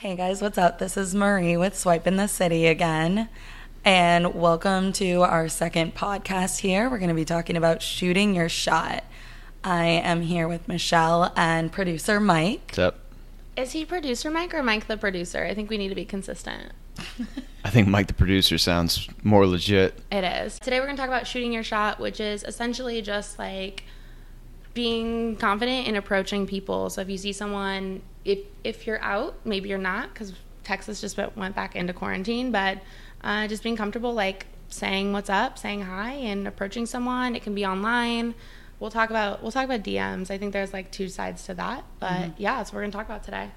Hey 0.00 0.14
guys, 0.14 0.40
what's 0.40 0.58
up? 0.58 0.78
This 0.78 0.96
is 0.96 1.12
Marie 1.12 1.56
with 1.56 1.76
Swipe 1.76 2.06
in 2.06 2.14
the 2.14 2.28
City 2.28 2.68
again. 2.68 3.28
And 3.84 4.32
welcome 4.32 4.92
to 4.92 5.22
our 5.22 5.48
second 5.48 5.96
podcast 5.96 6.60
here. 6.60 6.88
We're 6.88 6.98
going 6.98 7.08
to 7.08 7.16
be 7.16 7.24
talking 7.24 7.56
about 7.56 7.82
shooting 7.82 8.32
your 8.32 8.48
shot. 8.48 9.02
I 9.64 9.86
am 9.86 10.22
here 10.22 10.46
with 10.46 10.68
Michelle 10.68 11.32
and 11.34 11.72
producer 11.72 12.20
Mike. 12.20 12.62
What's 12.68 12.78
up? 12.78 13.00
Is 13.56 13.72
he 13.72 13.84
producer 13.84 14.30
Mike 14.30 14.54
or 14.54 14.62
Mike 14.62 14.86
the 14.86 14.96
producer? 14.96 15.44
I 15.44 15.52
think 15.52 15.68
we 15.68 15.76
need 15.76 15.88
to 15.88 15.96
be 15.96 16.04
consistent. 16.04 16.70
I 17.64 17.70
think 17.70 17.88
Mike 17.88 18.06
the 18.06 18.14
producer 18.14 18.56
sounds 18.56 19.08
more 19.24 19.48
legit. 19.48 19.98
It 20.12 20.22
is. 20.22 20.60
Today 20.60 20.78
we're 20.78 20.86
going 20.86 20.96
to 20.96 21.02
talk 21.02 21.10
about 21.10 21.26
shooting 21.26 21.52
your 21.52 21.64
shot, 21.64 21.98
which 21.98 22.20
is 22.20 22.44
essentially 22.44 23.02
just 23.02 23.36
like 23.36 23.82
being 24.74 25.34
confident 25.34 25.88
in 25.88 25.96
approaching 25.96 26.46
people. 26.46 26.88
So 26.88 27.00
if 27.00 27.10
you 27.10 27.18
see 27.18 27.32
someone, 27.32 28.00
if 28.28 28.40
if 28.62 28.86
you're 28.86 29.00
out, 29.02 29.34
maybe 29.44 29.68
you're 29.68 29.78
not 29.78 30.12
because 30.12 30.34
Texas 30.62 31.00
just 31.00 31.18
went 31.34 31.54
back 31.54 31.74
into 31.74 31.92
quarantine, 31.92 32.52
but 32.52 32.78
uh, 33.24 33.48
just 33.48 33.62
being 33.62 33.76
comfortable, 33.76 34.12
like 34.12 34.46
saying 34.68 35.12
what's 35.12 35.30
up, 35.30 35.58
saying 35.58 35.82
hi, 35.82 36.12
and 36.12 36.46
approaching 36.46 36.84
someone. 36.84 37.34
It 37.34 37.42
can 37.42 37.54
be 37.54 37.64
online. 37.64 38.34
We'll 38.78 38.90
talk 38.90 39.10
about 39.10 39.42
we'll 39.42 39.50
talk 39.50 39.64
about 39.64 39.82
DMs. 39.82 40.30
I 40.30 40.36
think 40.36 40.52
there's 40.52 40.72
like 40.72 40.92
two 40.92 41.08
sides 41.08 41.44
to 41.44 41.54
that, 41.54 41.84
but 41.98 42.10
mm-hmm. 42.10 42.42
yeah, 42.42 42.58
that's 42.58 42.70
what 42.70 42.76
we're 42.76 42.82
gonna 42.82 42.92
talk 42.92 43.06
about 43.06 43.24
today. 43.24 43.50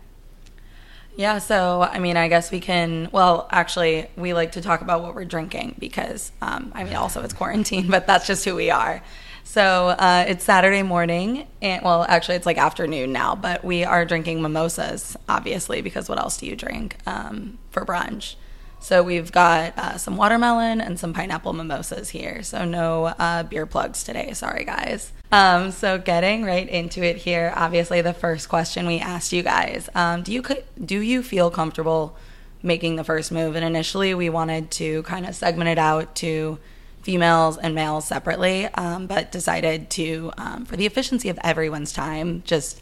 Yeah, 1.18 1.40
so 1.40 1.82
I 1.82 2.00
mean, 2.00 2.16
I 2.16 2.30
guess 2.30 2.50
we 2.50 2.62
can. 2.62 3.10
Well, 3.12 3.50
actually, 3.52 4.08
we 4.16 4.34
like 4.34 4.54
to 4.54 4.62
talk 4.62 4.82
about 4.82 5.02
what 5.02 5.14
we're 5.14 5.26
drinking 5.26 5.76
because, 5.80 6.32
um, 6.42 6.72
I 6.74 6.86
mean, 6.86 6.96
also 6.96 7.22
it's 7.22 7.34
quarantine, 7.34 7.88
but 7.90 8.08
that's 8.08 8.26
just 8.26 8.46
who 8.46 8.56
we 8.56 8.72
are. 8.72 9.04
So 9.52 9.90
uh, 9.90 10.24
it's 10.30 10.46
Saturday 10.46 10.82
morning, 10.82 11.46
and 11.62 11.84
well, 11.84 12.06
actually, 12.08 12.36
it's 12.36 12.46
like 12.46 12.58
afternoon 12.58 13.12
now, 13.12 13.36
but 13.36 13.66
we 13.66 13.84
are 13.84 14.06
drinking 14.06 14.42
mimosas, 14.42 15.18
obviously, 15.28 15.82
because 15.82 16.08
what 16.08 16.18
else 16.20 16.38
do 16.38 16.46
you 16.46 16.56
drink 16.56 16.96
um, 17.06 17.58
for 17.70 17.86
brunch? 17.86 18.36
So 18.80 19.04
we've 19.04 19.30
got 19.30 19.78
uh, 19.78 19.98
some 19.98 20.16
watermelon 20.16 20.80
and 20.80 20.98
some 20.98 21.14
pineapple 21.14 21.52
mimosas 21.52 22.12
here. 22.12 22.44
So 22.44 22.64
no 22.64 23.08
uh, 23.08 23.44
beer 23.44 23.66
plugs 23.66 24.06
today. 24.06 24.32
Sorry, 24.32 24.64
guys. 24.64 25.12
Um, 25.34 25.72
so 25.72 25.98
getting 25.98 26.46
right 26.46 26.70
into 26.70 27.04
it 27.04 27.18
here. 27.18 27.52
Obviously, 27.54 28.00
the 28.00 28.14
first 28.14 28.48
question 28.48 28.88
we 28.88 29.00
asked 29.00 29.34
you 29.34 29.44
guys: 29.44 29.90
um, 29.94 30.24
Do 30.24 30.32
you 30.32 30.46
do 30.86 31.02
you 31.02 31.22
feel 31.22 31.52
comfortable 31.52 32.16
making 32.64 32.96
the 32.96 33.04
first 33.04 33.34
move? 33.34 33.58
And 33.58 33.66
initially, 33.66 34.14
we 34.14 34.30
wanted 34.30 34.72
to 34.72 35.04
kind 35.04 35.26
of 35.26 35.36
segment 35.36 35.70
it 35.72 35.78
out 35.78 36.16
to 36.16 36.58
females 37.02 37.58
and 37.58 37.74
males 37.74 38.08
separately, 38.08 38.66
um, 38.76 39.08
but 39.08 39.32
decided 39.32 39.90
to, 39.92 40.32
um, 40.38 40.66
for 40.66 40.78
the 40.78 40.86
efficiency 40.86 41.30
of 41.30 41.40
everyone's 41.44 41.92
time, 41.94 42.44
just 42.46 42.82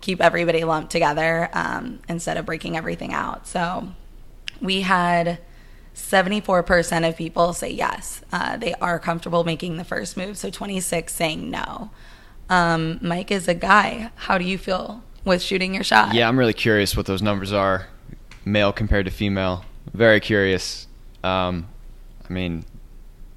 keep 0.00 0.20
everybody 0.20 0.64
lumped 0.64 0.90
together 0.90 1.50
um, 1.52 2.00
instead 2.08 2.36
of 2.36 2.46
breaking 2.46 2.76
everything 2.76 3.12
out. 3.12 3.46
So 3.46 3.88
we 4.60 4.82
had 4.82 5.38
74% 5.94 7.08
of 7.08 7.16
people 7.16 7.52
say 7.52 7.70
yes, 7.70 8.22
uh, 8.32 8.56
they 8.56 8.74
are 8.74 8.98
comfortable 8.98 9.44
making 9.44 9.76
the 9.76 9.84
first 9.84 10.16
move. 10.16 10.38
So 10.38 10.50
26 10.50 11.12
saying 11.12 11.50
no. 11.50 11.90
Um, 12.48 12.98
Mike 13.02 13.30
is 13.30 13.48
a 13.48 13.54
guy. 13.54 14.10
How 14.14 14.38
do 14.38 14.44
you 14.44 14.56
feel 14.56 15.02
with 15.24 15.42
shooting 15.42 15.74
your 15.74 15.84
shot? 15.84 16.14
Yeah, 16.14 16.28
I'm 16.28 16.38
really 16.38 16.54
curious 16.54 16.96
what 16.96 17.06
those 17.06 17.20
numbers 17.20 17.52
are, 17.52 17.88
male 18.44 18.72
compared 18.72 19.04
to 19.04 19.10
female. 19.10 19.64
Very 19.92 20.20
curious. 20.20 20.86
Um, 21.22 21.66
I 22.28 22.32
mean, 22.32 22.64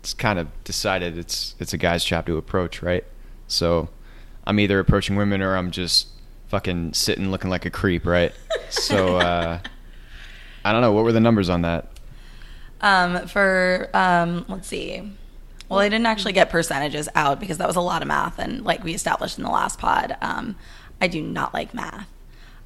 it's 0.02 0.16
kind 0.16 0.40
of 0.40 0.48
decided 0.64 1.16
it's 1.16 1.54
it's 1.60 1.74
a 1.74 1.78
guy's 1.78 2.04
job 2.04 2.26
to 2.26 2.36
approach, 2.38 2.82
right? 2.82 3.04
So 3.48 3.90
I'm 4.48 4.60
either 4.60 4.80
approaching 4.80 5.16
women 5.16 5.44
or 5.44 5.56
I'm 5.56 5.70
just 5.70 6.08
fucking 6.48 6.94
sitting 6.94 7.30
looking 7.30 7.52
like 7.52 7.66
a 7.66 7.70
creep, 7.70 8.08
right? 8.08 8.34
so 8.70 9.18
uh, 9.20 9.60
I 10.66 10.72
don't 10.72 10.82
know. 10.82 10.92
What 10.92 11.04
were 11.04 11.12
the 11.12 11.20
numbers 11.20 11.50
on 11.50 11.62
that? 11.62 11.88
Um, 12.82 13.28
for 13.28 13.90
um, 13.94 14.44
let's 14.48 14.68
see. 14.68 15.08
Well, 15.70 15.80
I 15.80 15.88
didn't 15.88 16.08
actually 16.08 16.34
get 16.34 16.50
percentages 16.50 17.08
out 17.14 17.40
because 17.40 17.60
that 17.60 17.68
was 17.68 17.76
a 17.76 17.82
lot 17.82 18.02
of 18.02 18.08
math, 18.08 18.40
and 18.40 18.66
like 18.66 18.84
we 18.84 18.96
established 18.96 19.38
in 19.38 19.44
the 19.44 19.52
last 19.52 19.78
pod, 19.78 20.18
um, 20.20 20.56
I 21.00 21.08
do 21.08 21.22
not 21.22 21.54
like 21.54 21.76
math. 21.76 22.08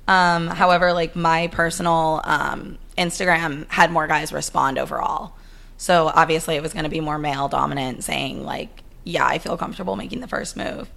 Um, 0.07 0.47
however, 0.47 0.93
like 0.93 1.17
my 1.17 1.47
personal 1.47 2.21
um, 2.23 2.77
Instagram 2.97 3.69
had 3.69 3.91
more 3.91 4.07
guys 4.07 4.31
respond 4.31 4.77
overall. 4.77 5.33
So 5.77 6.07
obviously, 6.13 6.55
it 6.55 6.61
was 6.61 6.73
going 6.73 6.83
to 6.83 6.89
be 6.89 7.01
more 7.01 7.17
male 7.17 7.47
dominant, 7.47 8.03
saying 8.03 8.43
like, 8.43 8.83
"Yeah, 9.03 9.25
I 9.25 9.39
feel 9.39 9.57
comfortable 9.57 9.95
making 9.95 10.21
the 10.21 10.27
first 10.27 10.55
move." 10.55 10.89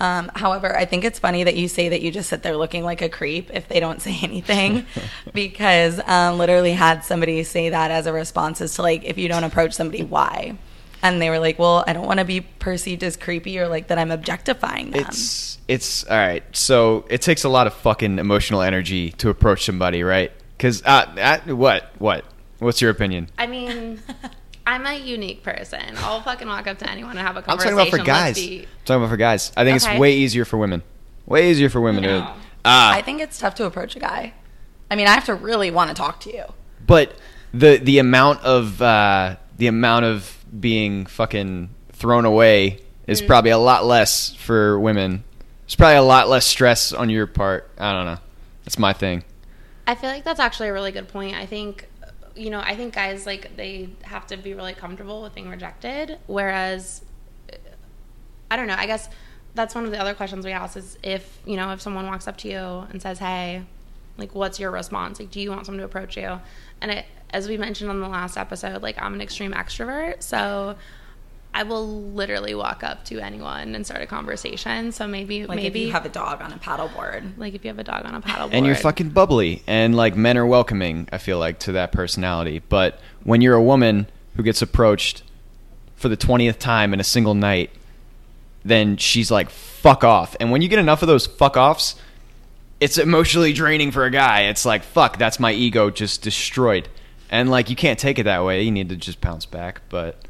Um, 0.00 0.30
however, 0.34 0.76
I 0.76 0.84
think 0.84 1.04
it's 1.04 1.18
funny 1.18 1.44
that 1.44 1.56
you 1.56 1.66
say 1.66 1.88
that 1.88 2.02
you 2.02 2.12
just 2.12 2.28
sit 2.28 2.42
there 2.42 2.56
looking 2.56 2.84
like 2.84 3.02
a 3.02 3.08
creep 3.08 3.50
if 3.52 3.68
they 3.68 3.80
don't 3.80 4.00
say 4.08 4.18
anything, 4.22 4.86
because 5.32 6.00
um, 6.06 6.38
literally 6.38 6.72
had 6.72 7.04
somebody 7.04 7.42
say 7.44 7.70
that 7.70 7.90
as 7.90 8.06
a 8.06 8.12
response 8.12 8.60
as 8.60 8.74
to 8.74 8.82
like, 8.82 9.04
if 9.04 9.18
you 9.18 9.28
don't 9.28 9.44
approach 9.44 9.72
somebody, 9.72 10.04
why? 10.04 10.56
And 11.02 11.22
they 11.22 11.30
were 11.30 11.38
like, 11.38 11.58
"Well, 11.58 11.84
I 11.86 11.92
don't 11.92 12.06
want 12.06 12.18
to 12.18 12.24
be 12.24 12.40
perceived 12.40 13.04
as 13.04 13.16
creepy 13.16 13.58
or 13.58 13.68
like 13.68 13.88
that 13.88 13.98
I'm 13.98 14.10
objectifying 14.10 14.90
them." 14.90 15.06
It's 15.06 15.58
it's 15.68 16.04
all 16.04 16.16
right. 16.16 16.42
So 16.56 17.04
it 17.08 17.22
takes 17.22 17.44
a 17.44 17.48
lot 17.48 17.68
of 17.68 17.74
fucking 17.74 18.18
emotional 18.18 18.62
energy 18.62 19.10
to 19.12 19.30
approach 19.30 19.64
somebody, 19.64 20.02
right? 20.02 20.32
Because 20.56 20.82
uh, 20.84 21.38
what 21.46 21.92
what 21.98 22.24
What's 22.58 22.80
your 22.80 22.90
opinion? 22.90 23.28
I 23.38 23.46
mean, 23.46 24.00
I'm 24.66 24.84
a 24.86 24.98
unique 24.98 25.42
person. 25.42 25.80
I'll 25.98 26.20
fucking 26.22 26.48
walk 26.48 26.66
up 26.66 26.78
to 26.78 26.90
anyone 26.90 27.16
and 27.16 27.26
have 27.26 27.36
a 27.36 27.42
conversation. 27.42 27.78
I'm 27.78 27.86
talking 27.86 28.00
about 28.00 28.00
for 28.00 28.06
guys. 28.06 28.34
Be... 28.34 28.60
I'm 28.60 28.66
talking 28.84 29.02
about 29.02 29.10
for 29.10 29.16
guys. 29.16 29.52
I 29.56 29.64
think 29.64 29.82
okay. 29.82 29.92
it's 29.92 30.00
way 30.00 30.16
easier 30.16 30.44
for 30.44 30.56
women. 30.58 30.82
Way 31.26 31.50
easier 31.50 31.70
for 31.70 31.80
women. 31.80 32.02
No. 32.02 32.20
To, 32.20 32.24
uh, 32.26 32.34
I 32.64 33.02
think 33.02 33.20
it's 33.20 33.38
tough 33.38 33.54
to 33.56 33.66
approach 33.66 33.96
a 33.96 34.00
guy. 34.00 34.34
I 34.90 34.96
mean, 34.96 35.06
I 35.06 35.12
have 35.12 35.26
to 35.26 35.34
really 35.34 35.70
want 35.70 35.88
to 35.90 35.94
talk 35.94 36.20
to 36.20 36.32
you. 36.34 36.44
But 36.86 37.14
the 37.52 37.76
the 37.76 37.98
amount 37.98 38.42
of 38.42 38.80
uh, 38.82 39.36
the 39.56 39.66
amount 39.66 40.04
of 40.04 40.36
being 40.58 41.06
fucking 41.06 41.70
thrown 41.92 42.24
away 42.24 42.80
is 43.06 43.22
mm. 43.22 43.26
probably 43.26 43.50
a 43.50 43.58
lot 43.58 43.84
less 43.84 44.34
for 44.34 44.78
women. 44.78 45.24
It's 45.64 45.74
probably 45.74 45.96
a 45.96 46.02
lot 46.02 46.28
less 46.28 46.46
stress 46.46 46.92
on 46.92 47.10
your 47.10 47.26
part. 47.26 47.70
I 47.78 47.92
don't 47.92 48.06
know. 48.06 48.18
That's 48.64 48.78
my 48.78 48.92
thing. 48.92 49.24
I 49.86 49.94
feel 49.94 50.10
like 50.10 50.24
that's 50.24 50.40
actually 50.40 50.68
a 50.68 50.72
really 50.72 50.92
good 50.92 51.08
point. 51.08 51.34
I 51.34 51.46
think 51.46 51.87
you 52.38 52.50
know, 52.50 52.60
I 52.60 52.76
think 52.76 52.94
guys 52.94 53.26
like 53.26 53.56
they 53.56 53.90
have 54.02 54.26
to 54.28 54.36
be 54.36 54.54
really 54.54 54.74
comfortable 54.74 55.22
with 55.22 55.34
being 55.34 55.48
rejected. 55.48 56.18
Whereas, 56.26 57.02
I 58.50 58.56
don't 58.56 58.66
know. 58.66 58.76
I 58.76 58.86
guess 58.86 59.08
that's 59.54 59.74
one 59.74 59.84
of 59.84 59.90
the 59.90 59.98
other 59.98 60.14
questions 60.14 60.44
we 60.44 60.52
ask 60.52 60.76
is 60.76 60.98
if 61.02 61.40
you 61.44 61.56
know 61.56 61.72
if 61.72 61.80
someone 61.80 62.06
walks 62.06 62.28
up 62.28 62.36
to 62.38 62.48
you 62.48 62.86
and 62.90 63.02
says, 63.02 63.18
"Hey," 63.18 63.64
like, 64.16 64.34
what's 64.34 64.60
your 64.60 64.70
response? 64.70 65.20
Like, 65.20 65.30
do 65.30 65.40
you 65.40 65.50
want 65.50 65.66
someone 65.66 65.80
to 65.80 65.84
approach 65.84 66.16
you? 66.16 66.40
And 66.80 66.90
it, 66.90 67.06
as 67.30 67.48
we 67.48 67.56
mentioned 67.56 67.90
on 67.90 68.00
the 68.00 68.08
last 68.08 68.36
episode, 68.36 68.82
like 68.82 69.00
I'm 69.00 69.14
an 69.14 69.20
extreme 69.20 69.52
extrovert, 69.52 70.22
so 70.22 70.76
I 71.54 71.62
will 71.64 72.02
literally 72.02 72.54
walk 72.54 72.84
up 72.84 73.04
to 73.06 73.18
anyone 73.18 73.74
and 73.74 73.84
start 73.84 74.02
a 74.02 74.06
conversation. 74.06 74.92
So 74.92 75.08
maybe 75.08 75.46
like 75.46 75.56
maybe 75.56 75.82
if 75.82 75.86
you 75.86 75.92
have 75.92 76.06
a 76.06 76.10
dog 76.10 76.40
on 76.40 76.52
a 76.52 76.58
paddleboard. 76.58 77.36
Like 77.36 77.54
if 77.54 77.64
you 77.64 77.68
have 77.68 77.78
a 77.78 77.84
dog 77.84 78.04
on 78.04 78.14
a 78.14 78.20
paddleboard. 78.20 78.52
And 78.52 78.66
you're 78.66 78.74
fucking 78.74 79.10
bubbly 79.10 79.62
and 79.66 79.96
like 79.96 80.16
men 80.16 80.38
are 80.38 80.46
welcoming, 80.46 81.08
I 81.10 81.18
feel 81.18 81.38
like, 81.38 81.58
to 81.60 81.72
that 81.72 81.90
personality. 81.90 82.60
But 82.68 83.00
when 83.24 83.40
you're 83.40 83.54
a 83.54 83.62
woman 83.62 84.08
who 84.36 84.42
gets 84.42 84.62
approached 84.62 85.22
for 85.96 86.08
the 86.08 86.16
twentieth 86.16 86.58
time 86.58 86.94
in 86.94 87.00
a 87.00 87.04
single 87.04 87.34
night, 87.34 87.70
then 88.64 88.96
she's 88.96 89.30
like, 89.30 89.50
fuck 89.50 90.04
off. 90.04 90.36
And 90.38 90.52
when 90.52 90.62
you 90.62 90.68
get 90.68 90.78
enough 90.78 91.02
of 91.02 91.08
those 91.08 91.26
fuck 91.26 91.56
offs, 91.56 91.96
it's 92.78 92.98
emotionally 92.98 93.52
draining 93.52 93.90
for 93.90 94.04
a 94.04 94.10
guy. 94.10 94.42
It's 94.42 94.64
like, 94.64 94.84
fuck, 94.84 95.18
that's 95.18 95.40
my 95.40 95.52
ego 95.52 95.90
just 95.90 96.22
destroyed. 96.22 96.88
And 97.30 97.50
like 97.50 97.68
you 97.68 97.74
can't 97.74 97.98
take 97.98 98.18
it 98.18 98.24
that 98.24 98.44
way. 98.44 98.62
You 98.62 98.70
need 98.70 98.90
to 98.90 98.96
just 98.96 99.20
bounce 99.20 99.44
back. 99.44 99.80
But 99.88 100.24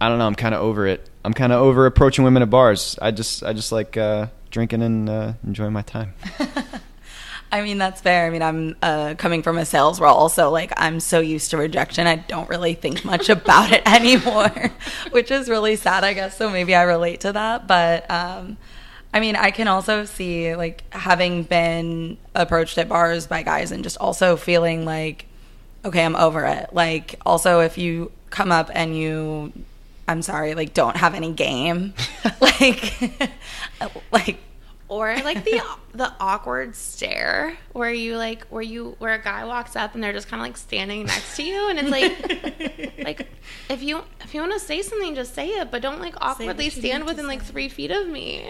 I 0.00 0.08
don't 0.08 0.18
know. 0.18 0.26
I'm 0.26 0.34
kind 0.34 0.54
of 0.54 0.62
over 0.62 0.86
it. 0.86 1.08
I'm 1.24 1.34
kind 1.34 1.52
of 1.52 1.60
over 1.60 1.84
approaching 1.84 2.24
women 2.24 2.42
at 2.42 2.50
bars. 2.50 2.98
I 3.02 3.10
just 3.10 3.42
I 3.44 3.52
just 3.52 3.70
like 3.70 3.96
uh, 3.96 4.28
drinking 4.50 4.82
and 4.82 5.08
uh, 5.08 5.32
enjoying 5.46 5.72
my 5.72 5.82
time. 5.82 6.14
I 7.52 7.62
mean 7.62 7.78
that's 7.78 8.00
fair. 8.00 8.26
I 8.26 8.30
mean 8.30 8.42
I'm 8.42 8.76
uh, 8.80 9.14
coming 9.18 9.42
from 9.42 9.58
a 9.58 9.66
sales 9.66 10.00
role, 10.00 10.28
so 10.28 10.50
like 10.50 10.72
I'm 10.76 11.00
so 11.00 11.20
used 11.20 11.50
to 11.50 11.58
rejection, 11.58 12.06
I 12.06 12.16
don't 12.16 12.48
really 12.48 12.74
think 12.74 13.04
much 13.04 13.28
about 13.28 13.72
it 13.72 13.86
anymore, 13.86 14.70
which 15.10 15.30
is 15.30 15.48
really 15.48 15.76
sad, 15.76 16.02
I 16.02 16.14
guess. 16.14 16.36
So 16.36 16.48
maybe 16.48 16.74
I 16.74 16.82
relate 16.82 17.20
to 17.20 17.32
that, 17.32 17.66
but. 17.66 18.10
Um, 18.10 18.56
I 19.12 19.18
mean, 19.18 19.34
I 19.34 19.50
can 19.50 19.66
also 19.66 20.04
see 20.04 20.54
like 20.54 20.84
having 20.94 21.42
been 21.42 22.16
approached 22.32 22.78
at 22.78 22.88
bars 22.88 23.26
by 23.26 23.42
guys 23.42 23.72
and 23.72 23.82
just 23.82 23.96
also 23.96 24.36
feeling 24.36 24.84
like, 24.84 25.26
okay, 25.84 26.04
I'm 26.04 26.14
over 26.14 26.44
it. 26.44 26.72
Like, 26.72 27.16
also, 27.26 27.58
if 27.58 27.76
you 27.76 28.12
come 28.30 28.52
up 28.52 28.70
and 28.72 28.96
you 28.96 29.52
I'm 30.10 30.22
sorry, 30.22 30.54
like 30.54 30.74
don't 30.74 30.96
have 30.96 31.14
any 31.14 31.32
game. 31.32 31.94
like 32.40 33.22
like 34.12 34.38
or 34.88 35.14
like 35.18 35.44
the 35.44 35.62
the 35.94 36.12
awkward 36.18 36.74
stare 36.74 37.56
where 37.72 37.92
you 37.92 38.16
like 38.16 38.44
where 38.48 38.60
you 38.60 38.96
where 38.98 39.14
a 39.14 39.22
guy 39.22 39.44
walks 39.44 39.76
up 39.76 39.94
and 39.94 40.02
they're 40.02 40.12
just 40.12 40.26
kind 40.26 40.40
of 40.40 40.46
like 40.46 40.56
standing 40.56 41.06
next 41.06 41.36
to 41.36 41.44
you 41.44 41.70
and 41.70 41.78
it's 41.78 41.90
like 41.90 42.98
like 43.04 43.28
if 43.68 43.84
you 43.84 44.02
if 44.22 44.34
you 44.34 44.40
want 44.40 44.52
to 44.52 44.58
say 44.58 44.82
something 44.82 45.14
just 45.14 45.32
say 45.32 45.46
it 45.46 45.70
but 45.70 45.80
don't 45.80 46.00
like 46.00 46.14
awkwardly 46.20 46.70
stand 46.70 47.06
within 47.06 47.28
like 47.28 47.42
3 47.42 47.68
feet 47.68 47.92
of 47.92 48.08
me. 48.08 48.44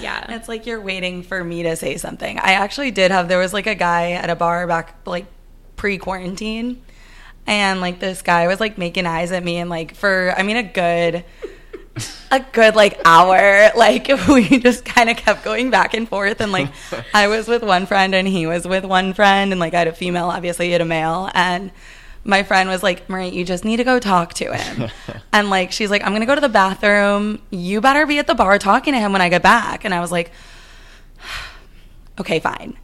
Yeah. 0.00 0.34
It's 0.34 0.48
like 0.48 0.66
you're 0.66 0.80
waiting 0.80 1.22
for 1.22 1.44
me 1.44 1.62
to 1.64 1.76
say 1.76 1.96
something. 1.96 2.38
I 2.38 2.54
actually 2.54 2.90
did 2.90 3.10
have 3.10 3.28
there 3.28 3.38
was 3.38 3.52
like 3.52 3.66
a 3.68 3.74
guy 3.76 4.12
at 4.12 4.30
a 4.30 4.34
bar 4.34 4.66
back 4.66 4.96
like 5.06 5.26
pre-quarantine 5.76 6.82
and 7.46 7.80
like 7.80 8.00
this 8.00 8.22
guy 8.22 8.46
was 8.46 8.60
like 8.60 8.78
making 8.78 9.06
eyes 9.06 9.32
at 9.32 9.42
me 9.42 9.58
and 9.58 9.68
like 9.68 9.94
for 9.94 10.34
I 10.36 10.42
mean 10.42 10.56
a 10.56 10.62
good 10.62 11.24
a 12.30 12.40
good 12.52 12.74
like 12.74 13.00
hour 13.04 13.70
like 13.76 14.08
we 14.28 14.58
just 14.58 14.84
kind 14.84 15.10
of 15.10 15.16
kept 15.16 15.44
going 15.44 15.70
back 15.70 15.94
and 15.94 16.08
forth 16.08 16.40
and 16.40 16.52
like 16.52 16.68
I 17.14 17.28
was 17.28 17.48
with 17.48 17.62
one 17.62 17.86
friend 17.86 18.14
and 18.14 18.26
he 18.26 18.46
was 18.46 18.66
with 18.66 18.84
one 18.84 19.12
friend 19.12 19.52
and 19.52 19.60
like 19.60 19.74
I 19.74 19.80
had 19.80 19.88
a 19.88 19.92
female 19.92 20.26
obviously 20.26 20.66
he 20.66 20.72
had 20.72 20.80
a 20.80 20.86
male 20.86 21.30
and 21.34 21.70
my 22.24 22.42
friend 22.42 22.68
was 22.68 22.82
like, 22.82 23.08
Marie, 23.08 23.28
you 23.28 23.44
just 23.44 23.64
need 23.64 23.78
to 23.78 23.84
go 23.84 23.98
talk 23.98 24.34
to 24.34 24.54
him. 24.54 24.90
and 25.32 25.50
like, 25.50 25.72
she's 25.72 25.90
like, 25.90 26.02
I'm 26.02 26.10
going 26.10 26.20
to 26.20 26.26
go 26.26 26.34
to 26.34 26.40
the 26.40 26.48
bathroom. 26.48 27.42
You 27.50 27.80
better 27.80 28.06
be 28.06 28.18
at 28.18 28.26
the 28.26 28.34
bar 28.34 28.58
talking 28.58 28.94
to 28.94 29.00
him 29.00 29.12
when 29.12 29.20
I 29.20 29.28
get 29.28 29.42
back. 29.42 29.84
And 29.84 29.92
I 29.92 30.00
was 30.00 30.12
like, 30.12 30.30
okay, 32.20 32.38
fine. 32.38 32.78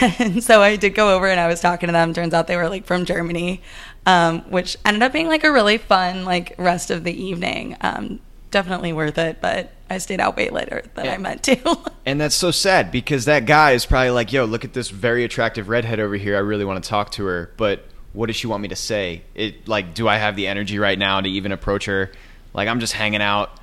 and 0.00 0.42
so 0.42 0.62
I 0.62 0.76
did 0.76 0.94
go 0.94 1.14
over 1.14 1.26
and 1.26 1.40
I 1.40 1.48
was 1.48 1.60
talking 1.60 1.88
to 1.88 1.92
them. 1.92 2.14
Turns 2.14 2.32
out 2.32 2.46
they 2.46 2.56
were 2.56 2.68
like 2.68 2.86
from 2.86 3.04
Germany, 3.04 3.60
um, 4.06 4.40
which 4.50 4.76
ended 4.84 5.02
up 5.02 5.12
being 5.12 5.26
like 5.28 5.44
a 5.44 5.52
really 5.52 5.78
fun 5.78 6.24
like 6.24 6.54
rest 6.56 6.90
of 6.90 7.04
the 7.04 7.12
evening. 7.12 7.76
Um, 7.80 8.20
definitely 8.50 8.92
worth 8.92 9.18
it, 9.18 9.40
but 9.40 9.72
I 9.90 9.98
stayed 9.98 10.20
out 10.20 10.36
way 10.36 10.48
later 10.48 10.82
than 10.94 11.04
Yeah. 11.04 11.14
I 11.14 11.18
meant 11.18 11.42
to. 11.44 11.78
And 12.06 12.20
that's 12.20 12.36
so 12.36 12.52
sad 12.52 12.92
because 12.92 13.24
that 13.24 13.46
guy 13.46 13.72
is 13.72 13.84
probably 13.84 14.10
like, 14.10 14.32
yo, 14.32 14.44
look 14.44 14.64
at 14.64 14.72
this 14.72 14.90
very 14.90 15.24
attractive 15.24 15.68
redhead 15.68 15.98
over 15.98 16.14
here. 16.14 16.36
I 16.36 16.38
really 16.38 16.64
want 16.64 16.82
to 16.82 16.88
talk 16.88 17.10
to 17.12 17.24
her, 17.24 17.50
but 17.56 17.84
what 18.12 18.26
does 18.26 18.36
she 18.36 18.46
want 18.46 18.62
me 18.62 18.68
to 18.68 18.76
say? 18.76 19.22
It 19.34 19.66
like, 19.66 19.92
do 19.92 20.06
I 20.06 20.16
have 20.16 20.36
the 20.36 20.46
energy 20.46 20.78
right 20.78 20.96
now 20.96 21.20
to 21.20 21.28
even 21.28 21.50
approach 21.50 21.86
her? 21.86 22.12
Like, 22.54 22.68
I'm 22.68 22.78
just 22.78 22.92
hanging 22.92 23.22
out, 23.22 23.58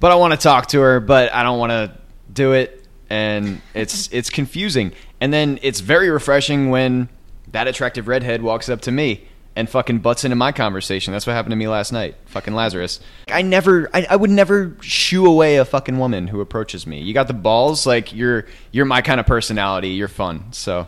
but 0.00 0.12
I 0.12 0.16
want 0.16 0.34
to 0.34 0.38
talk 0.38 0.68
to 0.68 0.80
her, 0.80 1.00
but 1.00 1.32
I 1.32 1.42
don't 1.42 1.58
want 1.58 1.70
to 1.70 1.96
do 2.30 2.52
it, 2.52 2.86
and 3.08 3.62
it's 3.72 4.08
it's 4.12 4.28
confusing. 4.28 4.92
And 5.18 5.32
then 5.32 5.58
it's 5.62 5.80
very 5.80 6.10
refreshing 6.10 6.68
when 6.68 7.08
that 7.52 7.66
attractive 7.68 8.06
redhead 8.06 8.42
walks 8.42 8.68
up 8.68 8.82
to 8.82 8.92
me 8.92 9.26
and 9.58 9.68
fucking 9.68 9.98
butts 9.98 10.24
into 10.24 10.36
my 10.36 10.52
conversation. 10.52 11.12
That's 11.12 11.26
what 11.26 11.32
happened 11.32 11.50
to 11.50 11.56
me 11.56 11.66
last 11.66 11.92
night. 11.92 12.14
Fucking 12.26 12.54
Lazarus. 12.54 13.00
I 13.26 13.42
never, 13.42 13.90
I, 13.92 14.06
I 14.08 14.16
would 14.16 14.30
never 14.30 14.76
shoo 14.80 15.26
away 15.26 15.56
a 15.56 15.64
fucking 15.64 15.98
woman 15.98 16.28
who 16.28 16.40
approaches 16.40 16.86
me. 16.86 17.02
You 17.02 17.12
got 17.12 17.26
the 17.26 17.34
balls, 17.34 17.84
like 17.84 18.14
you're, 18.14 18.46
you're 18.70 18.84
my 18.86 19.02
kind 19.02 19.18
of 19.18 19.26
personality. 19.26 19.88
You're 19.88 20.06
fun. 20.06 20.52
So 20.52 20.86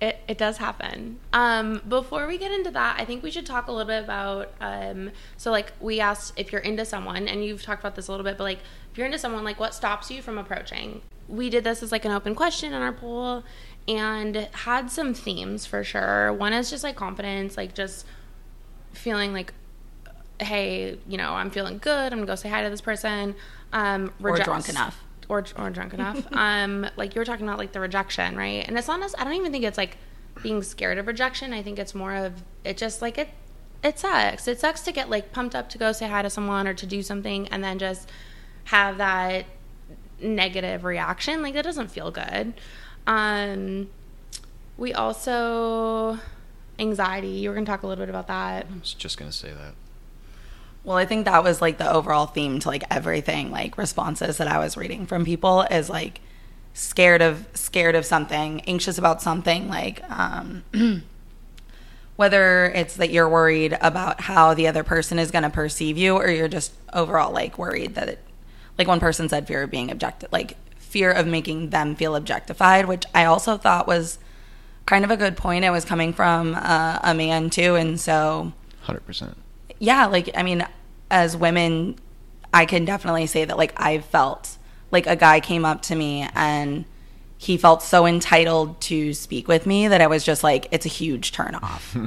It, 0.00 0.16
it 0.26 0.38
does 0.38 0.56
happen. 0.56 1.18
Um, 1.34 1.82
before 1.86 2.26
we 2.26 2.38
get 2.38 2.52
into 2.52 2.70
that, 2.70 2.96
I 2.98 3.04
think 3.04 3.22
we 3.22 3.30
should 3.30 3.44
talk 3.44 3.68
a 3.68 3.72
little 3.72 3.86
bit 3.86 4.02
about. 4.02 4.50
Um, 4.58 5.10
so, 5.36 5.50
like, 5.50 5.72
we 5.78 6.00
asked 6.00 6.32
if 6.36 6.52
you're 6.52 6.62
into 6.62 6.86
someone, 6.86 7.28
and 7.28 7.44
you've 7.44 7.62
talked 7.62 7.82
about 7.82 7.96
this 7.96 8.08
a 8.08 8.10
little 8.10 8.24
bit, 8.24 8.38
but 8.38 8.44
like, 8.44 8.60
if 8.90 8.96
you're 8.96 9.06
into 9.06 9.18
someone, 9.18 9.44
like, 9.44 9.60
what 9.60 9.74
stops 9.74 10.10
you 10.10 10.22
from 10.22 10.38
approaching? 10.38 11.02
We 11.28 11.50
did 11.50 11.64
this 11.64 11.82
as 11.82 11.92
like 11.92 12.04
an 12.04 12.12
open 12.12 12.34
question 12.34 12.72
in 12.72 12.80
our 12.82 12.92
poll, 12.92 13.44
and 13.88 14.48
had 14.52 14.90
some 14.90 15.14
themes 15.14 15.66
for 15.66 15.82
sure. 15.84 16.32
One 16.32 16.52
is 16.52 16.70
just 16.70 16.84
like 16.84 16.96
confidence, 16.96 17.56
like 17.56 17.74
just 17.74 18.06
feeling 18.92 19.32
like, 19.32 19.52
hey, 20.40 20.98
you 21.08 21.16
know, 21.18 21.32
I'm 21.32 21.50
feeling 21.50 21.78
good. 21.78 22.12
I'm 22.12 22.18
gonna 22.18 22.26
go 22.26 22.34
say 22.34 22.48
hi 22.48 22.62
to 22.62 22.70
this 22.70 22.80
person. 22.80 23.34
Um, 23.72 24.12
Or 24.22 24.36
drunk 24.38 24.68
enough. 24.68 25.02
or 25.28 25.44
or 25.56 25.70
drunk 25.70 25.94
enough. 25.94 26.26
um, 26.32 26.86
like 26.96 27.14
you 27.14 27.20
were 27.20 27.24
talking 27.24 27.46
about 27.46 27.58
like 27.58 27.72
the 27.72 27.80
rejection, 27.80 28.36
right? 28.36 28.64
And 28.66 28.76
it's 28.78 28.88
not. 28.88 29.00
nec- 29.00 29.10
I 29.18 29.24
don't 29.24 29.34
even 29.34 29.52
think 29.52 29.64
it's 29.64 29.78
like 29.78 29.96
being 30.42 30.62
scared 30.62 30.98
of 30.98 31.06
rejection. 31.06 31.52
I 31.52 31.62
think 31.62 31.78
it's 31.78 31.94
more 31.94 32.14
of 32.14 32.42
it 32.64 32.76
just 32.76 33.02
like 33.02 33.18
it. 33.18 33.28
It 33.82 33.98
sucks. 33.98 34.46
It 34.46 34.60
sucks 34.60 34.82
to 34.82 34.92
get 34.92 35.08
like 35.08 35.32
pumped 35.32 35.54
up 35.54 35.68
to 35.70 35.78
go 35.78 35.92
say 35.92 36.08
hi 36.08 36.22
to 36.22 36.30
someone 36.30 36.66
or 36.68 36.74
to 36.74 36.86
do 36.86 37.02
something, 37.02 37.48
and 37.48 37.62
then 37.64 37.78
just 37.78 38.08
have 38.64 38.98
that 38.98 39.46
negative 40.20 40.84
reaction. 40.84 41.42
Like 41.42 41.54
that 41.54 41.64
doesn't 41.64 41.90
feel 41.90 42.10
good. 42.10 42.54
Um, 43.06 43.88
we 44.76 44.92
also 44.92 46.18
anxiety. 46.78 47.28
You 47.28 47.50
were 47.50 47.54
gonna 47.54 47.66
talk 47.66 47.82
a 47.82 47.86
little 47.86 48.02
bit 48.02 48.10
about 48.10 48.28
that. 48.28 48.66
I 48.70 48.78
was 48.78 48.94
just 48.94 49.18
gonna 49.18 49.32
say 49.32 49.50
that. 49.50 49.74
Well, 50.82 50.96
I 50.96 51.04
think 51.04 51.26
that 51.26 51.44
was 51.44 51.60
like 51.60 51.78
the 51.78 51.90
overall 51.90 52.26
theme 52.26 52.58
to 52.60 52.68
like 52.68 52.84
everything, 52.90 53.50
like 53.50 53.76
responses 53.76 54.38
that 54.38 54.48
I 54.48 54.58
was 54.58 54.76
reading 54.76 55.06
from 55.06 55.24
people 55.24 55.62
is 55.62 55.90
like 55.90 56.20
scared 56.72 57.20
of 57.20 57.46
scared 57.54 57.94
of 57.94 58.06
something, 58.06 58.62
anxious 58.62 58.96
about 58.96 59.20
something, 59.20 59.68
like 59.68 60.02
um 60.10 60.64
whether 62.20 62.66
it's 62.74 62.96
that 62.96 63.08
you're 63.08 63.30
worried 63.30 63.78
about 63.80 64.20
how 64.20 64.52
the 64.52 64.66
other 64.66 64.84
person 64.84 65.18
is 65.18 65.30
going 65.30 65.42
to 65.42 65.48
perceive 65.48 65.96
you 65.96 66.14
or 66.14 66.28
you're 66.28 66.48
just 66.48 66.70
overall 66.92 67.32
like 67.32 67.56
worried 67.56 67.94
that 67.94 68.10
it 68.10 68.18
like 68.76 68.86
one 68.86 69.00
person 69.00 69.26
said 69.26 69.46
fear 69.46 69.62
of 69.62 69.70
being 69.70 69.90
objected 69.90 70.30
like 70.30 70.54
fear 70.90 71.10
of 71.10 71.26
making 71.26 71.70
them 71.70 71.94
feel 71.94 72.14
objectified, 72.16 72.86
which 72.86 73.04
I 73.14 73.24
also 73.24 73.56
thought 73.56 73.86
was 73.86 74.18
kind 74.86 75.04
of 75.04 75.10
a 75.10 75.16
good 75.16 75.36
point. 75.36 75.64
It 75.64 75.70
was 75.70 75.84
coming 75.84 76.12
from 76.12 76.54
uh, 76.54 76.98
a 77.02 77.14
man 77.14 77.48
too, 77.50 77.76
and 77.76 77.98
so 78.00 78.52
Hundred 78.82 79.06
percent. 79.06 79.36
yeah, 79.78 80.06
like 80.06 80.30
I 80.36 80.42
mean, 80.42 80.66
as 81.10 81.36
women, 81.36 81.96
I 82.52 82.66
can 82.66 82.84
definitely 82.84 83.26
say 83.26 83.44
that 83.44 83.56
like 83.56 83.72
I've 83.80 84.04
felt 84.04 84.56
like 84.90 85.06
a 85.06 85.16
guy 85.16 85.38
came 85.40 85.64
up 85.64 85.82
to 85.82 85.94
me 85.94 86.28
and 86.34 86.84
he 87.38 87.56
felt 87.56 87.82
so 87.82 88.06
entitled 88.06 88.80
to 88.82 89.14
speak 89.14 89.48
with 89.48 89.64
me 89.64 89.88
that 89.88 90.00
I 90.00 90.08
was 90.08 90.24
just 90.24 90.42
like, 90.42 90.66
it's 90.72 90.84
a 90.84 90.90
huge 90.90 91.32
turn 91.32 91.54
off. 91.54 91.96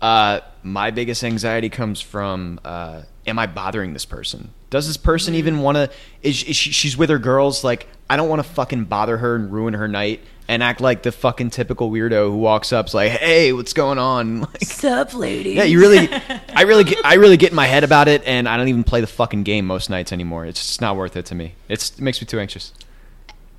Uh, 0.00 0.40
my 0.64 0.90
biggest 0.90 1.22
anxiety 1.22 1.68
comes 1.68 2.00
from 2.00 2.58
uh, 2.64 3.02
am 3.26 3.38
I 3.38 3.46
bothering 3.46 3.92
this 3.92 4.04
person? 4.04 4.52
Does 4.70 4.86
this 4.86 4.96
person 4.96 5.34
even 5.34 5.60
want 5.60 5.76
to? 5.76 5.90
Is, 6.22 6.42
is 6.44 6.56
she, 6.56 6.72
she's 6.72 6.96
with 6.96 7.10
her 7.10 7.18
girls? 7.18 7.62
Like, 7.62 7.88
I 8.08 8.16
don't 8.16 8.28
want 8.28 8.42
to 8.42 8.48
fucking 8.48 8.84
bother 8.84 9.18
her 9.18 9.36
and 9.36 9.52
ruin 9.52 9.74
her 9.74 9.88
night 9.88 10.20
and 10.48 10.62
act 10.62 10.80
like 10.80 11.02
the 11.02 11.12
fucking 11.12 11.50
typical 11.50 11.90
weirdo 11.90 12.30
who 12.30 12.36
walks 12.36 12.72
up, 12.72 12.86
is 12.86 12.94
like, 12.94 13.12
"Hey, 13.12 13.52
what's 13.52 13.72
going 13.72 13.98
on?" 13.98 14.40
Like, 14.52 14.64
Sup, 14.64 15.14
lady? 15.14 15.50
yeah, 15.50 15.64
you 15.64 15.80
really, 15.80 16.08
I 16.54 16.62
really, 16.62 16.84
get, 16.84 17.04
I 17.04 17.14
really 17.14 17.36
get 17.36 17.50
in 17.50 17.56
my 17.56 17.66
head 17.66 17.84
about 17.84 18.08
it, 18.08 18.22
and 18.26 18.48
I 18.48 18.56
don't 18.56 18.68
even 18.68 18.84
play 18.84 19.00
the 19.00 19.06
fucking 19.06 19.44
game 19.44 19.66
most 19.66 19.88
nights 19.88 20.12
anymore. 20.12 20.46
It's 20.46 20.64
just 20.66 20.80
not 20.80 20.96
worth 20.96 21.16
it 21.16 21.26
to 21.26 21.34
me. 21.34 21.54
It's, 21.68 21.90
it 21.90 22.00
makes 22.00 22.20
me 22.20 22.26
too 22.26 22.40
anxious. 22.40 22.72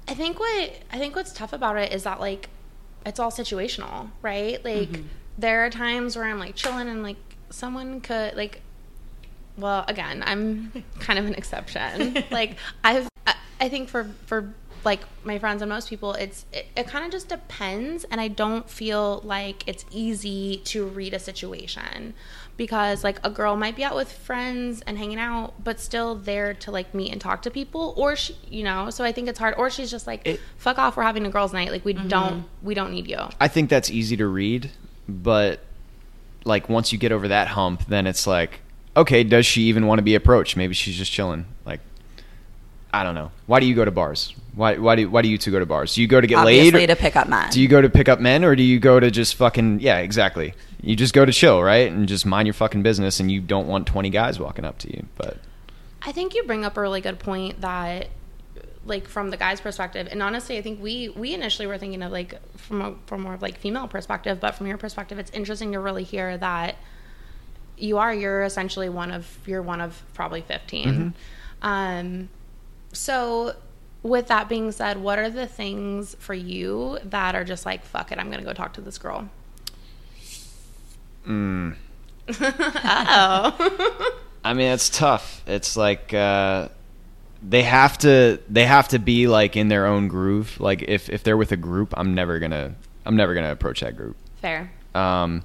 I 0.07 0.13
think 0.13 0.39
what 0.39 0.73
I 0.91 0.97
think 0.97 1.15
what's 1.15 1.31
tough 1.31 1.53
about 1.53 1.77
it 1.77 1.93
is 1.93 2.03
that 2.03 2.19
like 2.19 2.49
it's 3.05 3.19
all 3.19 3.31
situational, 3.31 4.09
right? 4.21 4.63
Like 4.63 4.89
mm-hmm. 4.89 5.07
there 5.37 5.65
are 5.65 5.69
times 5.69 6.15
where 6.15 6.25
I'm 6.25 6.39
like 6.39 6.55
chilling 6.55 6.87
and 6.87 7.03
like 7.03 7.17
someone 7.49 8.01
could 8.01 8.35
like 8.35 8.61
well, 9.57 9.85
again, 9.87 10.23
I'm 10.25 10.71
kind 10.99 11.19
of 11.19 11.25
an 11.25 11.35
exception. 11.35 12.23
like 12.31 12.57
I've 12.83 13.07
I, 13.27 13.35
I 13.61 13.69
think 13.69 13.89
for 13.89 14.05
for 14.25 14.53
like 14.85 14.99
my 15.23 15.39
friends 15.39 15.61
and 15.61 15.69
most 15.69 15.89
people 15.89 16.11
it's 16.11 16.45
it, 16.51 16.65
it 16.75 16.87
kind 16.87 17.05
of 17.05 17.11
just 17.11 17.29
depends 17.29 18.03
and 18.03 18.19
I 18.19 18.27
don't 18.27 18.69
feel 18.69 19.21
like 19.23 19.65
it's 19.65 19.85
easy 19.91 20.57
to 20.65 20.85
read 20.85 21.13
a 21.13 21.19
situation. 21.19 22.13
Because 22.55 23.03
like 23.03 23.19
a 23.23 23.31
girl 23.31 23.55
might 23.55 23.75
be 23.75 23.83
out 23.83 23.95
with 23.95 24.11
friends 24.11 24.83
and 24.85 24.95
hanging 24.97 25.17
out 25.17 25.55
but 25.63 25.79
still 25.79 26.13
there 26.13 26.53
to 26.53 26.69
like 26.69 26.93
meet 26.93 27.11
and 27.11 27.19
talk 27.19 27.41
to 27.43 27.49
people 27.49 27.95
or 27.97 28.15
she 28.15 28.37
you 28.47 28.63
know 28.63 28.91
so 28.91 29.03
i 29.03 29.11
think 29.11 29.27
it's 29.27 29.39
hard 29.39 29.55
or 29.57 29.71
she's 29.71 29.89
just 29.89 30.05
like 30.05 30.21
It- 30.23 30.39
fuck 30.57 30.77
off 30.77 30.95
we're 30.95 31.01
having 31.01 31.25
a 31.25 31.31
girls 31.31 31.51
night 31.51 31.71
like 31.71 31.83
we 31.83 31.95
mm-hmm. 31.95 32.09
don't 32.09 32.45
we 32.61 32.75
don't 32.75 32.91
need 32.91 33.07
you. 33.07 33.17
I 33.39 33.47
think 33.47 33.71
that's 33.71 33.89
easy 33.89 34.15
to 34.17 34.27
read, 34.27 34.69
but 35.09 35.61
like 36.45 36.69
once 36.69 36.91
you 36.91 36.97
get 36.97 37.11
over 37.11 37.27
that 37.27 37.49
hump, 37.49 37.85
then 37.87 38.07
it's 38.07 38.27
like, 38.27 38.61
okay, 38.95 39.23
does 39.23 39.45
she 39.45 39.63
even 39.63 39.87
want 39.87 39.99
to 39.99 40.03
be 40.03 40.15
approached? 40.15 40.57
Maybe 40.57 40.73
she's 40.73 40.95
just 40.95 41.11
chilling. 41.11 41.45
Like, 41.65 41.79
I 42.93 43.03
don't 43.03 43.15
know. 43.15 43.31
Why 43.47 43.59
do 43.59 43.65
you 43.65 43.75
go 43.75 43.85
to 43.85 43.91
bars? 43.91 44.33
Why 44.55 44.77
why 44.77 44.95
do 44.95 45.09
why 45.09 45.21
do 45.21 45.29
you 45.29 45.37
two 45.37 45.51
go 45.51 45.59
to 45.59 45.65
bars? 45.65 45.95
Do 45.95 46.01
you 46.01 46.07
go 46.07 46.21
to 46.21 46.27
get 46.27 46.43
laid? 46.43 46.59
Obviously, 46.59 46.79
laid? 46.81 46.87
to 46.87 46.95
pick 46.95 47.15
up 47.15 47.27
men. 47.27 47.49
do 47.49 47.59
you 47.59 47.67
go 47.67 47.81
to 47.81 47.89
pick 47.89 48.07
up 48.07 48.19
men, 48.19 48.43
or 48.43 48.55
do 48.55 48.63
you 48.63 48.79
go 48.79 48.99
to 48.99 49.09
just 49.09 49.35
fucking 49.35 49.79
yeah, 49.79 49.97
exactly. 49.97 50.53
You 50.81 50.95
just 50.95 51.13
go 51.13 51.25
to 51.25 51.31
chill, 51.31 51.63
right, 51.63 51.89
and 51.91 52.07
just 52.07 52.25
mind 52.25 52.45
your 52.45 52.53
fucking 52.53 52.83
business, 52.83 53.19
and 53.19 53.31
you 53.31 53.41
don't 53.41 53.67
want 53.67 53.87
twenty 53.87 54.09
guys 54.09 54.39
walking 54.39 54.65
up 54.65 54.77
to 54.79 54.91
you. 54.91 55.07
But 55.15 55.37
I 56.03 56.11
think 56.11 56.35
you 56.35 56.43
bring 56.43 56.65
up 56.65 56.77
a 56.77 56.81
really 56.81 57.01
good 57.01 57.19
point 57.19 57.61
that 57.61 58.09
like 58.85 59.07
from 59.07 59.29
the 59.29 59.37
guy's 59.37 59.61
perspective 59.61 60.09
and 60.11 60.21
honestly 60.21 60.57
I 60.57 60.61
think 60.61 60.81
we 60.81 61.09
we 61.09 61.33
initially 61.33 61.67
were 61.67 61.77
thinking 61.77 62.01
of 62.01 62.11
like 62.11 62.35
from 62.57 62.81
a 62.81 62.95
from 63.05 63.21
more 63.21 63.33
of 63.33 63.41
like 63.41 63.57
female 63.57 63.87
perspective 63.87 64.39
but 64.41 64.55
from 64.55 64.67
your 64.67 64.77
perspective 64.77 65.19
it's 65.19 65.31
interesting 65.31 65.71
to 65.71 65.79
really 65.79 66.03
hear 66.03 66.37
that 66.37 66.75
you 67.83 67.97
are 67.97 68.13
you're 68.13 68.43
essentially 68.43 68.89
one 68.89 69.11
of 69.11 69.37
you're 69.45 69.61
one 69.61 69.81
of 69.81 70.01
probably 70.13 70.41
15 70.41 71.13
um 71.61 72.29
so 72.93 73.55
with 74.01 74.27
that 74.27 74.47
being 74.49 74.71
said 74.71 74.97
what 74.97 75.19
are 75.19 75.29
the 75.29 75.47
things 75.47 76.15
for 76.19 76.33
you 76.33 76.97
that 77.03 77.35
are 77.35 77.43
just 77.43 77.65
like 77.65 77.83
fuck 77.85 78.11
it 78.11 78.19
I'm 78.19 78.29
gonna 78.31 78.43
go 78.43 78.53
talk 78.53 78.73
to 78.73 78.81
this 78.81 78.97
girl 78.97 79.29
mm, 81.27 81.75
oh 82.29 84.19
I 84.43 84.53
mean, 84.53 84.71
it's 84.71 84.89
tough. 84.89 85.41
It's 85.47 85.77
like 85.77 86.13
uh, 86.13 86.67
they 87.41 87.63
have 87.63 87.97
to 87.99 88.39
they 88.49 88.65
have 88.65 88.89
to 88.89 88.99
be 88.99 89.27
like 89.27 89.55
in 89.55 89.69
their 89.69 89.85
own 89.85 90.07
groove. 90.07 90.59
Like 90.59 90.83
if 90.83 91.09
if 91.09 91.23
they're 91.23 91.37
with 91.37 91.51
a 91.51 91.57
group, 91.57 91.93
I'm 91.95 92.13
never 92.13 92.39
gonna 92.39 92.75
I'm 93.05 93.15
never 93.15 93.33
gonna 93.33 93.51
approach 93.51 93.79
that 93.81 93.95
group. 93.95 94.17
fair 94.41 94.71
Um, 94.93 95.43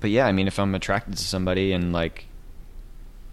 but 0.00 0.10
yeah, 0.10 0.26
I 0.26 0.32
mean, 0.32 0.46
if 0.46 0.58
I'm 0.58 0.74
attracted 0.74 1.16
to 1.16 1.22
somebody 1.22 1.72
and 1.72 1.92
like 1.92 2.26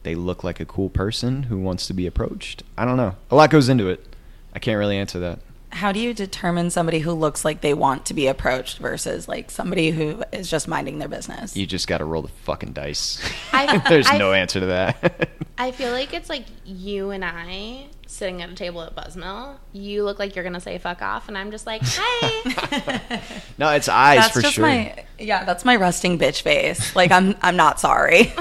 they 0.03 0.15
look 0.15 0.43
like 0.43 0.59
a 0.59 0.65
cool 0.65 0.89
person 0.89 1.43
who 1.43 1.57
wants 1.57 1.87
to 1.87 1.93
be 1.93 2.07
approached. 2.07 2.63
I 2.77 2.85
don't 2.85 2.97
know. 2.97 3.15
A 3.29 3.35
lot 3.35 3.49
goes 3.49 3.67
into 3.67 3.89
it. 3.89 4.05
I 4.53 4.59
can't 4.59 4.77
really 4.77 4.97
answer 4.97 5.19
that. 5.19 5.39
How 5.77 5.91
do 5.91 5.99
you 5.99 6.13
determine 6.13 6.69
somebody 6.71 6.99
who 6.99 7.11
looks 7.13 7.45
like 7.45 7.61
they 7.61 7.73
want 7.75 8.05
to 8.07 8.13
be 8.15 8.25
approached 8.27 8.79
versus 8.79 9.27
like 9.27 9.51
somebody 9.51 9.91
who 9.91 10.23
is 10.31 10.49
just 10.49 10.67
minding 10.67 10.97
their 10.97 11.07
business? 11.07 11.55
You 11.55 11.67
just 11.67 11.87
got 11.87 11.99
to 11.99 12.05
roll 12.05 12.23
the 12.23 12.27
fucking 12.29 12.73
dice. 12.73 13.21
I- 13.53 13.77
There's 13.89 14.07
I- 14.09 14.17
no 14.17 14.33
answer 14.33 14.59
to 14.59 14.65
that. 14.67 15.29
I 15.59 15.71
feel 15.71 15.91
like 15.91 16.13
it's 16.13 16.29
like 16.29 16.45
you 16.65 17.09
and 17.11 17.23
I 17.25 17.87
sitting 18.05 18.41
at 18.41 18.49
a 18.49 18.53
table 18.55 18.81
at 18.83 18.95
Buzzmill. 18.95 19.57
You 19.73 20.03
look 20.03 20.19
like 20.19 20.35
you're 20.35 20.43
gonna 20.43 20.59
say 20.59 20.77
fuck 20.77 21.01
off, 21.01 21.27
and 21.27 21.37
I'm 21.37 21.49
just 21.51 21.65
like, 21.65 21.81
hi. 21.85 23.21
no, 23.57 23.71
it's 23.71 23.89
eyes 23.89 24.19
that's 24.19 24.33
for 24.33 24.41
just 24.41 24.53
sure. 24.55 24.65
my 24.67 25.03
yeah, 25.17 25.45
that's 25.45 25.65
my 25.65 25.75
resting 25.75 26.19
bitch 26.19 26.41
face. 26.43 26.95
Like 26.95 27.11
I'm 27.11 27.35
I'm 27.41 27.55
not 27.55 27.79
sorry. 27.79 28.31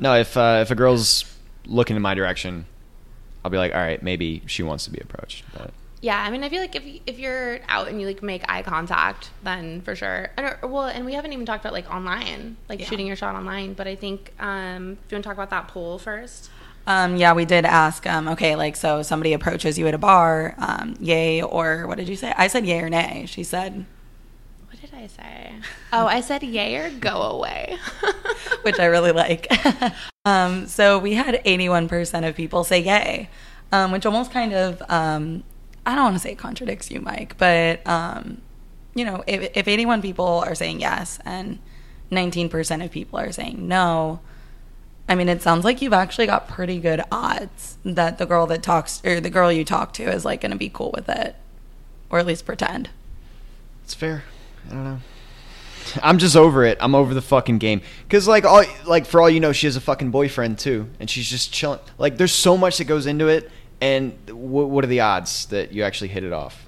No, 0.00 0.14
if 0.14 0.36
uh, 0.36 0.58
if 0.62 0.70
a 0.70 0.74
girl's 0.74 1.24
looking 1.66 1.94
in 1.96 2.02
my 2.02 2.14
direction, 2.14 2.66
I'll 3.44 3.50
be 3.50 3.58
like, 3.58 3.72
all 3.72 3.80
right, 3.80 4.02
maybe 4.02 4.42
she 4.46 4.62
wants 4.62 4.84
to 4.84 4.90
be 4.90 4.98
approached. 4.98 5.44
But 5.56 5.72
yeah, 6.00 6.22
I 6.22 6.30
mean, 6.30 6.44
I 6.44 6.48
feel 6.48 6.60
like 6.60 6.76
if 6.76 6.84
if 7.06 7.18
you're 7.18 7.58
out 7.68 7.88
and 7.88 8.00
you 8.00 8.06
like 8.06 8.22
make 8.22 8.44
eye 8.48 8.62
contact, 8.62 9.30
then 9.42 9.80
for 9.82 9.96
sure. 9.96 10.30
And, 10.36 10.56
well, 10.62 10.84
and 10.84 11.04
we 11.04 11.14
haven't 11.14 11.32
even 11.32 11.44
talked 11.46 11.64
about 11.64 11.72
like 11.72 11.90
online, 11.92 12.56
like 12.68 12.80
Yeah. 12.80 12.86
shooting 12.86 13.06
your 13.06 13.16
shot 13.16 13.34
online. 13.34 13.72
But 13.74 13.86
I 13.88 13.94
think, 13.96 14.32
um, 14.38 14.94
do 14.94 15.00
you 15.10 15.14
want 15.16 15.22
to 15.24 15.28
talk 15.28 15.34
about 15.34 15.50
that 15.50 15.68
poll 15.68 15.98
first? 15.98 16.50
Um, 16.86 17.16
yeah, 17.16 17.32
we 17.34 17.44
did 17.44 17.64
ask. 17.66 18.06
Um, 18.06 18.28
okay, 18.28 18.54
like 18.56 18.74
so, 18.76 19.02
somebody 19.02 19.32
approaches 19.34 19.78
you 19.78 19.86
at 19.88 19.94
a 19.94 19.98
bar, 19.98 20.54
um, 20.58 20.94
yay 21.00 21.42
or 21.42 21.86
what 21.86 21.98
did 21.98 22.08
you 22.08 22.16
say? 22.16 22.32
I 22.36 22.46
said 22.46 22.64
yay 22.64 22.80
or 22.80 22.88
nay. 22.88 23.24
She 23.26 23.42
said, 23.44 23.84
What 24.70 24.80
did 24.80 24.94
I 24.94 25.06
say? 25.06 25.52
Oh, 25.92 26.06
I 26.06 26.20
said 26.22 26.42
yay 26.42 26.76
or 26.76 26.90
go 26.90 27.22
away. 27.22 27.76
which 28.62 28.78
I 28.78 28.86
really 28.86 29.12
like. 29.12 29.48
um, 30.24 30.66
so 30.66 30.98
we 30.98 31.14
had 31.14 31.42
81% 31.44 32.26
of 32.26 32.34
people 32.34 32.64
say 32.64 32.80
yay, 32.80 33.28
um, 33.72 33.92
which 33.92 34.06
almost 34.06 34.30
kind 34.30 34.54
of, 34.54 34.80
um, 34.88 35.42
I 35.88 35.94
don't 35.94 36.04
want 36.04 36.16
to 36.16 36.20
say 36.20 36.32
it 36.32 36.38
contradicts 36.38 36.90
you, 36.90 37.00
Mike, 37.00 37.38
but, 37.38 37.84
um, 37.88 38.42
you 38.94 39.06
know, 39.06 39.24
if, 39.26 39.56
if 39.56 39.66
81 39.66 40.02
people 40.02 40.44
are 40.46 40.54
saying 40.54 40.80
yes 40.80 41.18
and 41.24 41.58
19% 42.12 42.84
of 42.84 42.90
people 42.90 43.18
are 43.18 43.32
saying 43.32 43.66
no, 43.66 44.20
I 45.08 45.14
mean, 45.14 45.30
it 45.30 45.40
sounds 45.40 45.64
like 45.64 45.80
you've 45.80 45.94
actually 45.94 46.26
got 46.26 46.46
pretty 46.46 46.78
good 46.78 47.00
odds 47.10 47.78
that 47.84 48.18
the 48.18 48.26
girl 48.26 48.46
that 48.48 48.62
talks 48.62 49.02
or 49.02 49.18
the 49.18 49.30
girl 49.30 49.50
you 49.50 49.64
talk 49.64 49.94
to 49.94 50.02
is 50.02 50.26
like 50.26 50.42
going 50.42 50.50
to 50.50 50.58
be 50.58 50.68
cool 50.68 50.92
with 50.94 51.08
it, 51.08 51.36
or 52.10 52.18
at 52.18 52.26
least 52.26 52.44
pretend. 52.44 52.90
it's 53.82 53.94
fair. 53.94 54.24
I 54.68 54.74
don't 54.74 54.84
know. 54.84 54.98
I'm 56.02 56.18
just 56.18 56.36
over 56.36 56.66
it. 56.66 56.76
I'm 56.82 56.94
over 56.94 57.14
the 57.14 57.22
fucking 57.22 57.56
game. 57.56 57.80
Cause 58.10 58.28
like 58.28 58.44
all 58.44 58.62
like 58.84 59.06
for 59.06 59.22
all 59.22 59.30
you 59.30 59.40
know, 59.40 59.52
she 59.52 59.66
has 59.66 59.76
a 59.76 59.80
fucking 59.80 60.10
boyfriend 60.10 60.58
too, 60.58 60.90
and 61.00 61.08
she's 61.08 61.30
just 61.30 61.50
chilling. 61.50 61.80
Like 61.96 62.18
there's 62.18 62.34
so 62.34 62.58
much 62.58 62.76
that 62.76 62.84
goes 62.84 63.06
into 63.06 63.28
it, 63.28 63.50
and 63.80 64.14
w- 64.26 64.66
what 64.66 64.84
are 64.84 64.88
the 64.88 65.00
odds 65.00 65.46
that 65.46 65.72
you 65.72 65.82
actually 65.82 66.08
hit 66.08 66.24
it 66.24 66.32
off? 66.32 66.66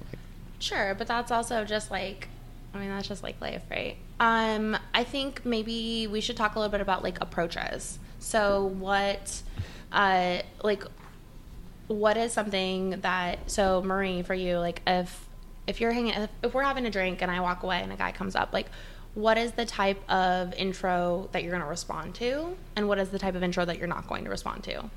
Sure, 0.59 0.95
but 0.95 1.07
that's 1.07 1.31
also 1.31 1.65
just 1.65 1.91
like 1.91 2.27
I 2.73 2.79
mean 2.79 2.89
that's 2.89 3.07
just 3.07 3.23
like 3.23 3.39
life, 3.41 3.63
right? 3.69 3.97
Um 4.19 4.77
I 4.93 5.03
think 5.03 5.45
maybe 5.45 6.07
we 6.07 6.21
should 6.21 6.37
talk 6.37 6.55
a 6.55 6.59
little 6.59 6.71
bit 6.71 6.81
about 6.81 7.03
like 7.03 7.19
approaches. 7.21 7.99
So 8.19 8.65
what 8.65 9.41
uh 9.91 10.39
like 10.63 10.83
what 11.87 12.15
is 12.15 12.31
something 12.31 13.01
that 13.01 13.51
so 13.51 13.81
Marie 13.81 14.21
for 14.21 14.33
you 14.33 14.57
like 14.59 14.81
if 14.87 15.27
if 15.67 15.81
you're 15.81 15.91
hanging 15.91 16.13
if, 16.13 16.29
if 16.41 16.53
we're 16.53 16.63
having 16.63 16.85
a 16.85 16.89
drink 16.91 17.21
and 17.21 17.29
I 17.29 17.41
walk 17.41 17.63
away 17.63 17.81
and 17.81 17.91
a 17.91 17.97
guy 17.97 18.11
comes 18.11 18.35
up 18.35 18.53
like 18.53 18.67
what 19.13 19.37
is 19.37 19.51
the 19.53 19.65
type 19.65 20.01
of 20.09 20.53
intro 20.53 21.27
that 21.33 21.43
you're 21.43 21.51
going 21.51 21.63
to 21.63 21.67
respond 21.67 22.15
to 22.15 22.55
and 22.77 22.87
what 22.87 22.97
is 22.97 23.09
the 23.09 23.19
type 23.19 23.35
of 23.35 23.43
intro 23.43 23.65
that 23.65 23.77
you're 23.77 23.87
not 23.87 24.07
going 24.07 24.23
to 24.23 24.29
respond 24.29 24.63
to? 24.63 24.89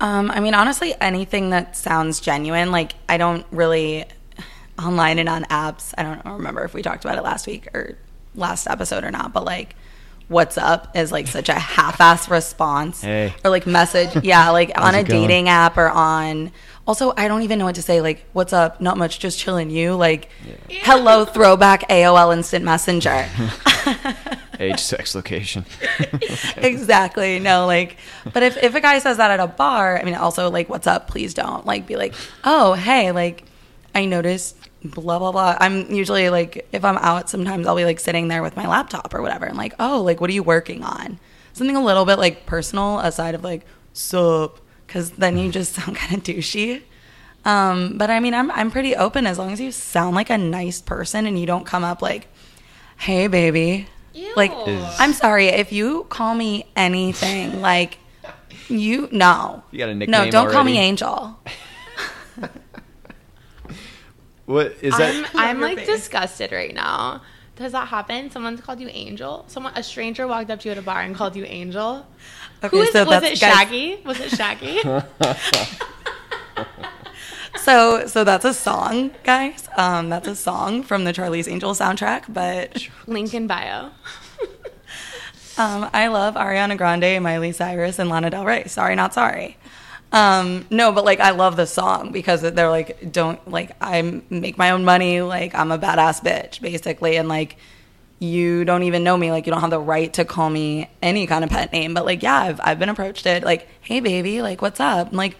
Um, 0.00 0.30
I 0.30 0.40
mean, 0.40 0.54
honestly, 0.54 0.94
anything 1.00 1.50
that 1.50 1.76
sounds 1.76 2.20
genuine. 2.20 2.72
Like, 2.72 2.92
I 3.08 3.16
don't 3.18 3.46
really 3.50 4.06
online 4.78 5.18
and 5.18 5.28
on 5.28 5.44
apps. 5.44 5.92
I 5.98 6.02
don't 6.02 6.24
remember 6.36 6.62
if 6.64 6.72
we 6.74 6.82
talked 6.82 7.04
about 7.04 7.18
it 7.18 7.22
last 7.22 7.46
week 7.46 7.68
or 7.74 7.98
last 8.34 8.66
episode 8.66 9.04
or 9.04 9.10
not, 9.10 9.32
but 9.32 9.44
like, 9.44 9.76
what's 10.28 10.56
up 10.56 10.96
is 10.96 11.10
like 11.12 11.26
such 11.26 11.48
a 11.48 11.54
half-ass 11.58 12.30
response 12.30 13.02
Hey. 13.02 13.34
or 13.44 13.50
like 13.50 13.66
message. 13.66 14.24
Yeah, 14.24 14.50
like 14.50 14.72
on 14.80 14.94
a 14.94 15.02
going? 15.02 15.22
dating 15.28 15.48
app 15.48 15.76
or 15.76 15.90
on. 15.90 16.50
Also, 16.86 17.12
I 17.16 17.28
don't 17.28 17.42
even 17.42 17.58
know 17.58 17.66
what 17.66 17.74
to 17.74 17.82
say. 17.82 18.00
Like, 18.00 18.24
what's 18.32 18.52
up? 18.52 18.80
Not 18.80 18.96
much, 18.96 19.18
just 19.18 19.38
chilling. 19.38 19.70
You 19.70 19.94
like, 19.96 20.28
hello, 20.68 21.24
throwback 21.24 21.88
AOL 21.88 22.32
Instant 22.34 22.64
Messenger. 22.64 23.28
age, 24.60 24.78
sex, 24.78 25.14
location. 25.14 25.64
exactly. 26.56 27.40
No, 27.40 27.66
like, 27.66 27.96
but 28.32 28.42
if, 28.42 28.56
if 28.62 28.74
a 28.74 28.80
guy 28.80 28.98
says 28.98 29.16
that 29.16 29.30
at 29.30 29.40
a 29.40 29.46
bar, 29.46 29.98
I 29.98 30.04
mean, 30.04 30.14
also, 30.14 30.50
like, 30.50 30.68
what's 30.68 30.86
up? 30.86 31.08
Please 31.08 31.34
don't. 31.34 31.66
Like, 31.66 31.86
be 31.86 31.96
like, 31.96 32.14
oh, 32.44 32.74
hey, 32.74 33.10
like, 33.10 33.44
I 33.94 34.04
noticed 34.04 34.56
blah, 34.84 35.18
blah, 35.18 35.32
blah. 35.32 35.56
I'm 35.60 35.90
usually 35.90 36.30
like, 36.30 36.66
if 36.72 36.84
I'm 36.84 36.96
out, 36.98 37.28
sometimes 37.28 37.66
I'll 37.66 37.76
be 37.76 37.84
like 37.84 38.00
sitting 38.00 38.28
there 38.28 38.42
with 38.42 38.56
my 38.56 38.66
laptop 38.66 39.12
or 39.14 39.22
whatever. 39.22 39.46
And 39.46 39.56
like, 39.56 39.74
oh, 39.78 40.02
like, 40.02 40.20
what 40.20 40.30
are 40.30 40.32
you 40.34 40.42
working 40.42 40.82
on? 40.82 41.18
Something 41.52 41.76
a 41.76 41.84
little 41.84 42.04
bit 42.04 42.18
like 42.18 42.46
personal 42.46 42.98
aside 43.00 43.34
of 43.34 43.44
like, 43.44 43.66
sup, 43.92 44.60
because 44.86 45.10
then 45.10 45.36
you 45.36 45.50
just 45.50 45.74
sound 45.74 45.96
kind 45.96 46.14
of 46.16 46.22
douchey. 46.22 46.82
Um, 47.44 47.96
but 47.96 48.10
I 48.10 48.20
mean, 48.20 48.34
I'm, 48.34 48.50
I'm 48.50 48.70
pretty 48.70 48.94
open 48.94 49.26
as 49.26 49.38
long 49.38 49.52
as 49.52 49.60
you 49.60 49.72
sound 49.72 50.14
like 50.14 50.30
a 50.30 50.38
nice 50.38 50.80
person 50.80 51.26
and 51.26 51.38
you 51.38 51.46
don't 51.46 51.66
come 51.66 51.84
up 51.84 52.02
like, 52.02 52.28
hey, 52.98 53.26
baby. 53.26 53.86
Like, 54.36 54.50
Ew. 54.50 54.84
I'm 54.98 55.12
sorry 55.12 55.46
if 55.48 55.72
you 55.72 56.04
call 56.08 56.34
me 56.34 56.66
anything. 56.76 57.60
Like, 57.60 57.98
you 58.68 59.08
no, 59.12 59.62
You 59.70 59.78
got 59.78 59.88
a 59.88 59.94
nickname? 59.94 60.24
no, 60.26 60.30
don't 60.30 60.50
call 60.50 60.64
me? 60.64 60.78
Angel. 60.78 61.38
What 64.46 64.76
is 64.82 64.96
that? 64.96 65.14
I'm, 65.14 65.26
I'm 65.34 65.60
like 65.60 65.86
disgusted 65.86 66.50
right 66.50 66.74
now. 66.74 67.22
Does 67.54 67.70
that 67.72 67.86
happen? 67.88 68.30
Someone's 68.32 68.60
called 68.60 68.80
you 68.80 68.88
Angel. 68.88 69.44
Someone, 69.46 69.74
a 69.76 69.82
stranger 69.84 70.26
walked 70.26 70.50
up 70.50 70.58
to 70.60 70.68
you 70.68 70.72
at 70.72 70.78
a 70.78 70.82
bar 70.82 71.02
and 71.02 71.14
called 71.14 71.36
you 71.36 71.44
Angel. 71.44 72.04
Okay, 72.64 72.76
Who 72.76 72.82
is 72.82 72.90
so 72.90 73.02
it? 73.02 73.06
Was 73.06 73.20
that's- 73.20 73.38
it 73.38 73.40
guys- 73.40 73.56
Shaggy? 73.58 74.00
Was 74.04 74.18
it 74.18 74.30
Shaggy? 74.30 74.80
So, 77.56 78.06
so 78.06 78.24
that's 78.24 78.44
a 78.44 78.54
song, 78.54 79.10
guys. 79.24 79.68
Um, 79.76 80.08
that's 80.08 80.28
a 80.28 80.36
song 80.36 80.82
from 80.82 81.04
the 81.04 81.12
Charlie's 81.12 81.48
Angel 81.48 81.72
soundtrack. 81.72 82.32
But 82.32 82.88
Link 83.06 83.34
in 83.34 83.46
bio. 83.46 83.90
um, 85.58 85.90
I 85.92 86.08
love 86.08 86.34
Ariana 86.34 86.76
Grande, 86.76 87.22
Miley 87.22 87.52
Cyrus, 87.52 87.98
and 87.98 88.08
Lana 88.08 88.30
Del 88.30 88.44
Rey. 88.44 88.64
Sorry, 88.66 88.94
not 88.94 89.14
sorry. 89.14 89.56
Um, 90.12 90.66
no, 90.70 90.90
but 90.92 91.04
like 91.04 91.20
I 91.20 91.30
love 91.30 91.56
the 91.56 91.66
song 91.66 92.10
because 92.12 92.42
they're 92.42 92.70
like, 92.70 93.12
don't 93.12 93.46
like 93.48 93.76
I 93.80 94.22
make 94.28 94.58
my 94.58 94.70
own 94.70 94.84
money. 94.84 95.20
Like 95.20 95.54
I'm 95.54 95.70
a 95.70 95.78
badass 95.78 96.22
bitch, 96.22 96.60
basically, 96.60 97.16
and 97.16 97.28
like 97.28 97.56
you 98.18 98.64
don't 98.64 98.82
even 98.82 99.04
know 99.04 99.16
me. 99.16 99.30
Like 99.30 99.46
you 99.46 99.52
don't 99.52 99.60
have 99.60 99.70
the 99.70 99.78
right 99.78 100.12
to 100.14 100.24
call 100.24 100.50
me 100.50 100.90
any 101.00 101.26
kind 101.26 101.44
of 101.44 101.50
pet 101.50 101.72
name. 101.72 101.94
But 101.94 102.04
like, 102.06 102.22
yeah, 102.22 102.40
I've 102.40 102.60
I've 102.62 102.78
been 102.78 102.88
approached 102.88 103.26
it. 103.26 103.44
Like, 103.44 103.68
hey, 103.82 104.00
baby, 104.00 104.42
like 104.42 104.60
what's 104.62 104.80
up? 104.80 105.10
I'm 105.10 105.16
like, 105.16 105.36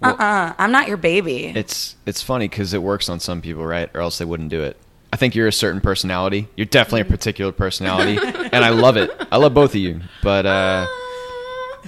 Well- 0.00 0.12
uh-uh, 0.12 0.24
uh, 0.24 0.54
i 0.58 0.64
am 0.64 0.72
not 0.72 0.88
your 0.88 0.96
baby. 0.96 1.46
It's 1.46 1.96
it's 2.06 2.22
funny 2.22 2.48
because 2.48 2.74
it 2.74 2.82
works 2.82 3.08
on 3.08 3.20
some 3.20 3.40
people, 3.40 3.64
right? 3.64 3.90
Or 3.94 4.00
else 4.00 4.18
they 4.18 4.24
wouldn't 4.24 4.50
do 4.50 4.62
it. 4.62 4.76
I 5.12 5.16
think 5.16 5.34
you're 5.34 5.48
a 5.48 5.52
certain 5.52 5.80
personality. 5.80 6.48
You're 6.56 6.66
definitely 6.66 7.00
a 7.02 7.04
particular 7.06 7.50
personality, 7.52 8.18
and 8.52 8.64
I 8.64 8.68
love 8.68 8.96
it. 8.96 9.10
I 9.32 9.38
love 9.38 9.54
both 9.54 9.70
of 9.70 9.80
you, 9.80 10.00
but 10.22 10.44
uh, 10.44 10.86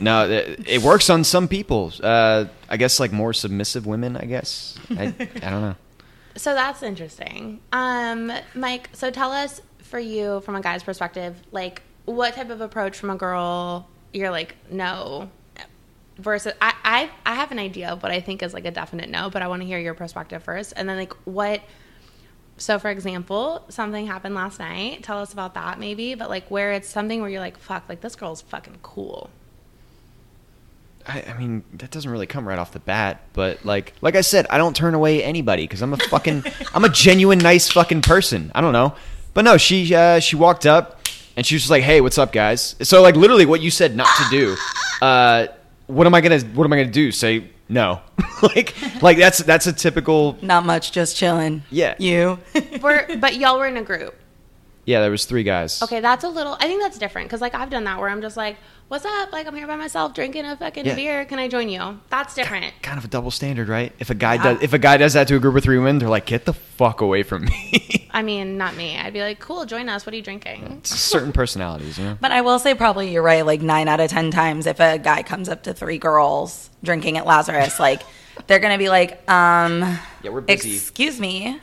no, 0.01 0.29
it, 0.29 0.67
it 0.67 0.83
works 0.83 1.11
on 1.11 1.23
some 1.25 1.47
people. 1.47 1.93
Uh, 2.03 2.47
I 2.69 2.77
guess 2.79 2.99
like 2.99 3.13
more 3.13 3.33
submissive 3.33 3.87
women. 3.87 4.17
I 4.17 4.25
guess 4.25 4.79
I, 4.91 5.15
I 5.43 5.51
don't 5.51 5.63
know. 5.63 5.77
So 6.37 6.55
that's 6.55 6.85
interesting. 6.85 7.61
Um, 7.73 8.33
Mike, 8.55 8.89
so 8.93 9.11
tell 9.11 9.33
us 9.33 9.61
for 9.79 9.99
you 9.99 10.41
from 10.43 10.55
a 10.55 10.61
guy's 10.63 10.83
perspective, 10.85 11.37
like 11.51 11.83
what 12.05 12.35
type 12.35 12.51
of 12.51 12.61
approach 12.61 12.97
from 12.97 13.11
a 13.11 13.17
girl 13.17 13.89
you're 14.13 14.31
like, 14.31 14.55
no 14.71 15.29
versus 16.21 16.53
I, 16.61 16.75
I 16.85 17.11
I 17.27 17.35
have 17.35 17.53
an 17.53 17.59
idea 17.59 17.89
of 17.89 18.03
what 18.03 18.13
I 18.13 18.21
think 18.21 18.43
is 18.43 18.55
like 18.55 18.65
a 18.65 18.71
definite 18.71 19.11
no, 19.11 19.31
but 19.31 19.43
I 19.43 19.49
want 19.49 19.63
to 19.63 19.67
hear 19.67 19.79
your 19.79 19.95
perspective 19.95 20.43
first. 20.43 20.73
And 20.77 20.89
then 20.89 20.97
like 20.97 21.13
what 21.25 21.63
so 22.57 22.79
for 22.79 22.91
example, 22.91 23.65
something 23.69 24.07
happened 24.07 24.35
last 24.35 24.59
night. 24.59 25.03
Tell 25.03 25.19
us 25.19 25.33
about 25.33 25.55
that 25.55 25.79
maybe, 25.79 26.15
but 26.15 26.29
like 26.29 26.51
where 26.51 26.73
it's 26.73 26.89
something 26.89 27.21
where 27.21 27.31
you're 27.31 27.41
like, 27.41 27.59
fuck, 27.59 27.89
like 27.89 28.01
this 28.01 28.15
girl's 28.17 28.43
fucking 28.43 28.79
cool. 28.83 29.31
I, 31.09 31.23
I 31.23 31.39
mean, 31.39 31.65
that 31.73 31.91
doesn't 31.91 32.11
really 32.11 32.27
come 32.27 32.47
right 32.47 32.59
off 32.59 32.73
the 32.73 32.79
bat, 32.81 33.23
but 33.33 33.65
like, 33.65 33.95
like 34.03 34.15
I 34.17 34.21
said, 34.21 34.47
I 34.51 34.59
don't 34.59 34.77
turn 34.77 34.93
away 34.93 35.25
anybody 35.25 35.63
because 35.63 35.81
I'm 35.81 35.95
a 35.95 35.97
fucking, 35.97 36.45
I'm 36.75 36.85
a 36.85 36.91
genuine 36.91 37.39
nice 37.39 37.71
fucking 37.71 38.03
person. 38.03 38.53
I 38.55 38.61
don't 38.61 38.75
know, 38.75 38.95
but 39.33 39.47
no, 39.47 39.57
she, 39.57 39.95
uh, 39.95 40.21
she 40.21 40.37
walked 40.37 40.67
up 40.67 41.01
and 41.37 41.47
she 41.47 41.55
was 41.55 41.63
just 41.63 41.71
like, 41.71 41.83
"Hey, 41.83 42.03
what's 42.03 42.19
up, 42.19 42.33
guys?" 42.33 42.77
So 42.83 43.01
like, 43.01 43.17
literally, 43.17 43.47
what 43.47 43.63
you 43.63 43.71
said 43.71 43.97
not 43.97 44.09
to 44.17 44.25
do. 44.31 44.57
Uh, 45.01 45.47
what 45.91 46.07
am 46.07 46.15
I 46.15 46.21
gonna, 46.21 46.41
what 46.41 46.65
am 46.65 46.73
I 46.73 46.77
gonna 46.77 46.91
do? 46.91 47.13
Say 47.13 47.51
no? 47.69 48.01
like, 48.43 48.75
like 49.03 49.19
that's 49.19 49.39
that's 49.39 49.67
a 49.67 49.73
typical. 49.73 50.37
not 50.43 50.65
much, 50.65 50.93
just 50.93 51.17
chilling. 51.17 51.63
Yeah. 51.71 51.95
you. 51.99 52.39
We're, 52.83 53.17
but 53.19 53.37
y'all 53.37 53.59
were 53.59 53.67
in 53.67 53.77
a 53.77 53.83
group. 53.83 54.15
Yeah, 54.87 55.01
there 55.03 55.11
was 55.11 55.25
three 55.27 55.43
guys. 55.45 55.83
Okay, 55.83 56.01
that's 56.01 56.25
a 56.25 56.29
little. 56.29 56.55
I 56.59 56.65
think 56.67 56.83
that's 56.83 56.99
different 56.99 57.29
because 57.29 57.41
like 57.41 57.55
I've 57.55 57.71
done 57.71 57.85
that 57.85 57.99
where 58.01 58.09
I'm 58.09 58.23
just 58.23 58.37
like, 58.37 58.57
"What's 58.89 59.05
up? 59.05 59.31
Like 59.31 59.47
I'm 59.47 59.55
here 59.55 59.67
by 59.67 59.77
myself 59.77 60.15
drinking 60.15 60.47
a 60.47 60.57
fucking 60.57 60.85
Yeah. 60.87 60.95
beer. 60.95 61.25
Can 61.27 61.39
I 61.39 61.49
join 61.49 61.69
you?" 61.69 62.01
That's 62.09 62.35
different. 62.35 62.73
Kind 62.83 62.99
of 62.99 63.05
a 63.05 63.09
double 63.09 63.31
standard, 63.31 63.69
right? 63.69 63.93
If 63.99 64.11
a 64.11 64.15
guy 64.15 64.35
Yeah. 64.35 64.55
does 64.55 64.63
if 64.63 64.73
a 64.73 64.79
guy 64.79 64.97
does 64.97 65.13
that 65.13 65.29
to 65.29 65.37
a 65.37 65.39
group 65.39 65.55
of 65.55 65.63
three 65.63 65.77
women, 65.79 65.99
they're 65.99 66.09
like, 66.09 66.27
"Get 66.27 66.45
the 66.47 66.55
fuck 66.55 67.03
away 67.03 67.23
from 67.23 67.45
me." 67.45 68.00
I 68.13 68.23
mean, 68.23 68.59
not 68.59 68.77
me. 68.77 68.97
I'd 68.99 69.13
be 69.13 69.21
like, 69.23 69.39
"Cool, 69.41 69.65
join 69.67 69.89
us. 69.89 70.05
What 70.07 70.13
are 70.13 70.17
you 70.17 70.23
drinking?" 70.23 70.81
Certain 70.85 71.33
personalities, 71.33 71.99
you 71.99 72.05
know. 72.05 72.19
But 72.21 72.33
I 72.33 72.41
will 72.41 72.59
say, 72.59 72.75
probably 72.75 73.13
you're 73.13 73.23
right. 73.23 73.45
Like 73.47 73.63
nine 73.63 73.89
out 73.89 74.01
of 74.01 74.11
ten 74.11 74.31
times, 74.31 74.67
if 74.67 74.81
a 74.81 74.99
guy 74.99 75.23
comes 75.23 75.49
up 75.49 75.63
to 75.65 75.75
three 75.75 75.99
girls 75.99 76.71
drinking 76.83 77.17
at 77.19 77.27
Lazarus, 77.27 77.79
like 77.81 78.03
they're 78.47 78.59
gonna 78.59 78.79
be 78.79 78.89
like, 78.89 79.29
um, 79.31 79.81
Yeah, 80.23 80.31
we're 80.31 80.41
busy. 80.41 80.75
excuse 80.75 81.21
me, 81.21 81.61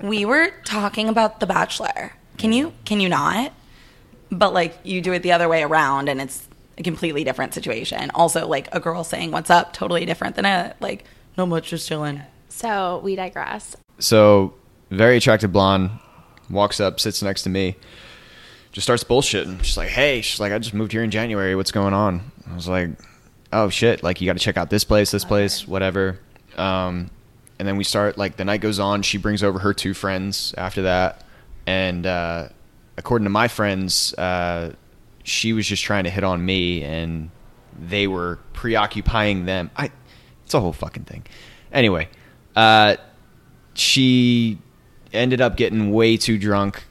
we 0.00 0.24
were 0.24 0.50
talking 0.64 1.08
about 1.08 1.40
The 1.40 1.46
Bachelor. 1.46 2.12
Can 2.36 2.52
you 2.52 2.72
can 2.84 3.00
you 3.00 3.08
not? 3.08 3.52
But 4.30 4.52
like 4.52 4.78
you 4.84 5.00
do 5.00 5.12
it 5.12 5.22
the 5.22 5.32
other 5.32 5.48
way 5.48 5.62
around, 5.62 6.08
and 6.08 6.20
it's 6.20 6.46
a 6.76 6.82
completely 6.82 7.24
different 7.24 7.54
situation. 7.54 8.10
Also, 8.14 8.46
like 8.46 8.68
a 8.72 8.80
girl 8.80 9.02
saying 9.04 9.30
"What's 9.30 9.50
up?" 9.50 9.72
totally 9.72 10.04
different 10.04 10.36
than 10.36 10.44
a 10.44 10.74
like, 10.80 11.04
"No 11.36 11.46
much, 11.46 11.70
just 11.70 11.88
chilling." 11.88 12.20
So 12.50 13.00
we 13.02 13.14
digress. 13.16 13.76
So, 14.00 14.54
very 14.90 15.16
attractive 15.16 15.52
blonde 15.52 15.90
walks 16.50 16.80
up, 16.80 17.00
sits 17.00 17.22
next 17.22 17.42
to 17.42 17.50
me, 17.50 17.76
just 18.72 18.86
starts 18.86 19.04
bullshitting. 19.04 19.62
She's 19.62 19.76
like, 19.76 19.88
"Hey, 19.88 20.20
she's 20.20 20.40
like, 20.40 20.52
I 20.52 20.58
just 20.58 20.74
moved 20.74 20.92
here 20.92 21.02
in 21.02 21.10
January. 21.10 21.54
What's 21.54 21.72
going 21.72 21.94
on?" 21.94 22.30
I 22.50 22.54
was 22.54 22.68
like, 22.68 22.90
"Oh 23.52 23.68
shit! 23.68 24.02
Like, 24.02 24.20
you 24.20 24.26
got 24.26 24.34
to 24.34 24.42
check 24.42 24.56
out 24.56 24.70
this 24.70 24.84
place, 24.84 25.10
this 25.10 25.24
place, 25.24 25.66
whatever." 25.66 26.18
Um, 26.56 27.10
and 27.58 27.66
then 27.66 27.76
we 27.76 27.84
start 27.84 28.18
like 28.18 28.36
the 28.36 28.44
night 28.44 28.60
goes 28.60 28.78
on. 28.78 29.02
She 29.02 29.18
brings 29.18 29.42
over 29.42 29.58
her 29.58 29.74
two 29.74 29.94
friends 29.94 30.54
after 30.56 30.82
that, 30.82 31.24
and 31.66 32.06
uh, 32.06 32.48
according 32.96 33.24
to 33.24 33.30
my 33.30 33.48
friends, 33.48 34.14
uh, 34.14 34.74
she 35.22 35.52
was 35.52 35.66
just 35.66 35.82
trying 35.82 36.04
to 36.04 36.10
hit 36.10 36.24
on 36.24 36.44
me, 36.44 36.82
and 36.82 37.30
they 37.78 38.06
were 38.06 38.38
preoccupying 38.52 39.44
them. 39.44 39.70
I, 39.76 39.90
it's 40.44 40.54
a 40.54 40.60
whole 40.60 40.72
fucking 40.72 41.04
thing. 41.04 41.24
Anyway, 41.72 42.08
uh, 42.56 42.96
she 43.74 44.58
ended 45.12 45.40
up 45.40 45.56
getting 45.56 45.92
way 45.92 46.16
too 46.16 46.38
drunk. 46.38 46.84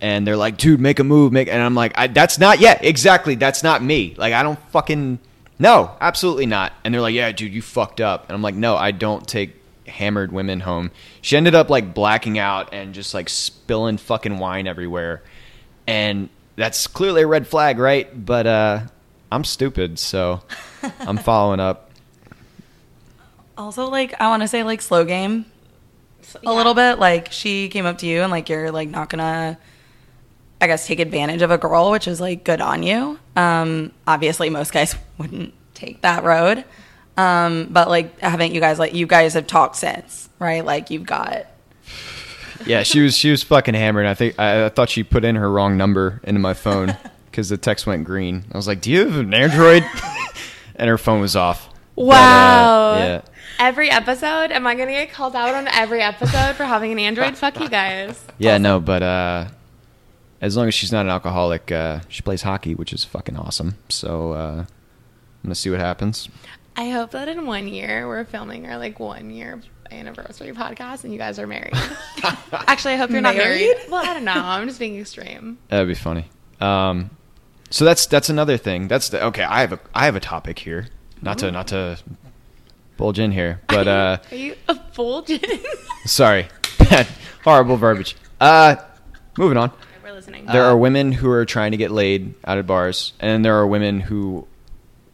And 0.00 0.26
they're 0.26 0.36
like 0.36 0.58
dude 0.58 0.80
make 0.80 1.00
a 1.00 1.04
move 1.04 1.32
make 1.32 1.48
and 1.48 1.60
i'm 1.60 1.74
like 1.74 1.92
I, 1.98 2.06
that's 2.06 2.38
not 2.38 2.60
yet, 2.60 2.84
exactly 2.84 3.34
that's 3.34 3.62
not 3.62 3.82
me. 3.82 4.14
Like 4.16 4.32
i 4.32 4.42
don't 4.42 4.58
fucking 4.70 5.18
no 5.58 5.96
absolutely 6.00 6.46
not. 6.46 6.72
And 6.84 6.94
they're 6.94 7.00
like 7.00 7.14
yeah 7.14 7.32
dude 7.32 7.52
you 7.52 7.62
fucked 7.62 8.00
up. 8.00 8.28
And 8.28 8.34
i'm 8.34 8.42
like 8.42 8.54
no 8.54 8.76
i 8.76 8.92
don't 8.92 9.26
take 9.26 9.56
hammered 9.86 10.30
women 10.30 10.60
home. 10.60 10.92
She 11.20 11.36
ended 11.36 11.54
up 11.56 11.68
like 11.68 11.94
blacking 11.94 12.38
out 12.38 12.72
and 12.72 12.94
just 12.94 13.12
like 13.12 13.28
spilling 13.28 13.96
fucking 13.96 14.38
wine 14.38 14.66
everywhere. 14.68 15.22
And 15.86 16.28
that's 16.54 16.86
clearly 16.86 17.22
a 17.22 17.26
red 17.26 17.48
flag 17.48 17.78
right? 17.78 18.24
But 18.24 18.46
uh 18.46 18.80
i'm 19.32 19.44
stupid 19.44 19.98
so 19.98 20.42
i'm 21.00 21.18
following 21.18 21.58
up. 21.58 21.88
Also, 23.58 23.90
like 23.90 24.14
I 24.20 24.28
want 24.28 24.42
to 24.42 24.48
say, 24.48 24.62
like 24.62 24.80
slow 24.80 25.04
game 25.04 25.44
So, 26.28 26.38
a 26.44 26.52
little 26.54 26.74
bit. 26.74 26.98
Like 26.98 27.32
she 27.32 27.68
came 27.68 27.86
up 27.86 27.98
to 27.98 28.06
you 28.06 28.20
and 28.22 28.30
like 28.30 28.48
you're 28.48 28.70
like 28.70 28.88
not 28.88 29.08
gonna, 29.08 29.58
I 30.60 30.66
guess, 30.66 30.86
take 30.86 31.00
advantage 31.00 31.42
of 31.42 31.50
a 31.50 31.58
girl, 31.58 31.90
which 31.90 32.06
is 32.06 32.20
like 32.20 32.44
good 32.44 32.60
on 32.60 32.82
you. 32.82 33.18
Um, 33.34 33.92
obviously, 34.06 34.50
most 34.50 34.72
guys 34.72 34.94
wouldn't 35.18 35.54
take 35.74 36.02
that 36.02 36.24
road. 36.24 36.64
Um, 37.16 37.68
but 37.70 37.88
like, 37.88 38.18
haven't 38.20 38.52
you 38.52 38.60
guys 38.60 38.78
like 38.78 38.94
you 38.94 39.06
guys 39.06 39.34
have 39.34 39.46
talked 39.46 39.76
since, 39.76 40.28
right? 40.38 40.64
Like 40.64 40.90
you've 40.90 41.06
got. 41.06 41.46
Yeah, 42.66 42.82
she 42.82 43.00
was 43.00 43.16
she 43.16 43.30
was 43.30 43.42
fucking 43.42 43.74
hammered. 43.74 44.06
I 44.06 44.14
think 44.14 44.38
I, 44.38 44.66
I 44.66 44.68
thought 44.68 44.90
she 44.90 45.02
put 45.04 45.24
in 45.24 45.36
her 45.36 45.50
wrong 45.50 45.76
number 45.76 46.20
into 46.24 46.40
my 46.40 46.54
phone 46.54 46.96
because 47.30 47.48
the 47.48 47.56
text 47.56 47.86
went 47.86 48.04
green. 48.04 48.44
I 48.52 48.56
was 48.56 48.66
like, 48.66 48.80
"Do 48.80 48.90
you 48.90 49.06
have 49.06 49.16
an 49.16 49.32
Android?" 49.32 49.84
and 50.76 50.88
her 50.90 50.98
phone 50.98 51.20
was 51.20 51.36
off. 51.36 51.68
But, 51.96 52.02
uh, 52.02 52.04
Wow. 52.04 52.94
yeah. 52.98 53.20
Every 53.58 53.90
episode, 53.90 54.52
am 54.52 54.66
I 54.68 54.76
gonna 54.76 54.92
get 54.92 55.10
called 55.10 55.34
out 55.34 55.54
on 55.54 55.66
every 55.68 56.00
episode 56.00 56.54
for 56.54 56.64
having 56.64 56.92
an 56.92 56.98
Android? 57.00 57.36
Fuck 57.36 57.58
you 57.58 57.68
guys. 57.68 58.24
Yeah, 58.38 58.56
no, 58.58 58.78
but 58.78 59.02
uh, 59.02 59.48
as 60.40 60.56
long 60.56 60.68
as 60.68 60.74
she's 60.74 60.92
not 60.92 61.00
an 61.00 61.10
alcoholic, 61.10 61.72
uh, 61.72 62.00
she 62.08 62.22
plays 62.22 62.42
hockey, 62.42 62.76
which 62.76 62.92
is 62.92 63.04
fucking 63.04 63.36
awesome. 63.36 63.74
So 63.88 64.32
uh, 64.32 64.60
I'm 64.60 64.66
gonna 65.42 65.56
see 65.56 65.70
what 65.70 65.80
happens. 65.80 66.28
I 66.76 66.90
hope 66.90 67.10
that 67.10 67.26
in 67.28 67.46
one 67.46 67.66
year 67.66 68.06
we're 68.06 68.24
filming 68.24 68.68
our 68.68 68.78
like 68.78 69.00
one 69.00 69.30
year 69.30 69.60
anniversary 69.90 70.52
podcast 70.52 71.02
and 71.02 71.12
you 71.12 71.18
guys 71.18 71.40
are 71.40 71.46
married. 71.48 71.72
Actually, 72.52 72.94
I 72.94 72.96
hope 72.96 73.10
you're 73.10 73.20
not 73.20 73.34
married. 73.34 73.60
Married? 73.60 73.90
Well, 73.90 74.06
I 74.08 74.14
don't 74.14 74.24
know. 74.24 74.32
I'm 74.34 74.68
just 74.68 74.78
being 74.78 75.00
extreme. 75.00 75.58
That'd 75.66 75.88
be 75.88 75.94
funny. 75.94 76.26
Um, 76.60 77.10
so 77.70 77.84
that's 77.84 78.06
that's 78.06 78.28
another 78.28 78.56
thing. 78.56 78.86
That's 78.86 79.08
the, 79.08 79.24
okay. 79.26 79.42
I 79.42 79.62
have 79.62 79.72
a 79.72 79.80
I 79.92 80.04
have 80.04 80.14
a 80.14 80.20
topic 80.20 80.60
here. 80.60 80.86
Not 81.20 81.38
to 81.38 81.50
not 81.50 81.66
to 81.68 81.98
bulge 82.98 83.18
in 83.18 83.32
here, 83.32 83.60
but 83.68 83.88
uh. 83.88 84.18
are 84.30 84.36
you 84.36 84.54
a 84.68 84.74
bulging? 84.94 85.40
Sorry. 86.04 86.48
Horrible 87.44 87.76
verbiage. 87.78 88.14
Uh, 88.40 88.76
moving 89.38 89.56
on. 89.56 89.72
we're 90.04 90.12
listening. 90.12 90.44
There 90.44 90.64
are 90.64 90.76
women 90.76 91.12
who 91.12 91.30
are 91.30 91.46
trying 91.46 91.70
to 91.70 91.78
get 91.78 91.90
laid 91.90 92.34
out 92.44 92.58
of 92.58 92.66
bars, 92.66 93.14
and 93.20 93.42
there 93.44 93.56
are 93.56 93.66
women 93.66 94.00
who, 94.00 94.46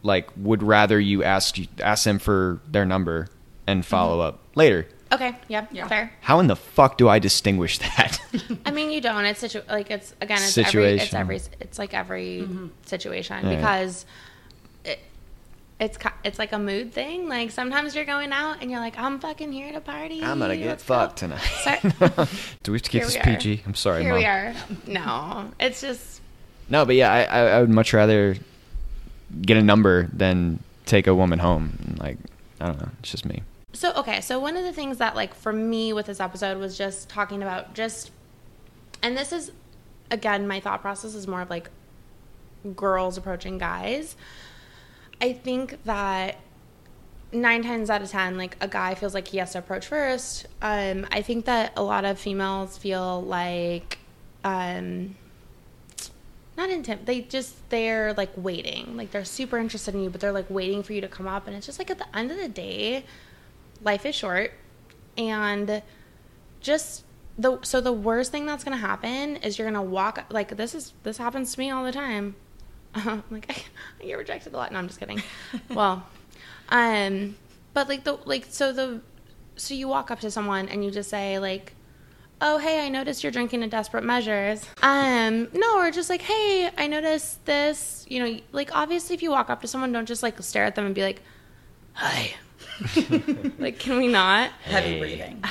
like, 0.03 0.29
would 0.35 0.61
rather 0.63 0.99
you 0.99 1.23
ask 1.23 1.55
ask 1.79 2.03
them 2.03 2.19
for 2.19 2.59
their 2.69 2.85
number 2.85 3.27
and 3.67 3.85
follow 3.85 4.19
up 4.19 4.39
later. 4.55 4.87
okay. 5.11 5.35
Yep. 5.47 5.69
Yeah. 5.71 5.87
Fair. 5.87 6.11
How 6.21 6.39
in 6.39 6.47
the 6.47 6.55
fuck 6.55 6.97
do 6.97 7.07
I 7.07 7.19
distinguish 7.19 7.77
that? 7.79 8.19
I 8.65 8.71
mean, 8.71 8.91
you 8.91 8.99
don't. 9.01 9.25
It's 9.25 9.39
situ- 9.39 9.61
like 9.69 9.89
it's 9.91 10.13
again. 10.21 10.39
It's 10.41 10.57
every. 10.57 10.83
It's 10.95 11.03
Situation. 11.03 11.17
every. 11.17 11.41
It's 11.61 11.79
like 11.79 11.93
every 11.93 12.47
situation 12.85 13.45
Yeah. 13.45 13.55
because 13.55 14.01
it, 14.03 14.09
it's 15.79 15.97
it's 16.23 16.39
like 16.39 16.53
a 16.53 16.59
mood 16.59 16.93
thing. 16.93 17.27
Like 17.27 17.51
sometimes 17.51 17.95
you're 17.95 18.05
going 18.05 18.31
out 18.31 18.57
and 18.61 18.71
you're 18.71 18.79
like, 18.79 18.97
I'm 18.97 19.19
fucking 19.19 19.51
here 19.51 19.71
to 19.73 19.81
party. 19.81 20.23
I'm 20.23 20.39
gonna 20.39 20.55
get 20.55 20.67
Let's 20.67 20.83
go." 20.83 20.93
fucked 20.95 21.17
tonight. 21.17 21.41
Do 22.63 22.71
we 22.71 22.77
have 22.77 22.81
to 22.83 22.89
keep 22.89 23.03
this. 23.03 23.17
PG? 23.21 23.63
I'm 23.65 23.75
sorry, 23.75 24.03
Here 24.03 24.11
mom. 24.11 24.19
we 24.19 24.25
are. 24.25 24.53
No, 24.87 25.51
it's 25.59 25.81
just 25.81 26.21
No, 26.69 26.85
but 26.85 26.95
yeah, 26.95 27.11
I, 27.11 27.23
I, 27.23 27.39
I 27.57 27.61
would 27.61 27.69
much 27.69 27.93
rather 27.93 28.37
get 29.41 29.57
a 29.57 29.61
number 29.61 30.07
than 30.13 30.59
take 30.85 31.07
a 31.07 31.15
woman 31.15 31.39
home. 31.39 31.97
Like, 31.99 32.17
I 32.61 32.67
don't 32.67 32.79
know. 32.79 32.89
It's 32.99 33.11
just 33.11 33.25
me. 33.25 33.43
So 33.73 33.91
okay, 33.95 34.21
so 34.21 34.39
one 34.39 34.55
of 34.55 34.63
the 34.63 34.71
things 34.71 34.99
that 34.99 35.15
like 35.15 35.33
for 35.33 35.51
me 35.51 35.91
with 35.91 36.05
this 36.05 36.21
episode 36.21 36.57
was 36.57 36.77
just 36.77 37.09
talking 37.09 37.41
about 37.41 37.73
just 37.73 38.11
and 39.03 39.17
this 39.17 39.33
is 39.33 39.51
again 40.09 40.47
my 40.47 40.61
thought 40.61 40.81
process 40.81 41.15
is 41.15 41.27
more 41.27 41.41
of 41.41 41.49
like 41.49 41.69
girls 42.75 43.17
approaching 43.17 43.57
guys. 43.57 44.15
I 45.21 45.33
think 45.33 45.83
that 45.85 46.37
nine 47.31 47.63
times 47.63 47.89
out 47.89 48.01
of 48.01 48.09
ten, 48.09 48.37
like 48.37 48.57
a 48.61 48.67
guy 48.67 48.95
feels 48.95 49.13
like 49.13 49.27
he 49.27 49.37
has 49.37 49.51
to 49.51 49.59
approach 49.59 49.87
first. 49.87 50.47
Um, 50.61 51.05
I 51.11 51.21
think 51.21 51.45
that 51.45 51.73
a 51.75 51.83
lot 51.83 52.05
of 52.05 52.19
females 52.19 52.77
feel 52.77 53.21
like 53.21 53.99
um 54.43 55.15
not 56.55 56.69
intim 56.69 57.03
they 57.05 57.21
just 57.21 57.69
they're 57.69 58.13
like 58.13 58.31
waiting. 58.35 58.95
Like 58.95 59.11
they're 59.11 59.25
super 59.25 59.57
interested 59.57 59.95
in 59.95 60.03
you 60.03 60.09
but 60.09 60.21
they're 60.21 60.31
like 60.31 60.49
waiting 60.49 60.83
for 60.83 60.93
you 60.93 61.01
to 61.01 61.07
come 61.07 61.27
up. 61.27 61.47
And 61.47 61.55
it's 61.55 61.65
just 61.65 61.79
like 61.79 61.89
at 61.89 61.97
the 61.97 62.15
end 62.15 62.31
of 62.31 62.37
the 62.37 62.49
day 62.49 63.05
life 63.83 64.05
is 64.05 64.15
short. 64.15 64.53
And 65.17 65.81
just 66.61 67.03
the 67.37 67.59
so 67.63 67.81
the 67.81 67.93
worst 67.93 68.31
thing 68.31 68.45
that's 68.45 68.63
gonna 68.63 68.77
happen 68.77 69.37
is 69.37 69.57
you're 69.57 69.67
gonna 69.67 69.81
walk 69.81 70.25
like 70.29 70.55
this 70.55 70.73
is 70.73 70.93
this 71.03 71.17
happens 71.17 71.53
to 71.53 71.59
me 71.59 71.69
all 71.69 71.83
the 71.83 71.91
time 71.91 72.35
like 73.31 73.45
I, 73.49 73.55
I 74.01 74.05
get 74.05 74.17
rejected 74.17 74.53
a 74.53 74.57
lot. 74.57 74.71
No 74.71 74.79
i'm 74.79 74.87
just 74.87 74.99
kidding. 74.99 75.21
Well 75.69 76.05
um 76.69 77.35
but 77.73 77.87
like 77.89 78.03
the 78.03 78.13
like 78.25 78.45
so 78.49 78.71
the 78.73 79.01
so 79.55 79.73
you 79.73 79.87
walk 79.87 80.09
up 80.11 80.19
to 80.21 80.31
someone 80.31 80.67
and 80.69 80.83
you 80.83 80.91
just 80.91 81.09
say 81.09 81.37
like 81.39 81.73
oh 82.41 82.57
hey 82.57 82.85
i 82.85 82.89
noticed 82.89 83.23
you're 83.23 83.31
drinking 83.31 83.63
a 83.63 83.67
desperate 83.67 84.03
measures. 84.03 84.65
Um 84.81 85.47
no 85.53 85.77
or 85.77 85.91
just 85.91 86.09
like 86.09 86.21
hey 86.21 86.69
i 86.77 86.87
noticed 86.87 87.45
this 87.45 88.05
you 88.09 88.23
know 88.23 88.39
like 88.51 88.75
obviously 88.75 89.13
if 89.15 89.21
you 89.21 89.31
walk 89.31 89.49
up 89.49 89.61
to 89.61 89.67
someone 89.67 89.91
don't 89.91 90.05
just 90.07 90.23
like 90.23 90.41
stare 90.41 90.63
at 90.65 90.75
them 90.75 90.85
and 90.85 90.95
be 90.95 91.01
like 91.03 91.21
hi. 91.93 92.33
Like 93.59 93.79
can 93.79 93.97
we 93.97 94.07
not? 94.07 94.49
Heavy 94.63 94.99
breathing. 94.99 95.41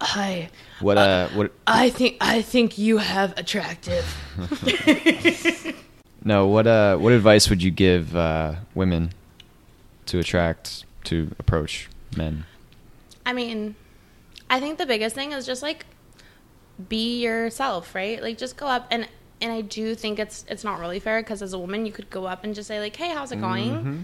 hi. 0.00 0.50
What, 0.80 0.98
uh, 0.98 1.28
what, 1.28 1.52
i 1.66 1.88
think 1.90 2.16
i 2.20 2.42
think 2.42 2.76
you 2.78 2.98
have 2.98 3.32
attractive 3.38 4.04
no, 6.26 6.46
what, 6.46 6.66
uh, 6.66 6.96
what 6.96 7.12
advice 7.12 7.48
would 7.48 7.62
you 7.62 7.70
give, 7.70 8.14
uh, 8.14 8.56
women 8.74 9.12
to 10.06 10.18
attract, 10.18 10.84
to 11.04 11.34
approach 11.38 11.88
men? 12.16 12.44
I 13.24 13.32
mean, 13.32 13.76
I 14.50 14.60
think 14.60 14.78
the 14.78 14.86
biggest 14.86 15.14
thing 15.14 15.32
is 15.32 15.46
just 15.46 15.62
like 15.62 15.86
be 16.88 17.22
yourself, 17.22 17.94
right? 17.94 18.22
Like 18.22 18.38
just 18.38 18.56
go 18.56 18.66
up 18.66 18.86
and 18.90 19.08
and 19.40 19.52
I 19.52 19.60
do 19.60 19.94
think 19.94 20.18
it's 20.18 20.44
it's 20.48 20.64
not 20.64 20.78
really 20.78 21.00
fair 21.00 21.20
because 21.20 21.42
as 21.42 21.52
a 21.52 21.58
woman 21.58 21.84
you 21.84 21.92
could 21.92 22.08
go 22.10 22.26
up 22.26 22.44
and 22.44 22.54
just 22.54 22.68
say 22.68 22.80
like, 22.80 22.96
"Hey, 22.96 23.10
how's 23.10 23.32
it 23.32 23.40
going?" 23.40 23.70
Mm-hmm. 23.70 24.00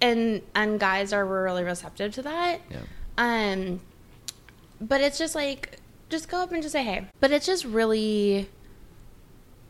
And 0.00 0.42
and 0.54 0.78
guys 0.78 1.12
are 1.12 1.24
really 1.24 1.64
receptive 1.64 2.12
to 2.14 2.22
that. 2.22 2.60
Yeah. 2.70 2.80
Um 3.18 3.80
but 4.80 5.00
it's 5.00 5.18
just 5.18 5.34
like 5.34 5.78
just 6.08 6.28
go 6.28 6.38
up 6.38 6.52
and 6.52 6.62
just 6.62 6.72
say, 6.72 6.84
"Hey." 6.84 7.06
But 7.20 7.32
it's 7.32 7.46
just 7.46 7.64
really 7.64 8.48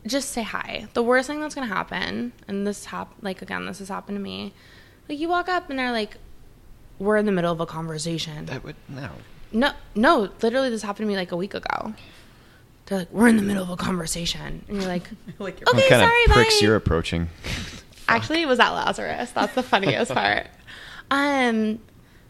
just 0.07 0.29
say 0.31 0.43
hi. 0.43 0.87
The 0.93 1.03
worst 1.03 1.27
thing 1.27 1.39
that's 1.41 1.55
gonna 1.55 1.67
happen, 1.67 2.33
and 2.47 2.65
this 2.65 2.85
hap 2.85 3.13
like 3.21 3.41
again, 3.41 3.65
this 3.65 3.79
has 3.79 3.89
happened 3.89 4.17
to 4.17 4.21
me. 4.21 4.53
Like 5.09 5.19
you 5.19 5.29
walk 5.29 5.47
up 5.49 5.69
and 5.69 5.77
they're 5.79 5.91
like, 5.91 6.17
"We're 6.99 7.17
in 7.17 7.25
the 7.25 7.31
middle 7.31 7.51
of 7.51 7.59
a 7.59 7.65
conversation." 7.65 8.45
That 8.47 8.63
would 8.63 8.75
no. 8.89 9.09
No, 9.51 9.71
no, 9.95 10.29
literally, 10.41 10.69
this 10.69 10.81
happened 10.81 11.05
to 11.05 11.07
me 11.07 11.15
like 11.15 11.31
a 11.31 11.37
week 11.37 11.53
ago. 11.53 11.93
They're 12.87 12.99
like, 12.99 13.11
"We're 13.13 13.27
in 13.29 13.37
the 13.37 13.43
middle 13.43 13.63
of 13.63 13.69
a 13.69 13.77
conversation," 13.77 14.63
and 14.67 14.77
you're 14.77 14.87
like, 14.87 15.09
like 15.39 15.55
Okay, 15.55 15.63
what 15.81 15.89
kind 15.89 16.01
sorry, 16.01 16.23
of 16.25 16.31
pricks 16.31 16.59
bye. 16.59 16.65
you're 16.65 16.75
approaching? 16.75 17.29
Actually, 18.09 18.41
it 18.41 18.47
was 18.47 18.59
at 18.59 18.71
Lazarus. 18.71 19.31
That's 19.31 19.53
the 19.55 19.63
funniest 19.63 20.11
part. 20.13 20.47
Um, 21.11 21.79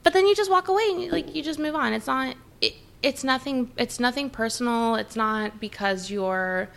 but 0.04 0.14
then 0.14 0.28
you 0.28 0.36
just 0.36 0.50
walk 0.52 0.68
away 0.68 0.84
and 0.92 1.02
you, 1.02 1.12
like 1.12 1.34
you 1.36 1.42
just 1.44 1.60
move 1.60 1.76
on. 1.76 1.94
It's 1.94 2.08
not. 2.08 2.36
It, 2.62 2.74
it's 3.02 3.24
nothing. 3.24 3.72
It's 3.78 4.00
nothing 4.00 4.30
personal. 4.30 4.96
It's 4.96 5.16
not 5.16 5.60
because 5.60 6.10
you're 6.12 6.70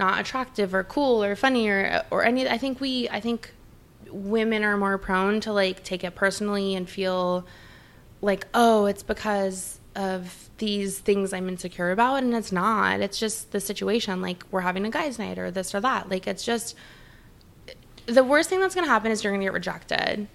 not 0.00 0.18
attractive 0.18 0.74
or 0.74 0.82
cool 0.82 1.22
or 1.22 1.36
funny 1.36 1.68
or 1.68 2.02
or 2.10 2.24
any. 2.24 2.48
I 2.48 2.58
think 2.58 2.80
we. 2.80 3.08
I 3.08 3.20
think 3.20 3.52
women 4.12 4.64
are 4.64 4.76
more 4.76 4.98
prone 4.98 5.40
to 5.40 5.52
like 5.52 5.84
take 5.84 6.04
it 6.04 6.14
personally 6.14 6.74
and 6.74 6.88
feel 6.88 7.46
like 8.20 8.46
oh 8.54 8.86
it's 8.86 9.02
because 9.02 9.78
of 9.96 10.50
these 10.58 10.98
things 10.98 11.32
i'm 11.32 11.48
insecure 11.48 11.90
about 11.90 12.22
and 12.22 12.34
it's 12.34 12.52
not 12.52 13.00
it's 13.00 13.18
just 13.18 13.50
the 13.52 13.60
situation 13.60 14.20
like 14.20 14.44
we're 14.50 14.60
having 14.60 14.84
a 14.84 14.90
guys 14.90 15.18
night 15.18 15.38
or 15.38 15.50
this 15.50 15.74
or 15.74 15.80
that 15.80 16.08
like 16.08 16.26
it's 16.26 16.44
just 16.44 16.76
the 18.06 18.24
worst 18.24 18.48
thing 18.48 18.60
that's 18.60 18.74
going 18.74 18.84
to 18.84 18.90
happen 18.90 19.10
is 19.10 19.22
you're 19.22 19.32
going 19.32 19.40
to 19.40 19.46
get 19.46 19.52
rejected 19.52 20.26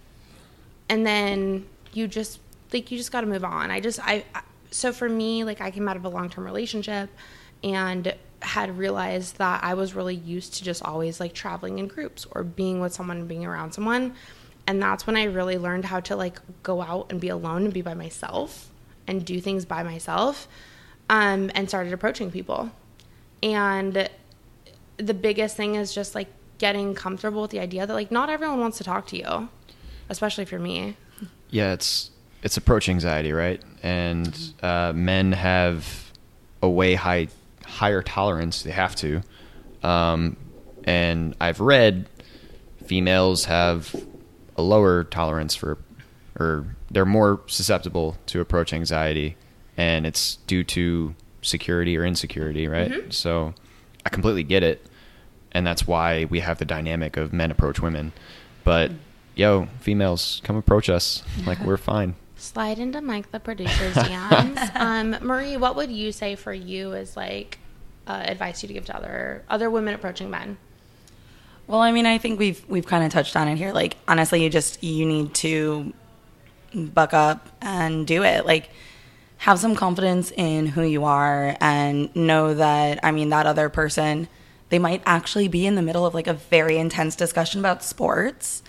and 0.90 1.06
then 1.06 1.66
you 1.94 2.08
just 2.08 2.40
like 2.74 2.92
you 2.92 2.98
just 2.98 3.12
got 3.12 3.22
to 3.22 3.28
move 3.28 3.44
on 3.44 3.72
i 3.72 3.80
just 3.80 4.00
I, 4.06 4.24
I 4.34 4.42
so 4.72 4.92
for 4.92 5.08
me 5.08 5.44
like 5.44 5.62
i 5.62 5.72
came 5.72 5.88
out 5.88 5.96
of 5.96 6.06
a 6.06 6.10
long-term 6.10 6.44
relationship 6.44 7.10
and 7.64 8.14
had 8.42 8.78
realized 8.78 9.38
that 9.38 9.64
i 9.64 9.74
was 9.74 9.94
really 9.94 10.16
used 10.16 10.54
to 10.56 10.64
just 10.64 10.84
always 10.84 11.20
like 11.20 11.34
traveling 11.34 11.80
in 11.80 11.88
groups 11.88 12.28
or 12.32 12.44
being 12.44 12.80
with 12.80 12.94
someone 12.94 13.28
being 13.28 13.46
around 13.46 13.72
someone. 13.72 14.14
And 14.68 14.82
that's 14.82 15.06
when 15.06 15.16
i 15.16 15.26
really 15.26 15.58
learned 15.58 15.86
how 15.86 16.00
to 16.02 16.16
like 16.16 16.40
go 16.64 16.82
out 16.82 17.12
and 17.12 17.22
be 17.22 17.30
alone 17.30 17.66
and 17.66 17.74
be 17.74 17.82
by 17.82 17.94
myself 17.94 18.72
and 19.08 19.24
do 19.24 19.40
things 19.40 19.66
by 19.66 19.84
myself 19.84 20.48
um, 21.10 21.52
and 21.54 21.68
started 21.68 21.94
approaching 21.94 22.32
people. 22.32 22.72
And 23.44 24.10
the 24.98 25.14
biggest 25.14 25.56
thing 25.56 25.76
is 25.76 25.94
just 25.94 26.16
like 26.16 26.28
getting 26.58 26.96
comfortable 26.96 27.44
with 27.44 27.52
the 27.52 27.60
idea 27.60 27.86
that 27.86 27.94
like 27.94 28.10
not 28.10 28.30
everyone 28.30 28.60
wants 28.60 28.80
to 28.80 28.84
talk 28.84 29.06
to 29.08 29.18
you 29.18 29.50
especially 30.10 30.44
if 30.44 30.52
you're 30.52 30.62
me. 30.62 30.98
Yeah, 31.50 31.74
it's 31.74 32.12
it's 32.44 32.58
approach 32.58 32.90
anxiety, 32.90 33.32
right? 33.32 33.62
And 33.82 34.38
uh, 34.62 34.94
men 34.96 35.32
have 35.32 36.12
a 36.62 36.70
way 36.70 36.96
high 36.96 37.28
higher 37.66 38.02
tolerance. 38.02 38.64
They 38.64 38.72
have 38.72 38.96
to. 38.98 39.22
Um, 39.84 40.38
and 40.84 41.36
I've 41.40 41.60
read 41.60 42.08
females 42.86 43.46
have 43.46 43.96
a 44.58 44.62
lower 44.62 45.04
tolerance 45.04 45.56
for, 45.56 45.78
or 46.40 46.66
they're 46.92 47.06
more 47.06 47.42
susceptible 47.48 48.16
to 48.28 48.40
approach 48.42 48.72
anxiety, 48.74 49.36
and 49.78 50.06
it's 50.06 50.38
due 50.48 50.64
to 50.64 51.16
security 51.42 51.98
or 51.98 52.06
insecurity, 52.06 52.68
right? 52.68 52.92
So 53.14 53.54
I 54.06 54.10
completely 54.10 54.44
get 54.44 54.64
it, 54.64 54.86
and 55.52 55.66
that's 55.66 55.88
why 55.88 56.26
we 56.26 56.40
have 56.42 56.58
the 56.60 56.66
dynamic 56.66 57.18
of 57.18 57.34
men 57.34 57.52
approach 57.52 57.80
women. 57.82 58.14
But 58.64 58.92
yo, 59.36 59.68
females, 59.80 60.42
come 60.44 60.56
approach 60.56 60.90
us. 60.90 61.24
Like 61.46 61.60
we're 61.60 61.78
fine. 61.78 62.16
Slide 62.46 62.80
into 62.80 63.02
mike 63.02 63.32
the 63.32 63.40
producer's 63.40 63.94
DMs. 64.08 64.76
um, 64.76 65.12
marie 65.22 65.58
what 65.58 65.76
would 65.76 65.92
you 65.92 66.12
say 66.12 66.36
for 66.36 66.54
you 66.54 66.94
is 66.94 67.16
like 67.18 67.60
uh, 68.08 68.24
advice 68.26 68.62
you 68.64 68.68
to 68.68 68.74
give 68.74 68.86
to 68.86 68.96
other 68.96 69.44
other 69.50 69.70
women 69.70 69.94
approaching 69.96 70.30
men 70.30 70.58
Well, 71.68 71.80
I 71.82 71.92
mean, 71.92 72.06
I 72.06 72.20
think 72.20 72.38
we've 72.40 72.64
we've 72.70 72.86
kind 72.86 73.04
of 73.04 73.12
touched 73.12 73.36
on 73.36 73.48
it 73.48 73.58
here. 73.58 73.72
Like, 73.74 73.98
honestly, 74.08 74.44
you 74.44 74.52
just 74.52 74.84
you 74.84 75.04
need 75.08 75.34
to 75.42 75.92
buck 76.76 77.12
up 77.14 77.48
and 77.60 78.06
do 78.06 78.22
it. 78.24 78.46
Like, 78.46 78.70
have 79.38 79.58
some 79.58 79.74
confidence 79.76 80.32
in 80.38 80.68
who 80.68 80.84
you 80.84 81.06
are, 81.06 81.58
and 81.60 82.16
know 82.16 82.54
that 82.54 83.00
I 83.02 83.10
mean 83.12 83.30
that 83.30 83.48
other 83.48 83.70
person, 83.70 84.28
they 84.70 84.78
might 84.78 85.02
actually 85.08 85.48
be 85.48 85.66
in 85.66 85.74
the 85.74 85.82
middle 85.82 86.06
of 86.06 86.14
like 86.14 86.28
a 86.28 86.34
very 86.36 86.78
intense 86.78 87.16
discussion 87.16 87.60
about 87.60 87.82
sports 87.84 88.62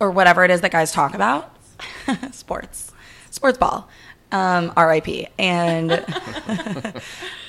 or 0.00 0.10
whatever 0.10 0.44
it 0.44 0.50
is 0.50 0.62
that 0.62 0.72
guys 0.72 0.90
talk 0.90 1.14
about. 1.14 1.54
sports, 2.32 2.92
sports 3.30 3.58
ball, 3.58 3.88
um, 4.32 4.72
R.I.P. 4.76 5.28
And 5.38 5.92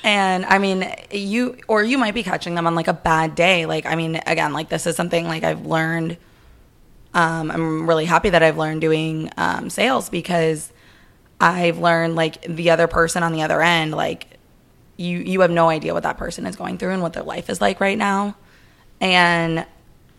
and 0.04 0.44
I 0.46 0.58
mean, 0.58 0.92
you 1.10 1.58
or 1.68 1.82
you 1.82 1.98
might 1.98 2.14
be 2.14 2.22
catching 2.22 2.54
them 2.54 2.66
on 2.66 2.74
like 2.74 2.88
a 2.88 2.92
bad 2.92 3.34
day. 3.34 3.66
Like, 3.66 3.86
I 3.86 3.94
mean, 3.94 4.20
again, 4.26 4.52
like 4.52 4.68
this 4.68 4.86
is 4.86 4.96
something 4.96 5.26
like 5.26 5.44
I've 5.44 5.66
learned. 5.66 6.16
Um, 7.14 7.50
I'm 7.50 7.88
really 7.88 8.06
happy 8.06 8.30
that 8.30 8.42
I've 8.42 8.56
learned 8.56 8.80
doing 8.80 9.30
um, 9.36 9.68
sales 9.68 10.08
because 10.08 10.72
I've 11.40 11.78
learned 11.78 12.14
like 12.14 12.42
the 12.42 12.70
other 12.70 12.86
person 12.86 13.22
on 13.22 13.32
the 13.32 13.42
other 13.42 13.60
end, 13.60 13.92
like 13.92 14.38
you 14.96 15.18
you 15.18 15.40
have 15.40 15.50
no 15.50 15.68
idea 15.68 15.92
what 15.92 16.04
that 16.04 16.16
person 16.16 16.46
is 16.46 16.56
going 16.56 16.78
through 16.78 16.92
and 16.92 17.02
what 17.02 17.12
their 17.12 17.22
life 17.22 17.50
is 17.50 17.60
like 17.60 17.80
right 17.80 17.98
now. 17.98 18.36
And 19.00 19.66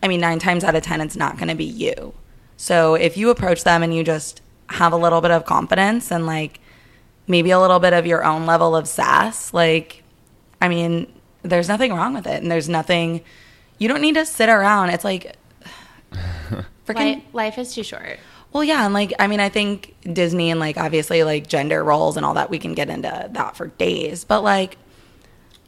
I 0.02 0.08
mean, 0.08 0.20
nine 0.20 0.38
times 0.38 0.64
out 0.64 0.74
of 0.74 0.82
ten, 0.82 1.00
it's 1.00 1.16
not 1.16 1.36
going 1.36 1.48
to 1.48 1.54
be 1.54 1.64
you. 1.64 2.12
So 2.56 2.94
if 2.94 3.16
you 3.16 3.30
approach 3.30 3.64
them 3.64 3.82
and 3.82 3.94
you 3.94 4.04
just 4.04 4.40
have 4.70 4.92
a 4.92 4.96
little 4.96 5.20
bit 5.20 5.30
of 5.30 5.44
confidence 5.44 6.10
and 6.10 6.26
like 6.26 6.60
maybe 7.26 7.50
a 7.50 7.60
little 7.60 7.78
bit 7.78 7.92
of 7.92 8.06
your 8.06 8.24
own 8.24 8.46
level 8.46 8.76
of 8.76 8.88
sass, 8.88 9.52
like, 9.52 10.02
I 10.60 10.68
mean, 10.68 11.12
there's 11.42 11.68
nothing 11.68 11.92
wrong 11.92 12.14
with 12.14 12.26
it. 12.26 12.42
And 12.42 12.50
there's 12.50 12.68
nothing, 12.68 13.22
you 13.78 13.88
don't 13.88 14.00
need 14.00 14.14
to 14.14 14.24
sit 14.24 14.48
around. 14.48 14.90
It's 14.90 15.04
like, 15.04 15.36
freaking, 16.86 17.16
life, 17.16 17.22
life 17.32 17.58
is 17.58 17.74
too 17.74 17.82
short 17.82 18.18
well, 18.54 18.62
yeah. 18.62 18.84
And 18.84 18.94
like, 18.94 19.12
I 19.18 19.26
mean, 19.26 19.40
I 19.40 19.48
think 19.48 19.96
Disney 20.10 20.50
and 20.50 20.60
like 20.60 20.78
obviously 20.78 21.24
like 21.24 21.48
gender 21.48 21.82
roles 21.82 22.16
and 22.16 22.24
all 22.24 22.34
that, 22.34 22.50
we 22.50 22.60
can 22.60 22.72
get 22.72 22.88
into 22.88 23.28
that 23.32 23.56
for 23.56 23.66
days. 23.66 24.24
But 24.24 24.42
like, 24.42 24.78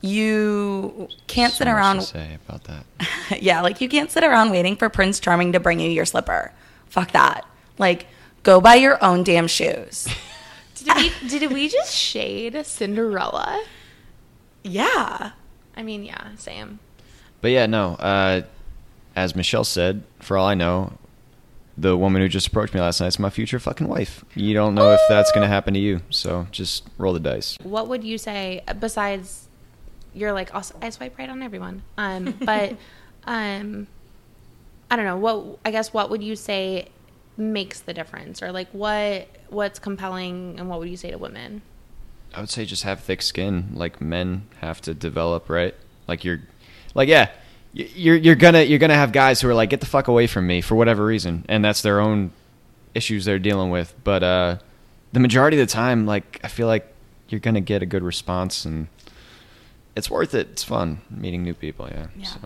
you 0.03 1.09
can't 1.27 1.53
So 1.53 1.59
sit 1.59 1.65
much 1.65 1.73
to 1.73 1.77
around 1.77 2.01
say 2.03 2.39
about 2.49 2.63
that. 2.65 2.87
yeah, 3.43 3.61
like 3.61 3.81
you 3.81 3.89
can't 3.89 4.11
sit 4.11 4.23
around 4.23 4.51
waiting 4.51 4.77
for 4.77 4.89
Prince 4.89 5.19
Charming 5.19 5.53
to 5.53 5.61
bring 5.61 5.81
you 5.81 5.91
your 5.91 6.05
slipper. 6.05 6.53
Fuck 6.97 7.13
that. 7.13 7.45
Like, 7.79 8.07
go 8.43 8.61
buy 8.61 8.77
your 8.77 8.97
own 9.05 9.23
damn 9.23 9.47
shoes. 9.47 10.09
did 10.75 10.97
we 10.97 11.29
did 11.29 11.53
we 11.53 11.69
just 11.69 11.93
shade 11.95 12.55
cinderella 12.65 13.63
Yeah. 14.63 15.33
i 15.77 15.83
mean 15.83 16.05
yeah 16.05 16.35
same 16.37 16.79
But 17.43 17.51
yeah, 17.51 17.67
no. 17.67 17.95
Uh, 17.95 18.43
as 19.15 19.35
Michelle 19.37 19.65
said, 19.65 20.03
for 20.21 20.37
all 20.39 20.47
I 20.47 20.55
know, 20.55 20.93
the 21.77 21.97
woman 21.97 22.23
who 22.23 22.29
just 22.29 22.47
approached 22.49 22.73
me 22.75 22.81
last 22.81 23.01
night 23.01 23.09
is 23.09 23.19
my 23.19 23.31
future 23.31 23.59
fucking 23.59 23.89
wife. 23.89 24.25
You 24.35 24.55
don't 24.55 24.75
know 24.75 24.93
if 24.93 25.01
that's 25.09 25.31
gonna 25.33 25.49
happen 25.49 25.75
to 25.75 25.81
you, 25.81 26.01
so 26.11 26.47
just 26.51 26.89
roll 26.99 27.13
the 27.13 27.21
dice. 27.21 27.59
what 27.63 27.89
would 27.89 28.05
you 28.05 28.17
say 28.19 28.63
besides 28.81 29.49
you're 30.15 30.33
like 30.33 30.55
also, 30.55 30.75
i 30.81 30.89
swipe 30.89 31.19
right 31.19 31.29
on 31.29 31.43
everyone 31.43 31.83
um 31.99 32.33
but 32.41 32.75
um 33.27 33.87
i 34.91 34.97
don't 34.97 35.05
know 35.05 35.17
what 35.17 35.59
i 35.65 35.71
guess 35.71 35.93
what 35.93 36.11
would 36.11 36.23
you 36.23 36.37
say 36.37 36.89
makes 37.37 37.81
the 37.81 37.93
difference 37.93 38.43
or 38.43 38.53
like 38.53 38.69
what 38.73 39.29
what's 39.51 39.79
compelling 39.79 40.57
and 40.59 40.69
what 40.69 40.79
would 40.79 40.89
you 40.89 40.97
say 40.97 41.11
to 41.11 41.19
women 41.19 41.63
I 42.37 42.41
would 42.41 42.51
say 42.51 42.67
just 42.67 42.83
have 42.83 43.01
thick 43.01 43.23
skin. 43.23 43.71
Like 43.75 44.01
men 44.01 44.47
have 44.61 44.81
to 44.83 44.95
develop, 44.95 45.49
right? 45.49 45.75
Like 46.07 46.23
you're, 46.23 46.43
like 46.95 47.09
yeah, 47.09 47.31
you're 47.73 48.17
you're 48.17 48.35
gonna 48.35 48.63
you're 48.63 48.79
gonna 48.79 48.95
have 48.95 49.13
guys 49.13 49.41
who 49.41 49.49
are 49.49 49.55
like 49.55 49.71
get 49.71 49.81
the 49.81 49.87
fuck 49.87 50.07
away 50.09 50.27
from 50.27 50.47
me 50.47 50.61
for 50.61 50.75
whatever 50.75 51.05
reason, 51.05 51.47
and 51.49 51.65
that's 51.65 51.81
their 51.81 51.99
own 51.99 52.33
issues 52.95 53.25
they're 53.25 53.39
dealing 53.39 53.71
with. 53.71 53.95
But 54.05 54.23
uh, 54.23 54.59
the 55.13 55.21
majority 55.21 55.59
of 55.59 55.67
the 55.67 55.73
time, 55.73 56.05
like 56.05 56.39
I 56.45 56.49
feel 56.49 56.67
like 56.67 56.93
you're 57.31 57.41
gonna 57.41 57.63
get 57.63 57.83
a 57.83 57.87
good 57.87 58.03
response, 58.03 58.67
and 58.67 58.89
it's 59.97 60.11
worth 60.11 60.35
it. 60.35 60.49
It's 60.53 60.63
fun 60.63 61.01
meeting 61.11 61.43
new 61.43 61.55
people. 61.55 61.89
Yeah. 61.91 62.09
Yeah. 62.17 62.27
So. 62.27 62.39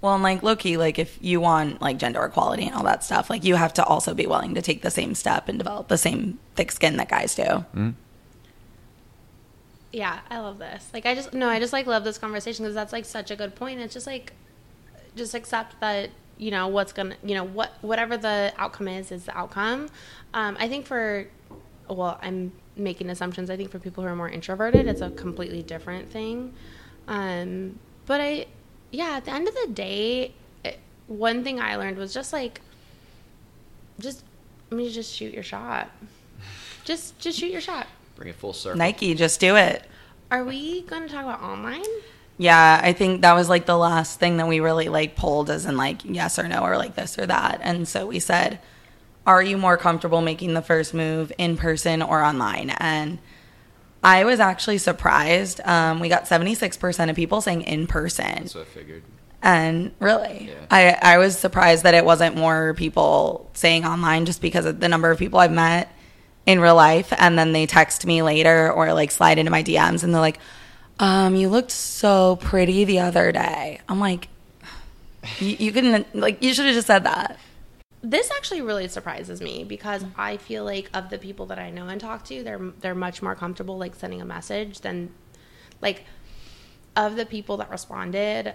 Well, 0.00 0.14
and 0.14 0.22
like 0.22 0.42
lowkey, 0.42 0.78
like 0.78 0.98
if 0.98 1.18
you 1.20 1.40
want 1.40 1.82
like 1.82 1.98
gender 1.98 2.24
equality 2.24 2.66
and 2.66 2.74
all 2.74 2.84
that 2.84 3.02
stuff, 3.02 3.28
like 3.30 3.42
you 3.44 3.56
have 3.56 3.74
to 3.74 3.84
also 3.84 4.14
be 4.14 4.26
willing 4.26 4.54
to 4.54 4.62
take 4.62 4.82
the 4.82 4.90
same 4.90 5.14
step 5.14 5.48
and 5.48 5.58
develop 5.58 5.88
the 5.88 5.98
same 5.98 6.38
thick 6.54 6.70
skin 6.70 6.96
that 6.98 7.08
guys 7.08 7.34
do. 7.34 7.64
Mhm. 7.74 7.94
yeah 9.92 10.20
i 10.30 10.38
love 10.38 10.58
this 10.58 10.90
like 10.92 11.06
i 11.06 11.14
just 11.14 11.32
no 11.32 11.48
i 11.48 11.58
just 11.58 11.72
like 11.72 11.86
love 11.86 12.04
this 12.04 12.18
conversation 12.18 12.62
because 12.62 12.74
that's 12.74 12.92
like 12.92 13.06
such 13.06 13.30
a 13.30 13.36
good 13.36 13.54
point 13.54 13.80
it's 13.80 13.94
just 13.94 14.06
like 14.06 14.34
just 15.16 15.34
accept 15.34 15.80
that 15.80 16.10
you 16.36 16.50
know 16.50 16.68
what's 16.68 16.92
gonna 16.92 17.16
you 17.24 17.34
know 17.34 17.44
what 17.44 17.72
whatever 17.80 18.16
the 18.18 18.52
outcome 18.58 18.86
is 18.86 19.10
is 19.10 19.24
the 19.24 19.36
outcome 19.36 19.88
um, 20.34 20.56
i 20.60 20.68
think 20.68 20.84
for 20.86 21.26
well 21.88 22.18
i'm 22.22 22.52
making 22.76 23.08
assumptions 23.08 23.48
i 23.48 23.56
think 23.56 23.70
for 23.70 23.78
people 23.78 24.04
who 24.04 24.08
are 24.10 24.14
more 24.14 24.28
introverted 24.28 24.86
it's 24.86 25.00
a 25.00 25.10
completely 25.10 25.62
different 25.62 26.08
thing 26.10 26.52
um, 27.08 27.78
but 28.04 28.20
i 28.20 28.46
yeah 28.90 29.16
at 29.16 29.24
the 29.24 29.30
end 29.30 29.46
of 29.48 29.54
the 29.54 29.68
day 29.72 30.32
it, 30.64 30.78
one 31.06 31.44
thing 31.44 31.60
i 31.60 31.76
learned 31.76 31.96
was 31.96 32.12
just 32.12 32.32
like 32.32 32.60
just 33.98 34.22
i 34.70 34.74
mean 34.74 34.90
just 34.90 35.14
shoot 35.14 35.32
your 35.32 35.42
shot 35.42 35.90
just 36.84 37.18
just 37.18 37.38
shoot 37.38 37.50
your 37.50 37.60
shot 37.60 37.86
Bring 38.16 38.30
it 38.30 38.34
full 38.34 38.52
circle. 38.52 38.78
Nike, 38.78 39.14
just 39.14 39.38
do 39.38 39.54
it. 39.54 39.84
are 40.30 40.42
we 40.42 40.82
going 40.82 41.02
to 41.02 41.08
talk 41.08 41.22
about 41.22 41.40
online 41.40 41.84
Yeah, 42.36 42.80
I 42.82 42.92
think 42.92 43.22
that 43.22 43.34
was 43.34 43.48
like 43.48 43.64
the 43.64 43.76
last 43.76 44.18
thing 44.18 44.38
that 44.38 44.48
we 44.48 44.58
really 44.58 44.88
like 44.88 45.14
polled 45.14 45.50
as 45.50 45.66
in 45.66 45.76
like 45.76 46.04
yes 46.04 46.36
or 46.38 46.48
no 46.48 46.62
or 46.64 46.76
like 46.76 46.96
this 46.96 47.16
or 47.16 47.26
that. 47.26 47.60
And 47.62 47.86
so 47.86 48.06
we 48.06 48.18
said, 48.18 48.58
are 49.24 49.42
you 49.42 49.56
more 49.56 49.76
comfortable 49.76 50.20
making 50.20 50.54
the 50.54 50.62
first 50.62 50.94
move 50.94 51.30
in 51.38 51.56
person 51.56 52.02
or 52.02 52.22
online? 52.22 52.70
And 52.70 53.18
I 54.02 54.24
was 54.24 54.40
actually 54.40 54.78
surprised. 54.78 55.60
Um, 55.64 56.00
we 56.00 56.08
got 56.08 56.24
76% 56.24 57.10
of 57.10 57.16
people 57.16 57.40
saying 57.40 57.62
in 57.62 57.86
person. 57.86 58.46
So 58.46 58.60
I 58.60 58.64
figured. 58.64 59.02
And 59.42 59.92
really, 60.00 60.50
Yeah. 60.50 60.66
I, 60.70 61.14
I 61.14 61.18
was 61.18 61.38
surprised 61.38 61.84
that 61.84 61.94
it 61.94 62.04
wasn't 62.04 62.36
more 62.36 62.74
people 62.74 63.50
saying 63.54 63.84
online 63.84 64.26
just 64.26 64.40
because 64.40 64.64
of 64.66 64.80
the 64.80 64.88
number 64.88 65.10
of 65.10 65.18
people 65.18 65.38
I've 65.38 65.52
met 65.52 65.92
in 66.46 66.60
real 66.60 66.74
life. 66.74 67.12
And 67.16 67.38
then 67.38 67.52
they 67.52 67.66
text 67.66 68.06
me 68.06 68.22
later 68.22 68.70
or 68.72 68.92
like 68.94 69.10
slide 69.10 69.38
into 69.38 69.50
my 69.50 69.62
DMs 69.62 70.02
and 70.02 70.12
they're 70.12 70.20
like, 70.20 70.38
um, 71.00 71.36
you 71.36 71.48
looked 71.48 71.70
so 71.70 72.36
pretty 72.36 72.84
the 72.84 73.00
other 73.00 73.30
day. 73.30 73.80
I'm 73.88 74.00
like, 74.00 74.28
you, 75.38 75.56
you 75.58 75.72
couldn't, 75.72 76.14
like, 76.14 76.42
you 76.42 76.52
should 76.54 76.66
have 76.66 76.74
just 76.74 76.86
said 76.88 77.04
that. 77.04 77.38
This 78.02 78.30
actually 78.30 78.62
really 78.62 78.88
surprises 78.88 79.40
me 79.40 79.64
because 79.64 80.04
I 80.16 80.36
feel 80.36 80.64
like 80.64 80.88
of 80.94 81.10
the 81.10 81.18
people 81.18 81.46
that 81.46 81.58
I 81.58 81.70
know 81.70 81.88
and 81.88 82.00
talk 82.00 82.24
to, 82.26 82.42
they're 82.42 82.72
they're 82.80 82.94
much 82.94 83.22
more 83.22 83.34
comfortable 83.34 83.76
like 83.76 83.96
sending 83.96 84.20
a 84.20 84.24
message 84.24 84.80
than 84.80 85.12
like 85.80 86.04
of 86.96 87.16
the 87.16 87.26
people 87.26 87.56
that 87.58 87.70
responded. 87.70 88.54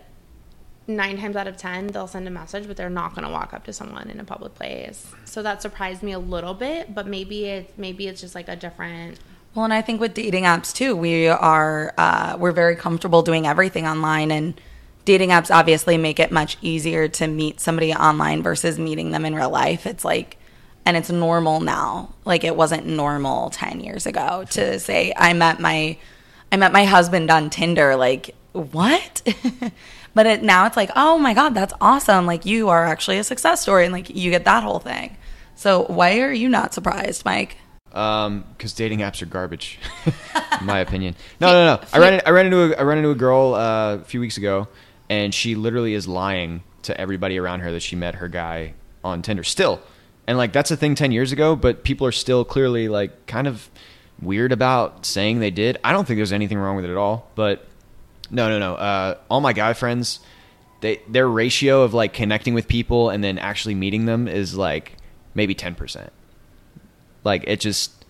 Nine 0.86 1.17
times 1.17 1.38
out 1.38 1.47
of 1.47 1.56
ten, 1.56 1.88
they'll 1.88 2.08
send 2.08 2.27
a 2.27 2.32
message, 2.32 2.67
but 2.67 2.75
they're 2.75 2.89
not 2.89 3.15
going 3.15 3.25
to 3.25 3.32
walk 3.32 3.53
up 3.53 3.63
to 3.65 3.73
someone 3.73 4.10
in 4.10 4.19
a 4.19 4.25
public 4.25 4.53
place. 4.53 5.10
So 5.23 5.41
that 5.41 5.62
surprised 5.62 6.03
me 6.03 6.12
a 6.12 6.19
little 6.19 6.53
bit, 6.53 6.93
but 6.93 7.08
maybe 7.08 7.45
it 7.45 7.77
maybe 7.77 8.08
it's 8.08 8.21
just 8.21 8.36
like 8.36 8.47
a 8.47 8.56
different. 8.56 9.19
Well, 9.56 9.65
and 9.65 9.73
I 9.73 9.82
think 9.82 10.01
with 10.01 10.13
dating 10.13 10.43
apps 10.45 10.73
too, 10.73 10.95
we 10.95 11.27
are 11.27 11.93
uh, 11.97 12.38
we're 12.39 12.51
very 12.51 12.75
comfortable 12.75 13.21
doing 13.21 13.45
everything 13.45 13.88
online, 13.88 14.32
and 14.32 14.60
dating 15.05 15.29
apps 15.29 15.53
obviously 15.53 15.97
make 15.97 16.19
it 16.19 16.31
much 16.31 16.57
easier 16.61 17.07
to 17.07 17.27
meet 17.27 17.59
somebody 17.59 17.93
online 17.93 18.43
versus 18.43 18.79
meeting 18.79 19.11
them 19.11 19.25
in 19.25 19.35
real 19.35 19.49
life. 19.49 19.85
It's 19.85 20.05
like, 20.05 20.37
and 20.85 20.97
it's 20.97 21.09
normal 21.09 21.59
now. 21.59 22.13
Like 22.25 22.43
it 22.43 22.55
wasn't 22.55 22.85
normal 22.85 23.49
ten 23.49 23.79
years 23.79 24.05
ago 24.05 24.45
to 24.51 24.79
say 24.79 25.13
I 25.15 25.33
met 25.33 25.59
my 25.59 25.97
I 26.51 26.57
met 26.57 26.71
my 26.71 26.85
husband 26.85 27.31
on 27.31 27.49
Tinder. 27.49 27.95
Like 27.95 28.35
what? 28.51 29.21
but 30.13 30.25
it, 30.25 30.43
now 30.43 30.65
it's 30.65 30.77
like, 30.77 30.91
oh 30.95 31.17
my 31.17 31.33
god, 31.33 31.53
that's 31.53 31.73
awesome! 31.81 32.25
Like 32.25 32.45
you 32.45 32.69
are 32.69 32.85
actually 32.85 33.17
a 33.17 33.23
success 33.23 33.61
story, 33.61 33.85
and 33.85 33.93
like 33.93 34.09
you 34.09 34.29
get 34.31 34.45
that 34.45 34.63
whole 34.63 34.79
thing. 34.79 35.17
So 35.55 35.85
why 35.85 36.19
are 36.19 36.31
you 36.31 36.49
not 36.49 36.73
surprised, 36.73 37.25
Mike? 37.25 37.57
Um, 37.93 38.43
because 38.57 38.73
dating 38.73 38.99
apps 38.99 39.21
are 39.21 39.27
garbage, 39.27 39.79
in 40.59 40.65
my 40.65 40.79
opinion. 40.79 41.15
No, 41.39 41.47
no, 41.47 41.75
no. 41.75 41.81
I 41.93 41.99
ran 41.99 42.21
I 42.25 42.29
ran 42.31 42.45
into 42.45 42.73
a, 42.73 42.79
I 42.79 42.83
ran 42.83 42.97
into 42.97 43.11
a 43.11 43.15
girl 43.15 43.53
uh, 43.53 43.95
a 43.95 44.03
few 44.03 44.19
weeks 44.19 44.37
ago, 44.37 44.67
and 45.09 45.33
she 45.33 45.55
literally 45.55 45.93
is 45.93 46.07
lying 46.07 46.63
to 46.83 46.99
everybody 46.99 47.37
around 47.37 47.61
her 47.61 47.71
that 47.71 47.81
she 47.81 47.95
met 47.95 48.15
her 48.15 48.27
guy 48.27 48.73
on 49.03 49.21
Tinder 49.21 49.43
still, 49.43 49.81
and 50.27 50.37
like 50.37 50.53
that's 50.53 50.71
a 50.71 50.77
thing 50.77 50.95
ten 50.95 51.11
years 51.11 51.31
ago, 51.31 51.55
but 51.55 51.83
people 51.83 52.07
are 52.07 52.11
still 52.11 52.45
clearly 52.45 52.87
like 52.87 53.25
kind 53.27 53.47
of 53.47 53.69
weird 54.21 54.51
about 54.51 55.05
saying 55.05 55.39
they 55.39 55.51
did. 55.51 55.77
I 55.83 55.91
don't 55.91 56.05
think 56.07 56.17
there's 56.17 56.33
anything 56.33 56.57
wrong 56.57 56.75
with 56.75 56.85
it 56.85 56.91
at 56.91 56.97
all, 56.97 57.29
but 57.35 57.65
no, 58.29 58.49
no, 58.49 58.59
no. 58.59 58.75
Uh, 58.75 59.17
all 59.29 59.41
my 59.41 59.53
guy 59.53 59.73
friends, 59.73 60.19
they 60.81 61.01
their 61.07 61.27
ratio 61.27 61.83
of 61.83 61.93
like 61.93 62.13
connecting 62.13 62.53
with 62.53 62.67
people 62.67 63.09
and 63.09 63.23
then 63.23 63.37
actually 63.37 63.75
meeting 63.75 64.05
them 64.05 64.27
is 64.27 64.55
like 64.55 64.93
maybe 65.35 65.53
ten 65.55 65.75
percent. 65.75 66.11
Like 67.23 67.43
it 67.47 67.59
just 67.59 68.05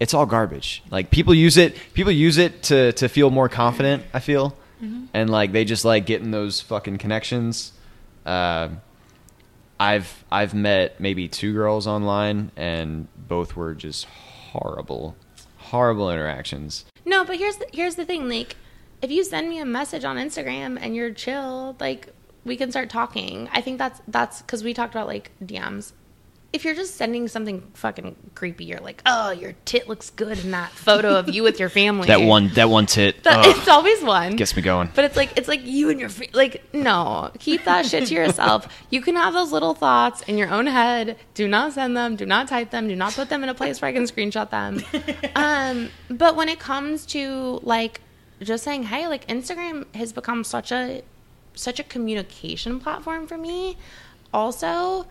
it's 0.00 0.14
all 0.14 0.26
garbage. 0.26 0.82
Like 0.90 1.10
people 1.10 1.34
use 1.34 1.56
it 1.56 1.76
people 1.94 2.12
use 2.12 2.38
it 2.38 2.62
to 2.64 2.92
to 2.94 3.08
feel 3.08 3.30
more 3.30 3.48
confident, 3.48 4.04
I 4.12 4.20
feel. 4.20 4.56
And 4.80 5.30
like 5.30 5.52
they 5.52 5.64
just 5.64 5.84
like 5.84 6.06
getting 6.06 6.30
those 6.30 6.60
fucking 6.60 6.98
connections. 6.98 7.72
Uh, 8.24 8.68
I've 9.80 10.24
I've 10.30 10.54
met 10.54 11.00
maybe 11.00 11.28
two 11.28 11.52
girls 11.52 11.86
online 11.86 12.50
and 12.56 13.08
both 13.16 13.56
were 13.56 13.74
just 13.74 14.06
horrible. 14.06 15.16
Horrible 15.58 16.10
interactions. 16.10 16.84
No, 17.04 17.24
but 17.24 17.36
here's 17.36 17.56
the, 17.56 17.66
here's 17.72 17.94
the 17.94 18.04
thing. 18.04 18.28
Like, 18.28 18.56
if 19.02 19.10
you 19.10 19.22
send 19.24 19.48
me 19.48 19.58
a 19.58 19.64
message 19.66 20.04
on 20.04 20.16
Instagram 20.16 20.78
and 20.80 20.96
you're 20.96 21.12
chill, 21.12 21.76
like 21.78 22.12
we 22.44 22.56
can 22.56 22.70
start 22.70 22.90
talking. 22.90 23.48
I 23.52 23.60
think 23.60 23.78
that's 23.78 24.00
that's 24.08 24.42
because 24.42 24.64
we 24.64 24.74
talked 24.74 24.94
about 24.94 25.06
like 25.06 25.30
DMs. 25.42 25.92
If 26.50 26.64
you're 26.64 26.74
just 26.74 26.94
sending 26.96 27.28
something 27.28 27.60
fucking 27.74 28.16
creepy, 28.34 28.64
you're 28.64 28.80
like, 28.80 29.02
oh, 29.04 29.32
your 29.32 29.52
tit 29.66 29.86
looks 29.86 30.08
good 30.08 30.38
in 30.38 30.50
that 30.52 30.70
photo 30.70 31.16
of 31.18 31.28
you 31.28 31.42
with 31.42 31.60
your 31.60 31.68
family. 31.68 32.06
That 32.08 32.22
one 32.22 32.48
that 32.54 32.70
one 32.70 32.86
tit 32.86 33.22
That, 33.24 33.40
ugh, 33.40 33.54
it's 33.54 33.68
always 33.68 34.02
one. 34.02 34.34
gets 34.34 34.56
me 34.56 34.62
going. 34.62 34.90
But 34.94 35.04
it's 35.04 35.14
like 35.16 35.36
it's 35.36 35.46
like 35.46 35.60
you 35.66 35.90
and 35.90 36.00
your 36.00 36.08
fa- 36.08 36.24
like 36.32 36.64
no, 36.72 37.30
keep 37.38 37.64
that 37.64 37.84
shit 37.84 38.06
to 38.08 38.14
yourself. 38.14 38.66
You 38.88 39.02
can 39.02 39.14
have 39.16 39.34
those 39.34 39.52
little 39.52 39.74
thoughts 39.74 40.22
in 40.22 40.38
your 40.38 40.48
own 40.48 40.66
head. 40.66 41.18
Do 41.34 41.46
not 41.46 41.74
send 41.74 41.94
them. 41.94 42.16
Do 42.16 42.24
not 42.24 42.48
type 42.48 42.70
them. 42.70 42.88
Do 42.88 42.96
not 42.96 43.12
put 43.12 43.28
them 43.28 43.42
in 43.42 43.50
a 43.50 43.54
place 43.54 43.82
where 43.82 43.90
I 43.90 43.92
can 43.92 44.04
screenshot 44.04 44.48
them. 44.50 44.82
Um, 45.36 45.90
but 46.10 46.34
when 46.34 46.48
it 46.48 46.58
comes 46.58 47.04
to 47.06 47.60
like 47.62 48.00
just 48.40 48.64
saying 48.64 48.84
hey, 48.84 49.06
like 49.06 49.26
Instagram 49.28 49.84
has 49.94 50.14
become 50.14 50.44
such 50.44 50.72
a 50.72 51.02
such 51.54 51.78
a 51.78 51.82
communication 51.82 52.80
platform 52.80 53.26
for 53.26 53.36
me. 53.36 53.76
Also, 54.32 55.06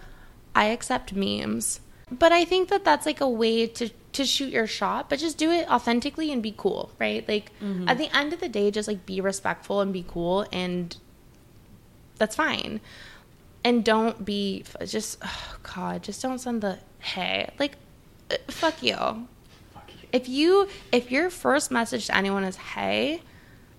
I 0.58 0.66
accept 0.66 1.14
memes. 1.14 1.82
But 2.12 2.32
I 2.32 2.44
think 2.46 2.70
that 2.70 2.84
that's 2.84 3.06
like 3.06 3.22
a 3.22 3.30
way 3.30 3.68
to 3.68 3.90
to 4.14 4.26
shoot 4.26 4.52
your 4.52 4.66
shot, 4.66 5.10
but 5.10 5.20
just 5.20 5.38
do 5.38 5.52
it 5.52 5.70
authentically 5.70 6.32
and 6.32 6.42
be 6.42 6.54
cool, 6.58 6.90
right? 6.98 7.28
Like 7.28 7.52
at 7.88 7.98
the 8.00 8.10
end 8.16 8.34
of 8.34 8.40
the 8.40 8.50
day, 8.50 8.72
just 8.72 8.88
like 8.88 9.06
be 9.06 9.22
respectful 9.22 9.82
and 9.82 9.94
be 9.94 10.04
cool, 10.08 10.48
and 10.52 10.96
that's 12.18 12.36
fine. 12.36 12.82
And 13.64 13.86
don't 13.86 14.26
be 14.26 14.64
just 14.86 15.20
oh 15.24 15.58
god, 15.62 16.02
just 16.02 16.22
don't 16.22 16.40
send 16.40 16.64
the 16.64 16.80
hey 17.00 17.50
like 17.60 17.74
uh, 18.32 18.38
fuck 18.48 18.82
you. 18.82 19.28
If 20.12 20.28
you 20.28 20.70
if 20.92 21.12
your 21.12 21.30
first 21.30 21.70
message 21.70 22.08
to 22.08 22.18
anyone 22.18 22.46
is 22.46 22.56
hey 22.56 23.22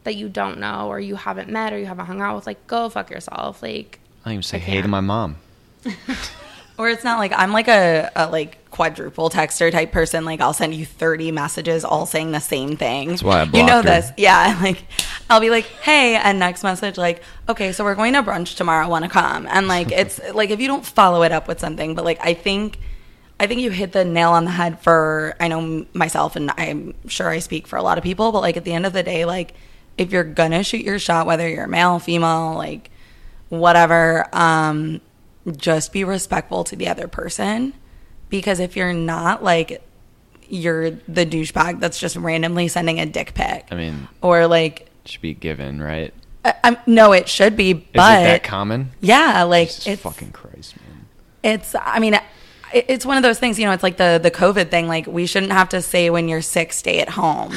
that 0.04 0.14
you 0.14 0.28
don't 0.28 0.58
know 0.58 0.86
or 0.88 1.00
you 1.00 1.16
haven't 1.16 1.48
met 1.48 1.72
or 1.72 1.78
you 1.78 1.86
haven't 1.86 2.06
hung 2.06 2.20
out 2.20 2.36
with, 2.36 2.46
like 2.46 2.66
go 2.68 2.88
fuck 2.88 3.10
yourself. 3.10 3.62
Like 3.62 3.98
I 4.24 4.32
even 4.32 4.42
say 4.42 4.58
I 4.58 4.60
hey 4.60 4.82
to 4.82 4.88
my 4.88 5.00
mom. 5.00 5.38
Or 6.78 6.88
it's 6.88 7.02
not 7.02 7.18
like 7.18 7.32
I'm 7.34 7.52
like 7.52 7.66
a, 7.68 8.10
a 8.14 8.28
like 8.28 8.70
quadruple 8.70 9.30
texter 9.30 9.72
type 9.72 9.90
person. 9.90 10.24
Like 10.24 10.40
I'll 10.40 10.52
send 10.52 10.74
you 10.74 10.86
30 10.86 11.32
messages 11.32 11.84
all 11.84 12.06
saying 12.06 12.30
the 12.30 12.40
same 12.40 12.76
thing. 12.76 13.08
That's 13.08 13.22
why 13.22 13.40
I 13.40 13.44
You 13.44 13.64
know 13.64 13.76
her. 13.78 13.82
this. 13.82 14.12
Yeah. 14.16 14.56
Like 14.62 14.84
I'll 15.28 15.40
be 15.40 15.50
like, 15.50 15.64
hey, 15.64 16.14
and 16.14 16.38
next 16.38 16.62
message, 16.62 16.96
like, 16.96 17.22
okay, 17.48 17.72
so 17.72 17.84
we're 17.84 17.96
going 17.96 18.14
to 18.14 18.22
brunch 18.22 18.56
tomorrow. 18.56 18.88
Want 18.88 19.04
to 19.04 19.10
come? 19.10 19.46
And 19.48 19.66
like 19.68 19.90
it's 19.90 20.20
like 20.32 20.50
if 20.50 20.60
you 20.60 20.68
don't 20.68 20.86
follow 20.86 21.22
it 21.24 21.32
up 21.32 21.48
with 21.48 21.58
something, 21.60 21.94
but 21.96 22.04
like 22.04 22.18
I 22.24 22.32
think 22.34 22.78
I 23.40 23.46
think 23.48 23.60
you 23.60 23.70
hit 23.70 23.92
the 23.92 24.04
nail 24.04 24.30
on 24.30 24.44
the 24.44 24.50
head 24.52 24.80
for 24.80 25.34
I 25.40 25.48
know 25.48 25.84
myself 25.94 26.36
and 26.36 26.50
I'm 26.56 26.94
sure 27.08 27.28
I 27.28 27.40
speak 27.40 27.66
for 27.66 27.76
a 27.76 27.82
lot 27.82 27.98
of 27.98 28.04
people, 28.04 28.30
but 28.32 28.40
like 28.40 28.56
at 28.56 28.64
the 28.64 28.72
end 28.72 28.86
of 28.86 28.92
the 28.92 29.02
day, 29.02 29.24
like 29.24 29.54
if 29.96 30.12
you're 30.12 30.24
gonna 30.24 30.62
shoot 30.62 30.82
your 30.84 30.98
shot, 31.00 31.26
whether 31.26 31.48
you're 31.48 31.66
male, 31.66 31.98
female, 31.98 32.54
like 32.54 32.90
whatever, 33.48 34.26
um, 34.32 35.00
just 35.56 35.92
be 35.92 36.04
respectful 36.04 36.64
to 36.64 36.76
the 36.76 36.88
other 36.88 37.08
person. 37.08 37.74
Because 38.28 38.60
if 38.60 38.76
you're 38.76 38.92
not, 38.92 39.42
like, 39.42 39.82
you're 40.48 40.90
the 40.90 41.24
douchebag 41.26 41.80
that's 41.80 41.98
just 41.98 42.16
randomly 42.16 42.68
sending 42.68 43.00
a 43.00 43.06
dick 43.06 43.34
pic. 43.34 43.66
I 43.70 43.74
mean, 43.74 44.08
or 44.22 44.46
like, 44.46 44.88
should 45.04 45.22
be 45.22 45.34
given, 45.34 45.80
right? 45.80 46.12
I, 46.44 46.54
I'm, 46.64 46.76
no, 46.86 47.12
it 47.12 47.28
should 47.28 47.56
be, 47.56 47.70
Is 47.72 47.80
but 47.94 48.20
it 48.22 48.24
that 48.24 48.42
common? 48.44 48.90
yeah, 49.00 49.42
like 49.44 49.68
Jesus 49.68 49.86
it's 49.86 50.02
fucking 50.02 50.32
Christ, 50.32 50.74
man. 50.80 51.06
it's 51.42 51.74
i 51.74 51.98
mean 51.98 52.14
it- 52.14 52.22
it's 52.72 53.04
one 53.06 53.16
of 53.16 53.22
those 53.22 53.38
things 53.38 53.58
you 53.58 53.64
know 53.66 53.72
it's 53.72 53.82
like 53.82 53.96
the 53.96 54.20
the 54.22 54.30
covid 54.30 54.70
thing 54.70 54.86
like 54.88 55.06
we 55.06 55.24
shouldn't 55.26 55.52
have 55.52 55.70
to 55.70 55.80
say 55.80 56.10
when 56.10 56.28
you're 56.28 56.42
sick 56.42 56.72
stay 56.72 57.00
at 57.00 57.08
home 57.08 57.54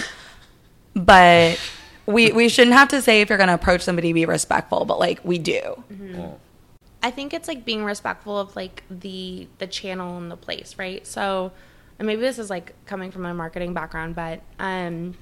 but 0.95 1.59
we 2.05 2.31
we 2.31 2.47
shouldn't 2.49 2.75
have 2.75 2.87
to 2.89 3.01
say 3.01 3.21
if 3.21 3.29
you're 3.29 3.37
going 3.37 3.47
to 3.49 3.53
approach 3.53 3.81
somebody 3.81 4.13
be 4.13 4.25
respectful 4.25 4.85
but 4.85 4.99
like 4.99 5.19
we 5.23 5.37
do 5.37 5.83
Well, 6.13 6.39
I 7.03 7.11
think 7.11 7.33
it's 7.33 7.47
like 7.47 7.65
being 7.65 7.83
respectful 7.83 8.37
of 8.37 8.55
like 8.55 8.83
the 8.89 9.47
the 9.57 9.67
channel 9.67 10.17
and 10.17 10.29
the 10.29 10.37
place, 10.37 10.75
right? 10.77 11.05
So, 11.05 11.51
and 11.97 12.05
maybe 12.05 12.21
this 12.21 12.37
is 12.37 12.49
like 12.49 12.73
coming 12.85 13.11
from 13.11 13.25
a 13.25 13.33
marketing 13.33 13.73
background, 13.73 14.15
but 14.15 14.41
um, 14.59 15.15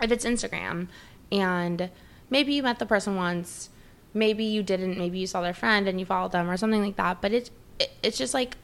if 0.00 0.10
it's 0.10 0.24
Instagram 0.24 0.88
and 1.30 1.90
maybe 2.30 2.54
you 2.54 2.62
met 2.62 2.78
the 2.78 2.86
person 2.86 3.16
once, 3.16 3.68
maybe 4.14 4.44
you 4.44 4.62
didn't, 4.62 4.96
maybe 4.96 5.18
you 5.18 5.26
saw 5.26 5.42
their 5.42 5.54
friend 5.54 5.86
and 5.86 6.00
you 6.00 6.06
followed 6.06 6.32
them 6.32 6.48
or 6.48 6.56
something 6.56 6.82
like 6.82 6.96
that, 6.96 7.20
but 7.20 7.32
it's 7.32 7.50
it, 7.78 7.92
it's 8.02 8.16
just 8.16 8.32
like 8.32 8.56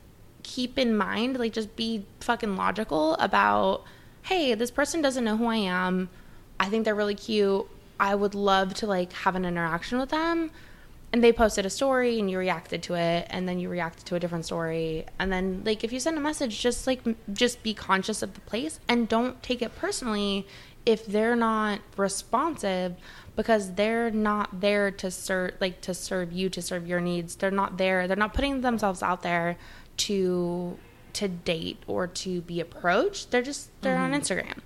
keep 0.43 0.79
in 0.79 0.97
mind, 0.97 1.39
like 1.39 1.53
just 1.53 1.77
be 1.77 2.07
fucking 2.21 2.57
logical 2.57 3.15
about, 3.15 3.85
hey, 4.23 4.55
this 4.55 4.71
person 4.71 5.03
doesn't 5.03 5.25
know 5.25 5.37
who 5.37 5.47
I 5.47 5.57
am. 5.57 6.09
I 6.59 6.71
think 6.71 6.85
they're 6.85 6.95
really 6.95 7.15
cute. 7.15 7.67
I 8.01 8.15
would 8.15 8.35
love 8.35 8.75
to 8.75 8.87
like 8.87 9.13
have 9.13 9.37
an 9.37 9.45
interaction 9.45 9.99
with 9.99 10.09
them 10.09 10.51
and 11.15 11.23
they 11.23 11.33
posted 11.33 11.65
a 11.65 11.71
story 11.71 12.19
and 12.19 12.29
you 12.29 12.37
reacted 12.37 12.83
to 12.83 12.95
it 12.95 13.29
and 13.31 13.49
then 13.49 13.61
you 13.61 13.69
reacted 13.69 14.05
to 14.05 14.17
a 14.17 14.19
different 14.19 14.45
story. 14.45 15.07
And 15.21 15.33
then 15.33 15.63
like 15.65 15.85
if 15.85 15.93
you 15.93 16.01
send 16.01 16.19
a 16.19 16.21
message 16.21 16.61
just 16.61 16.89
like 16.89 17.03
just 17.33 17.63
be 17.63 17.73
conscious 17.73 18.21
of 18.21 18.35
the 18.35 18.41
place 18.41 18.81
and 18.89 19.09
don't 19.09 19.41
take 19.41 19.63
it 19.63 19.77
personally 19.77 20.45
if 20.85 21.07
they're 21.07 21.37
not 21.37 21.79
responsive 21.97 22.97
because 23.37 23.75
they're 23.75 24.11
not 24.11 24.61
there 24.61 24.91
to 24.91 25.09
serve 25.09 25.53
like 25.61 25.81
to 25.83 25.95
serve 25.95 26.33
you 26.33 26.49
to 26.49 26.61
serve 26.61 26.85
your 26.85 27.01
needs. 27.01 27.37
They're 27.37 27.53
not 27.53 27.77
there. 27.77 28.09
They're 28.09 28.17
not 28.17 28.35
putting 28.35 28.63
themselves 28.63 29.01
out 29.01 29.23
there 29.23 29.57
to 29.99 30.77
to 31.13 31.29
date 31.29 31.81
or 31.87 32.09
to 32.09 32.41
be 32.41 32.59
approached. 32.59 33.31
They're 33.31 33.41
just 33.41 33.71
they're 33.83 33.97
on 33.97 34.11
mm-hmm. 34.11 34.21
instagram 34.21 34.59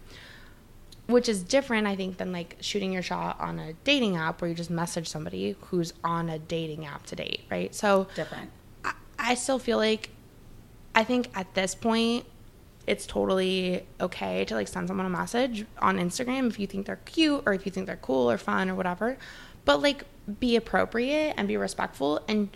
which 1.08 1.28
is 1.28 1.42
different 1.42 1.86
i 1.86 1.96
think 1.96 2.18
than 2.18 2.30
like 2.32 2.56
shooting 2.60 2.92
your 2.92 3.02
shot 3.02 3.38
on 3.40 3.58
a 3.58 3.72
dating 3.84 4.16
app 4.16 4.40
where 4.40 4.48
you 4.48 4.54
just 4.54 4.70
message 4.70 5.08
somebody 5.08 5.56
who's 5.62 5.92
on 6.04 6.28
a 6.28 6.38
dating 6.38 6.86
app 6.86 7.04
to 7.06 7.16
date 7.16 7.40
right 7.50 7.74
so 7.74 8.06
Different. 8.14 8.50
I, 8.84 8.92
I 9.18 9.34
still 9.34 9.58
feel 9.58 9.78
like 9.78 10.10
I 10.94 11.04
think 11.04 11.30
at 11.34 11.54
this 11.54 11.74
point 11.76 12.24
it's 12.86 13.06
totally 13.06 13.86
okay 14.00 14.44
to 14.46 14.54
like 14.54 14.66
send 14.66 14.88
someone 14.88 15.06
a 15.06 15.10
message 15.10 15.64
on 15.78 15.98
Instagram 15.98 16.48
if 16.48 16.58
you 16.58 16.66
think 16.66 16.86
they're 16.86 16.96
cute 17.04 17.42
or 17.46 17.52
if 17.52 17.66
you 17.66 17.70
think 17.70 17.86
they're 17.86 17.96
cool 17.96 18.30
or 18.30 18.38
fun 18.38 18.68
or 18.70 18.74
whatever. 18.74 19.16
But 19.64 19.80
like 19.82 20.04
be 20.40 20.56
appropriate 20.56 21.34
and 21.36 21.46
be 21.46 21.56
respectful 21.56 22.20
and 22.26 22.48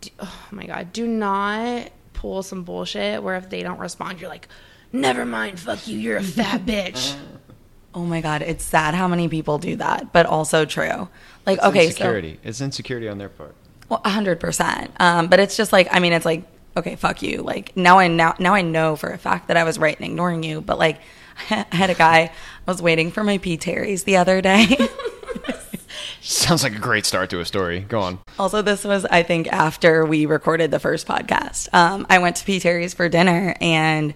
d- 0.00 0.12
oh 0.18 0.46
my 0.50 0.66
god, 0.66 0.92
do 0.92 1.06
not 1.06 1.90
pull 2.12 2.42
some 2.42 2.64
bullshit 2.64 3.22
where 3.22 3.36
if 3.36 3.48
they 3.48 3.62
don't 3.62 3.78
respond 3.78 4.20
you're 4.20 4.28
like 4.28 4.48
never 4.92 5.24
mind, 5.24 5.58
fuck 5.58 5.86
you, 5.88 5.96
you're 5.96 6.18
a 6.18 6.22
fat 6.22 6.66
bitch. 6.66 7.16
Oh 7.94 8.04
my 8.04 8.20
god, 8.20 8.42
it's 8.42 8.64
sad 8.64 8.94
how 8.94 9.08
many 9.08 9.28
people 9.28 9.58
do 9.58 9.76
that, 9.76 10.12
but 10.12 10.26
also 10.26 10.64
true. 10.64 11.08
Like 11.46 11.58
It's 11.58 11.66
okay, 11.66 11.86
insecurity. 11.86 12.38
it's 12.44 12.60
insecurity 12.60 13.08
on 13.08 13.18
their 13.18 13.28
part. 13.28 13.54
so 13.82 13.86
well, 13.88 14.00
hundred 14.04 14.38
percent. 14.40 14.92
Um, 15.00 15.26
but 15.28 15.40
it's 15.40 15.56
just 15.56 15.72
like 15.72 15.88
I 15.90 15.98
mean, 15.98 16.12
it's 16.12 16.24
like 16.24 16.44
okay, 16.76 16.94
fuck 16.96 17.20
you. 17.22 17.42
Like 17.42 17.76
now 17.76 17.98
I 17.98 18.06
now 18.08 18.34
now 18.38 18.54
I 18.54 18.62
know 18.62 18.94
for 18.96 19.10
a 19.10 19.18
fact 19.18 19.48
that 19.48 19.56
I 19.56 19.64
was 19.64 19.78
right 19.78 19.98
in 19.98 20.04
ignoring 20.04 20.42
you. 20.44 20.60
But 20.60 20.78
like 20.78 21.00
I 21.50 21.66
had 21.72 21.90
a 21.90 21.94
guy, 21.94 22.18
I 22.66 22.70
was 22.70 22.80
waiting 22.80 23.10
for 23.10 23.24
my 23.24 23.38
P 23.38 23.56
Terry's 23.56 24.04
the 24.04 24.16
other 24.18 24.40
day. 24.40 24.76
Sounds 26.22 26.62
like 26.62 26.74
a 26.74 26.78
great 26.78 27.06
start 27.06 27.30
to 27.30 27.40
a 27.40 27.44
story. 27.44 27.80
Go 27.80 28.00
on. 28.00 28.18
Also, 28.38 28.62
this 28.62 28.84
was, 28.84 29.04
I 29.06 29.22
think, 29.22 29.48
after 29.48 30.04
we 30.04 30.26
recorded 30.26 30.70
the 30.70 30.78
first 30.78 31.06
podcast. 31.06 31.72
Um, 31.72 32.06
I 32.10 32.18
went 32.18 32.36
to 32.36 32.44
P. 32.44 32.60
Terry's 32.60 32.92
for 32.94 33.08
dinner 33.08 33.56
and 33.60 34.12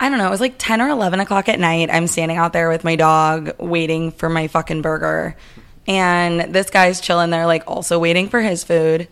I 0.00 0.08
don't 0.08 0.18
know, 0.18 0.26
it 0.26 0.30
was 0.30 0.40
like 0.40 0.54
10 0.58 0.80
or 0.80 0.88
11 0.88 1.20
o'clock 1.20 1.48
at 1.50 1.60
night. 1.60 1.90
I'm 1.92 2.06
standing 2.06 2.38
out 2.38 2.52
there 2.54 2.68
with 2.70 2.84
my 2.84 2.96
dog 2.96 3.52
waiting 3.58 4.12
for 4.12 4.28
my 4.30 4.46
fucking 4.48 4.80
burger. 4.82 5.36
And 5.86 6.54
this 6.54 6.70
guy's 6.70 7.00
chilling 7.00 7.30
there, 7.30 7.46
like 7.46 7.64
also 7.66 7.98
waiting 7.98 8.28
for 8.28 8.40
his 8.40 8.64
food. 8.64 9.08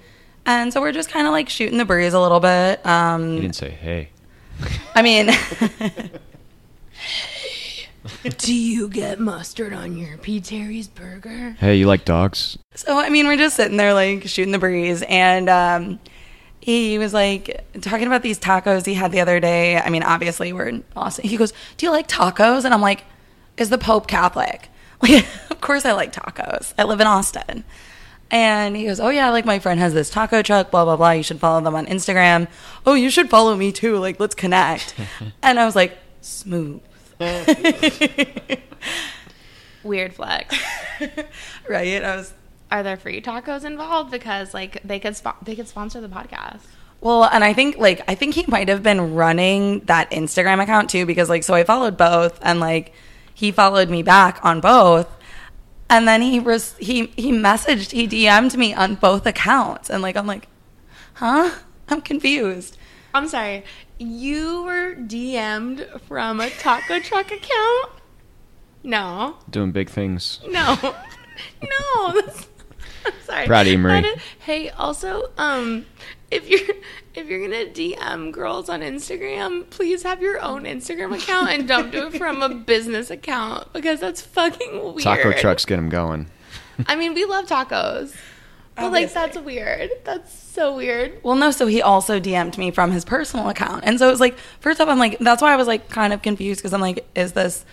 And 0.46 0.72
so 0.72 0.80
we're 0.80 0.92
just 0.92 1.10
kind 1.10 1.26
of 1.26 1.32
like 1.32 1.48
shooting 1.50 1.76
the 1.76 1.84
breeze 1.84 2.14
a 2.14 2.20
little 2.20 2.40
bit. 2.40 2.80
You 2.84 2.90
Um, 2.90 3.36
didn't 3.40 3.56
say 3.56 3.70
hey. 3.70 4.08
I 4.94 5.02
mean, 5.02 5.28
hey, 5.28 6.10
Do 8.38 8.54
you 8.54 8.88
get 8.88 9.20
mustard 9.20 9.72
on 9.72 9.96
your 9.96 10.16
P. 10.18 10.40
Terry's 10.40 10.88
burger? 10.88 11.50
Hey, 11.60 11.76
you 11.76 11.86
like 11.86 12.04
dogs? 12.04 12.58
So 12.74 12.98
I 12.98 13.10
mean, 13.10 13.26
we're 13.26 13.36
just 13.36 13.56
sitting 13.56 13.76
there 13.76 13.92
like 13.92 14.26
shooting 14.26 14.52
the 14.52 14.58
breeze, 14.58 15.02
and 15.02 15.48
um, 15.48 16.00
he 16.68 16.98
was 16.98 17.14
like 17.14 17.64
talking 17.80 18.06
about 18.06 18.20
these 18.20 18.38
tacos 18.38 18.84
he 18.84 18.92
had 18.92 19.10
the 19.10 19.20
other 19.20 19.40
day. 19.40 19.78
I 19.78 19.88
mean, 19.88 20.02
obviously 20.02 20.52
we're 20.52 20.66
in 20.66 20.84
Austin. 20.94 21.26
He 21.26 21.38
goes, 21.38 21.54
"Do 21.78 21.86
you 21.86 21.92
like 21.92 22.08
tacos?" 22.08 22.66
And 22.66 22.74
I'm 22.74 22.82
like, 22.82 23.04
"Is 23.56 23.70
the 23.70 23.78
Pope 23.78 24.06
Catholic?" 24.06 24.68
Like, 25.00 25.24
of 25.48 25.60
course 25.60 25.86
I 25.86 25.92
like 25.92 26.12
tacos. 26.12 26.74
I 26.76 26.82
live 26.82 27.00
in 27.00 27.06
Austin. 27.06 27.62
And 28.30 28.76
he 28.76 28.84
goes, 28.84 29.00
"Oh 29.00 29.08
yeah, 29.08 29.30
like 29.30 29.46
my 29.46 29.60
friend 29.60 29.80
has 29.80 29.94
this 29.94 30.10
taco 30.10 30.42
truck. 30.42 30.70
Blah 30.70 30.84
blah 30.84 30.96
blah. 30.96 31.12
You 31.12 31.22
should 31.22 31.40
follow 31.40 31.62
them 31.62 31.74
on 31.74 31.86
Instagram. 31.86 32.48
Oh, 32.84 32.92
you 32.94 33.08
should 33.08 33.30
follow 33.30 33.56
me 33.56 33.72
too. 33.72 33.96
Like, 33.96 34.20
let's 34.20 34.34
connect." 34.34 34.94
and 35.42 35.58
I 35.58 35.64
was 35.64 35.74
like, 35.74 35.96
"Smooth." 36.20 36.82
Weird 39.84 40.12
flex. 40.12 40.54
right? 41.66 42.04
I 42.04 42.16
was 42.16 42.34
Are 42.70 42.82
there 42.82 42.96
free 42.96 43.20
tacos 43.22 43.64
involved? 43.64 44.10
Because 44.10 44.52
like 44.54 44.82
they 44.82 44.98
could 44.98 45.14
spo- 45.14 45.42
they 45.42 45.56
could 45.56 45.68
sponsor 45.68 46.00
the 46.00 46.08
podcast. 46.08 46.60
Well, 47.00 47.24
and 47.24 47.44
I 47.44 47.52
think 47.52 47.78
like 47.78 48.02
I 48.08 48.14
think 48.14 48.34
he 48.34 48.44
might 48.48 48.68
have 48.68 48.82
been 48.82 49.14
running 49.14 49.80
that 49.86 50.10
Instagram 50.10 50.62
account 50.62 50.90
too 50.90 51.06
because 51.06 51.28
like 51.28 51.44
so 51.44 51.54
I 51.54 51.64
followed 51.64 51.96
both 51.96 52.38
and 52.42 52.60
like 52.60 52.92
he 53.34 53.52
followed 53.52 53.88
me 53.88 54.02
back 54.02 54.44
on 54.44 54.60
both. 54.60 55.08
And 55.90 56.06
then 56.06 56.20
he 56.20 56.40
was 56.40 56.76
he 56.78 57.06
he 57.16 57.32
messaged 57.32 57.92
he 57.92 58.06
DM'd 58.06 58.56
me 58.58 58.74
on 58.74 58.96
both 58.96 59.24
accounts 59.26 59.88
and 59.88 60.02
like 60.02 60.16
I'm 60.16 60.26
like, 60.26 60.48
"Huh? 61.14 61.50
I'm 61.88 62.02
confused." 62.02 62.76
I'm 63.14 63.28
sorry. 63.28 63.64
You 63.98 64.64
were 64.64 64.94
DM'd 64.94 66.02
from 66.02 66.40
a 66.40 66.50
taco 66.50 67.00
truck 67.00 67.32
account? 67.32 67.90
No. 68.82 69.38
Doing 69.48 69.72
big 69.72 69.88
things. 69.88 70.40
No. 70.46 70.76
no. 71.62 72.12
that's- 72.12 72.46
I'm 72.46 72.57
sorry. 73.24 73.46
Proud 73.46 73.66
of 73.66 73.72
you, 73.72 73.78
Marie. 73.78 74.00
That 74.02 74.16
is- 74.16 74.22
hey, 74.40 74.70
also, 74.70 75.30
um, 75.38 75.86
if 76.30 76.48
you're 76.48 76.76
if 77.14 77.28
you're 77.28 77.40
gonna 77.40 77.64
DM 77.70 78.30
girls 78.32 78.68
on 78.68 78.80
Instagram, 78.80 79.68
please 79.70 80.02
have 80.02 80.20
your 80.22 80.40
own 80.42 80.64
Instagram 80.64 81.16
account 81.16 81.50
and 81.50 81.66
don't 81.66 81.90
do 81.90 82.06
it 82.08 82.14
from 82.16 82.42
a 82.42 82.48
business 82.54 83.10
account 83.10 83.72
because 83.72 84.00
that's 84.00 84.20
fucking 84.20 84.82
weird. 84.82 85.00
Taco 85.02 85.32
trucks 85.32 85.64
get 85.64 85.76
them 85.76 85.88
going. 85.88 86.28
I 86.86 86.94
mean, 86.96 87.14
we 87.14 87.24
love 87.24 87.46
tacos, 87.46 88.14
but 88.76 88.92
like 88.92 89.12
that's 89.12 89.36
weird. 89.38 89.90
That's 90.04 90.32
so 90.32 90.76
weird. 90.76 91.18
Well, 91.24 91.34
no, 91.34 91.50
so 91.50 91.66
he 91.66 91.82
also 91.82 92.20
DM'd 92.20 92.56
me 92.58 92.70
from 92.70 92.92
his 92.92 93.04
personal 93.04 93.48
account. 93.48 93.82
And 93.84 93.98
so 93.98 94.06
it 94.06 94.10
was 94.12 94.20
like, 94.20 94.36
first 94.60 94.80
off, 94.80 94.88
I'm 94.88 94.98
like, 94.98 95.18
that's 95.18 95.40
why 95.42 95.52
I 95.52 95.56
was 95.56 95.66
like 95.66 95.88
kind 95.88 96.12
of 96.12 96.22
confused 96.22 96.60
because 96.60 96.72
I'm 96.72 96.80
like, 96.80 97.04
is 97.16 97.32
this, 97.32 97.64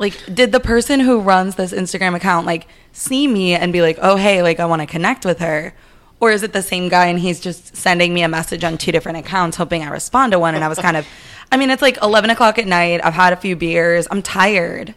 like, 0.00 0.34
did 0.34 0.50
the 0.50 0.60
person 0.60 0.98
who 0.98 1.20
runs 1.20 1.56
this 1.56 1.74
Instagram 1.74 2.16
account 2.16 2.46
like 2.46 2.66
see 2.90 3.28
me 3.28 3.54
and 3.54 3.70
be 3.70 3.82
like, 3.82 3.98
oh, 4.00 4.16
hey, 4.16 4.42
like, 4.42 4.58
I 4.58 4.64
want 4.64 4.80
to 4.80 4.86
connect 4.86 5.26
with 5.26 5.40
her? 5.40 5.74
Or 6.20 6.30
is 6.30 6.42
it 6.42 6.54
the 6.54 6.62
same 6.62 6.88
guy 6.88 7.06
and 7.06 7.18
he's 7.18 7.38
just 7.38 7.76
sending 7.76 8.14
me 8.14 8.22
a 8.22 8.28
message 8.28 8.64
on 8.64 8.78
two 8.78 8.92
different 8.92 9.18
accounts 9.18 9.58
hoping 9.58 9.82
I 9.82 9.90
respond 9.90 10.32
to 10.32 10.38
one? 10.38 10.54
And 10.54 10.64
I 10.64 10.68
was 10.68 10.78
kind 10.78 10.96
of, 10.96 11.06
I 11.52 11.58
mean, 11.58 11.70
it's 11.70 11.82
like 11.82 11.98
11 12.02 12.30
o'clock 12.30 12.58
at 12.58 12.66
night. 12.66 13.02
I've 13.04 13.12
had 13.12 13.34
a 13.34 13.36
few 13.36 13.56
beers. 13.56 14.08
I'm 14.10 14.22
tired. 14.22 14.94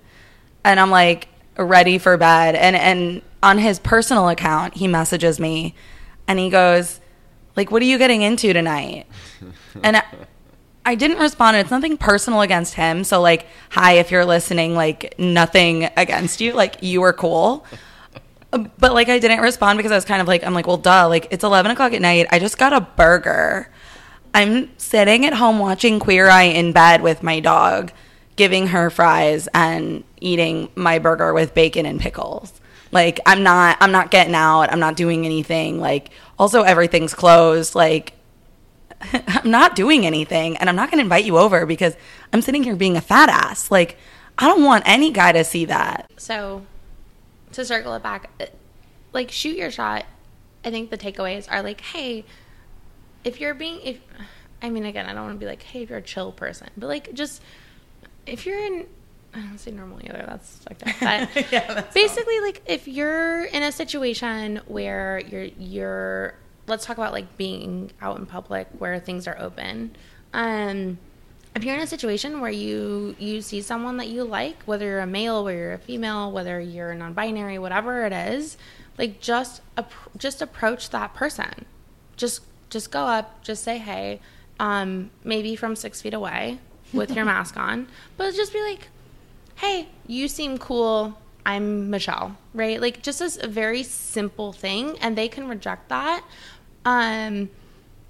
And 0.63 0.79
I'm 0.79 0.89
like 0.89 1.27
ready 1.57 1.97
for 1.97 2.15
bed. 2.15 2.55
And, 2.55 2.75
and 2.77 3.21
on 3.41 3.57
his 3.57 3.79
personal 3.79 4.29
account, 4.29 4.75
he 4.75 4.87
messages 4.87 5.37
me 5.37 5.75
and 6.29 6.39
he 6.39 6.49
goes, 6.49 7.01
like, 7.57 7.71
what 7.71 7.81
are 7.81 7.85
you 7.85 7.97
getting 7.97 8.21
into 8.21 8.53
tonight? 8.53 9.05
And 9.83 10.01
I, 10.85 10.95
didn't 10.95 11.17
respond. 11.17 11.57
It's 11.57 11.71
nothing 11.71 11.97
personal 11.97 12.41
against 12.41 12.73
him. 12.73 13.03
So, 13.03 13.21
like, 13.21 13.47
hi, 13.69 13.93
if 13.93 14.11
you're 14.11 14.25
listening, 14.25 14.75
like, 14.75 15.15
nothing 15.17 15.89
against 15.97 16.41
you. 16.41 16.53
Like, 16.53 16.81
you 16.81 17.01
were 17.01 17.13
cool. 17.13 17.65
But, 18.51 18.93
like, 18.93 19.09
I 19.09 19.19
didn't 19.19 19.41
respond 19.41 19.77
because 19.77 19.91
I 19.91 19.95
was 19.95 20.05
kind 20.05 20.21
of 20.21 20.27
like, 20.27 20.43
I'm 20.43 20.53
like, 20.53 20.67
well, 20.67 20.77
duh. 20.77 21.07
Like, 21.07 21.27
it's 21.31 21.43
11 21.43 21.71
o'clock 21.71 21.93
at 21.93 22.01
night. 22.01 22.27
I 22.31 22.39
just 22.39 22.57
got 22.57 22.73
a 22.73 22.81
burger. 22.81 23.69
I'm 24.33 24.77
sitting 24.77 25.25
at 25.25 25.33
home 25.33 25.59
watching 25.59 25.99
Queer 25.99 26.27
Eye 26.27 26.43
in 26.43 26.71
bed 26.71 27.01
with 27.01 27.21
my 27.23 27.39
dog, 27.39 27.91
giving 28.35 28.67
her 28.67 28.89
fries 28.89 29.47
and 29.53 30.03
eating 30.19 30.69
my 30.75 30.99
burger 30.99 31.33
with 31.33 31.53
bacon 31.53 31.85
and 31.85 31.99
pickles. 31.99 32.59
Like 32.93 33.19
I'm 33.25 33.43
not 33.43 33.77
I'm 33.81 33.91
not 33.91 34.11
getting 34.11 34.35
out. 34.35 34.71
I'm 34.71 34.79
not 34.79 34.95
doing 34.95 35.25
anything. 35.25 35.81
Like 35.81 36.11
also 36.37 36.61
everything's 36.61 37.13
closed. 37.13 37.73
Like 37.75 38.13
I'm 39.27 39.49
not 39.49 39.75
doing 39.75 40.05
anything 40.05 40.57
and 40.57 40.69
I'm 40.69 40.75
not 40.75 40.89
going 40.89 40.99
to 40.99 41.03
invite 41.03 41.25
you 41.25 41.37
over 41.37 41.65
because 41.65 41.95
I'm 42.31 42.41
sitting 42.41 42.63
here 42.63 42.75
being 42.75 42.97
a 42.97 43.01
fat 43.01 43.29
ass. 43.29 43.69
Like 43.71 43.97
I 44.37 44.47
don't 44.47 44.63
want 44.63 44.83
any 44.85 45.11
guy 45.11 45.31
to 45.31 45.43
see 45.43 45.65
that. 45.65 46.11
So, 46.17 46.65
to 47.53 47.65
circle 47.65 47.93
it 47.93 48.03
back, 48.03 48.29
uh, 48.39 48.45
like 49.11 49.31
shoot 49.31 49.55
your 49.55 49.71
shot. 49.71 50.05
I 50.65 50.71
think 50.71 50.89
the 50.89 50.97
takeaways 50.97 51.47
are 51.51 51.61
like, 51.61 51.81
hey, 51.81 52.25
if 53.23 53.39
you're 53.39 53.53
being, 53.53 53.81
if 53.81 53.99
I 54.61 54.69
mean, 54.69 54.85
again, 54.85 55.05
I 55.05 55.13
don't 55.13 55.23
want 55.23 55.35
to 55.35 55.39
be 55.39 55.45
like, 55.45 55.61
hey, 55.61 55.83
if 55.83 55.89
you're 55.89 55.99
a 55.99 56.03
chill 56.03 56.31
person, 56.31 56.69
but 56.77 56.87
like, 56.87 57.13
just 57.13 57.41
if 58.25 58.45
you're 58.45 58.59
in, 58.59 58.87
I 59.33 59.41
don't 59.41 59.57
say 59.57 59.71
normal 59.71 59.99
either. 60.03 60.23
That's 60.27 60.57
fucked 60.59 60.83
up. 60.83 60.95
But 61.35 61.51
Yeah, 61.51 61.81
basically, 61.93 62.39
like, 62.39 62.61
if 62.65 62.87
you're 62.87 63.43
in 63.43 63.63
a 63.63 63.71
situation 63.71 64.61
where 64.67 65.19
you're 65.19 65.43
you're, 65.43 66.35
let's 66.67 66.85
talk 66.85 66.97
about 66.97 67.13
like 67.13 67.37
being 67.37 67.91
out 68.01 68.17
in 68.17 68.25
public 68.25 68.67
where 68.77 68.99
things 68.99 69.27
are 69.27 69.37
open. 69.39 69.95
Um, 70.33 70.97
if 71.55 71.63
you're 71.63 71.75
in 71.75 71.81
a 71.81 71.87
situation 71.87 72.41
where 72.41 72.51
you 72.51 73.15
you 73.19 73.41
see 73.41 73.61
someone 73.61 73.97
that 73.97 74.07
you 74.07 74.23
like, 74.23 74.63
whether 74.63 74.85
you're 74.85 75.01
a 75.01 75.07
male, 75.07 75.43
whether 75.43 75.57
you're 75.57 75.73
a 75.73 75.77
female, 75.77 76.31
whether 76.31 76.59
you're 76.59 76.93
non-binary, 76.95 77.59
whatever 77.59 78.05
it 78.05 78.13
is, 78.13 78.57
like 78.97 79.19
just 79.19 79.61
just 80.17 80.41
approach 80.41 80.89
that 80.89 81.13
person. 81.13 81.65
Just 82.15 82.41
just 82.69 82.91
go 82.91 83.05
up, 83.05 83.43
just 83.43 83.63
say 83.63 83.77
hey, 83.77 84.19
um, 84.59 85.11
maybe 85.23 85.55
from 85.55 85.75
six 85.75 86.01
feet 86.01 86.13
away 86.13 86.59
with 86.91 87.11
your 87.11 87.25
mask 87.33 87.57
on, 87.57 87.87
but 88.17 88.33
just 88.33 88.51
be 88.53 88.61
like, 88.61 88.87
hey, 89.55 89.87
you 90.07 90.27
seem 90.27 90.57
cool. 90.57 91.17
I'm 91.45 91.89
Michelle, 91.89 92.37
right? 92.53 92.79
Like 92.79 93.03
just 93.03 93.19
as 93.19 93.37
a 93.37 93.47
very 93.47 93.83
simple 93.83 94.53
thing, 94.53 94.97
and 95.01 95.17
they 95.17 95.27
can 95.27 95.47
reject 95.47 95.89
that. 95.89 96.23
Um, 96.85 97.49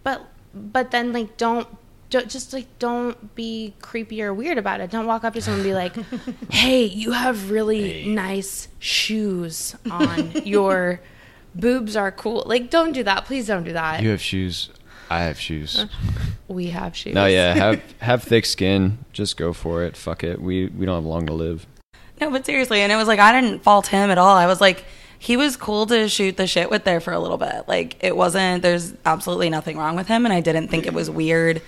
but 0.04 0.26
but 0.54 0.92
then 0.92 1.14
like 1.14 1.38
don't 1.38 1.68
don't, 2.14 2.30
just 2.30 2.54
like 2.54 2.68
don't 2.78 3.34
be 3.34 3.74
creepy 3.82 4.22
or 4.22 4.34
weird 4.34 4.58
about 4.58 4.82
it. 4.82 4.92
Don't 4.92 5.08
walk 5.08 5.24
up 5.24 5.34
to 5.34 5.42
someone 5.42 5.62
and 5.62 5.68
be 5.68 5.74
like, 5.74 5.96
"Hey, 6.52 6.84
you 6.84 7.12
have 7.12 7.50
really 7.50 8.06
nice 8.06 8.68
shoes 8.78 9.76
on. 9.90 10.32
Your 10.46 11.00
boobs 11.56 11.96
are 11.96 12.12
cool." 12.12 12.44
Like, 12.46 12.70
don't 12.70 12.92
do 12.92 13.04
that. 13.04 13.26
Please 13.26 13.48
don't 13.48 13.64
do 13.64 13.74
that. 13.74 14.04
You 14.04 14.10
have 14.10 14.22
shoes. 14.22 14.70
I 15.10 15.24
have 15.24 15.40
shoes. 15.40 15.86
we 16.48 16.68
have 16.68 16.96
shoes. 16.96 17.16
No, 17.16 17.26
yeah, 17.26 17.54
have 17.56 17.82
have 18.00 18.24
thick 18.24 18.46
skin. 18.46 19.00
Just 19.12 19.36
go 19.36 19.52
for 19.52 19.84
it. 19.84 19.98
Fuck 19.98 20.24
it. 20.24 20.40
We 20.40 20.68
we 20.68 20.86
don't 20.86 20.96
have 20.96 21.06
long 21.06 21.26
to 21.28 21.34
live. 21.34 21.66
No, 22.22 22.30
but 22.30 22.46
seriously, 22.46 22.82
and 22.82 22.92
it 22.92 22.96
was 22.96 23.08
like 23.08 23.20
I 23.20 23.40
didn't 23.40 23.64
fault 23.64 23.88
him 23.88 24.12
at 24.12 24.20
all. 24.20 24.36
I 24.36 24.46
was 24.46 24.62
like, 24.62 24.86
he 25.24 25.38
was 25.38 25.56
cool 25.56 25.86
to 25.86 26.10
shoot 26.10 26.36
the 26.36 26.48
shit 26.48 26.70
with 26.70 26.84
there 26.84 27.00
for 27.00 27.14
a 27.14 27.20
little 27.20 27.38
bit. 27.38 27.64
Like 27.66 27.96
it 28.04 28.14
wasn't. 28.14 28.62
There's 28.62 28.94
absolutely 29.06 29.50
nothing 29.50 29.78
wrong 29.78 29.96
with 29.96 30.08
him, 30.08 30.26
and 30.26 30.34
I 30.34 30.42
didn't 30.42 30.68
think 30.68 30.86
it 30.86 30.94
was 30.94 31.10
weird. 31.10 31.62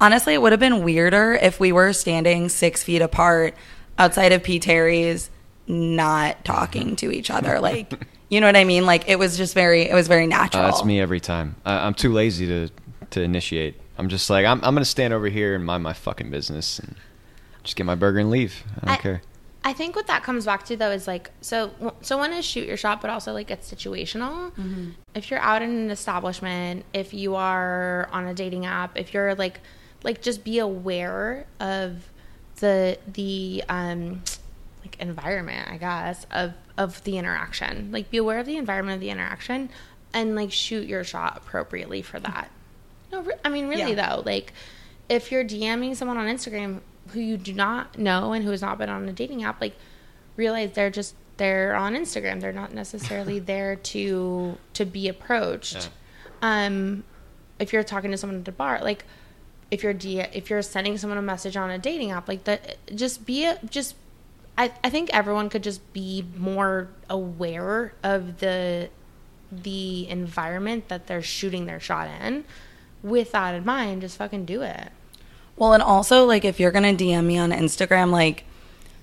Honestly, 0.00 0.32
it 0.32 0.40
would 0.40 0.52
have 0.52 0.60
been 0.60 0.82
weirder 0.82 1.34
if 1.34 1.60
we 1.60 1.72
were 1.72 1.92
standing 1.92 2.48
six 2.48 2.82
feet 2.82 3.02
apart 3.02 3.54
outside 3.98 4.32
of 4.32 4.42
P. 4.42 4.58
Terry's, 4.58 5.28
not 5.66 6.42
talking 6.46 6.96
to 6.96 7.12
each 7.12 7.30
other. 7.30 7.60
Like, 7.60 7.92
you 8.30 8.40
know 8.40 8.46
what 8.46 8.56
I 8.56 8.64
mean? 8.64 8.86
Like 8.86 9.06
it 9.10 9.18
was 9.18 9.36
just 9.36 9.52
very. 9.52 9.82
It 9.82 9.94
was 9.94 10.08
very 10.08 10.26
natural. 10.26 10.62
Uh, 10.62 10.70
that's 10.70 10.82
me 10.82 10.98
every 10.98 11.20
time. 11.20 11.56
I, 11.66 11.86
I'm 11.86 11.92
too 11.92 12.14
lazy 12.14 12.46
to 12.46 12.70
to 13.10 13.20
initiate. 13.20 13.78
I'm 13.98 14.08
just 14.08 14.30
like 14.30 14.46
I'm 14.46 14.64
I'm 14.64 14.74
gonna 14.74 14.86
stand 14.86 15.12
over 15.12 15.28
here 15.28 15.54
and 15.54 15.66
mind 15.66 15.82
my 15.82 15.92
fucking 15.92 16.30
business 16.30 16.78
and 16.78 16.96
just 17.62 17.76
get 17.76 17.84
my 17.84 17.94
burger 17.94 18.20
and 18.20 18.30
leave. 18.30 18.64
I 18.80 18.86
don't 18.86 18.94
I- 18.94 18.96
care. 18.96 19.22
I 19.64 19.72
think 19.72 19.94
what 19.94 20.08
that 20.08 20.22
comes 20.24 20.44
back 20.44 20.64
to 20.66 20.76
though 20.76 20.90
is 20.90 21.06
like 21.06 21.30
so 21.40 21.70
so 22.00 22.18
one 22.18 22.32
is 22.32 22.44
shoot 22.44 22.66
your 22.66 22.76
shot, 22.76 23.00
but 23.00 23.10
also 23.10 23.32
like 23.32 23.50
it's 23.50 23.72
situational. 23.72 24.50
If 25.14 25.30
you're 25.30 25.40
out 25.40 25.62
in 25.62 25.70
an 25.70 25.90
establishment, 25.90 26.84
if 26.92 27.14
you 27.14 27.36
are 27.36 28.08
on 28.12 28.26
a 28.26 28.34
dating 28.34 28.66
app, 28.66 28.98
if 28.98 29.14
you're 29.14 29.34
like 29.36 29.60
like 30.02 30.20
just 30.20 30.42
be 30.44 30.58
aware 30.58 31.46
of 31.60 32.08
the 32.56 32.98
the 33.12 33.62
um 33.68 34.22
like 34.82 34.96
environment, 34.98 35.68
I 35.70 35.76
guess, 35.76 36.26
of 36.32 36.54
of 36.76 37.02
the 37.04 37.18
interaction. 37.18 37.92
Like 37.92 38.10
be 38.10 38.18
aware 38.18 38.38
of 38.40 38.46
the 38.46 38.56
environment 38.56 38.96
of 38.96 39.00
the 39.00 39.10
interaction 39.10 39.70
and 40.12 40.34
like 40.34 40.50
shoot 40.52 40.88
your 40.88 41.04
shot 41.04 41.36
appropriately 41.36 42.02
for 42.02 42.18
that. 42.18 42.50
No, 43.12 43.24
I 43.44 43.48
mean 43.48 43.68
really 43.68 43.92
Yeah. 43.94 44.16
though, 44.16 44.22
like 44.26 44.52
if 45.08 45.30
you're 45.30 45.44
DMing 45.44 45.94
someone 45.94 46.16
on 46.16 46.26
Instagram 46.26 46.80
who 47.12 47.20
you 47.20 47.36
do 47.36 47.52
not 47.52 47.98
know 47.98 48.32
and 48.32 48.44
who 48.44 48.50
has 48.50 48.62
not 48.62 48.78
been 48.78 48.88
on 48.88 49.08
a 49.08 49.12
dating 49.12 49.44
app, 49.44 49.60
like 49.60 49.76
realize 50.36 50.72
they're 50.72 50.90
just 50.90 51.14
they're 51.36 51.74
on 51.74 51.94
Instagram. 51.94 52.40
They're 52.40 52.52
not 52.52 52.72
necessarily 52.72 53.38
there 53.52 53.76
to 53.76 54.58
to 54.74 54.84
be 54.84 55.08
approached. 55.08 55.90
Um, 56.40 57.04
if 57.58 57.72
you're 57.72 57.84
talking 57.84 58.10
to 58.10 58.16
someone 58.16 58.40
at 58.40 58.48
a 58.48 58.52
bar, 58.52 58.80
like 58.82 59.04
if 59.70 59.82
you're 59.82 59.94
D- 59.94 60.20
if 60.20 60.50
you're 60.50 60.62
sending 60.62 60.98
someone 60.98 61.18
a 61.18 61.22
message 61.22 61.56
on 61.56 61.70
a 61.70 61.78
dating 61.78 62.10
app, 62.10 62.28
like 62.28 62.44
that, 62.44 62.76
just 62.94 63.24
be 63.26 63.44
a, 63.44 63.58
just. 63.68 63.96
I, 64.58 64.70
I 64.84 64.90
think 64.90 65.08
everyone 65.14 65.48
could 65.48 65.62
just 65.62 65.94
be 65.94 66.26
more 66.36 66.88
aware 67.08 67.94
of 68.02 68.40
the 68.40 68.90
the 69.50 70.08
environment 70.08 70.88
that 70.88 71.06
they're 71.06 71.22
shooting 71.22 71.64
their 71.66 71.80
shot 71.80 72.08
in. 72.22 72.44
With 73.02 73.32
that 73.32 73.54
in 73.54 73.64
mind, 73.64 74.02
just 74.02 74.18
fucking 74.18 74.44
do 74.44 74.62
it. 74.62 74.92
Well, 75.56 75.74
and 75.74 75.82
also, 75.82 76.24
like, 76.24 76.44
if 76.44 76.58
you're 76.58 76.70
going 76.72 76.96
to 76.96 77.04
DM 77.04 77.24
me 77.26 77.38
on 77.38 77.50
Instagram, 77.52 78.10
like, 78.10 78.44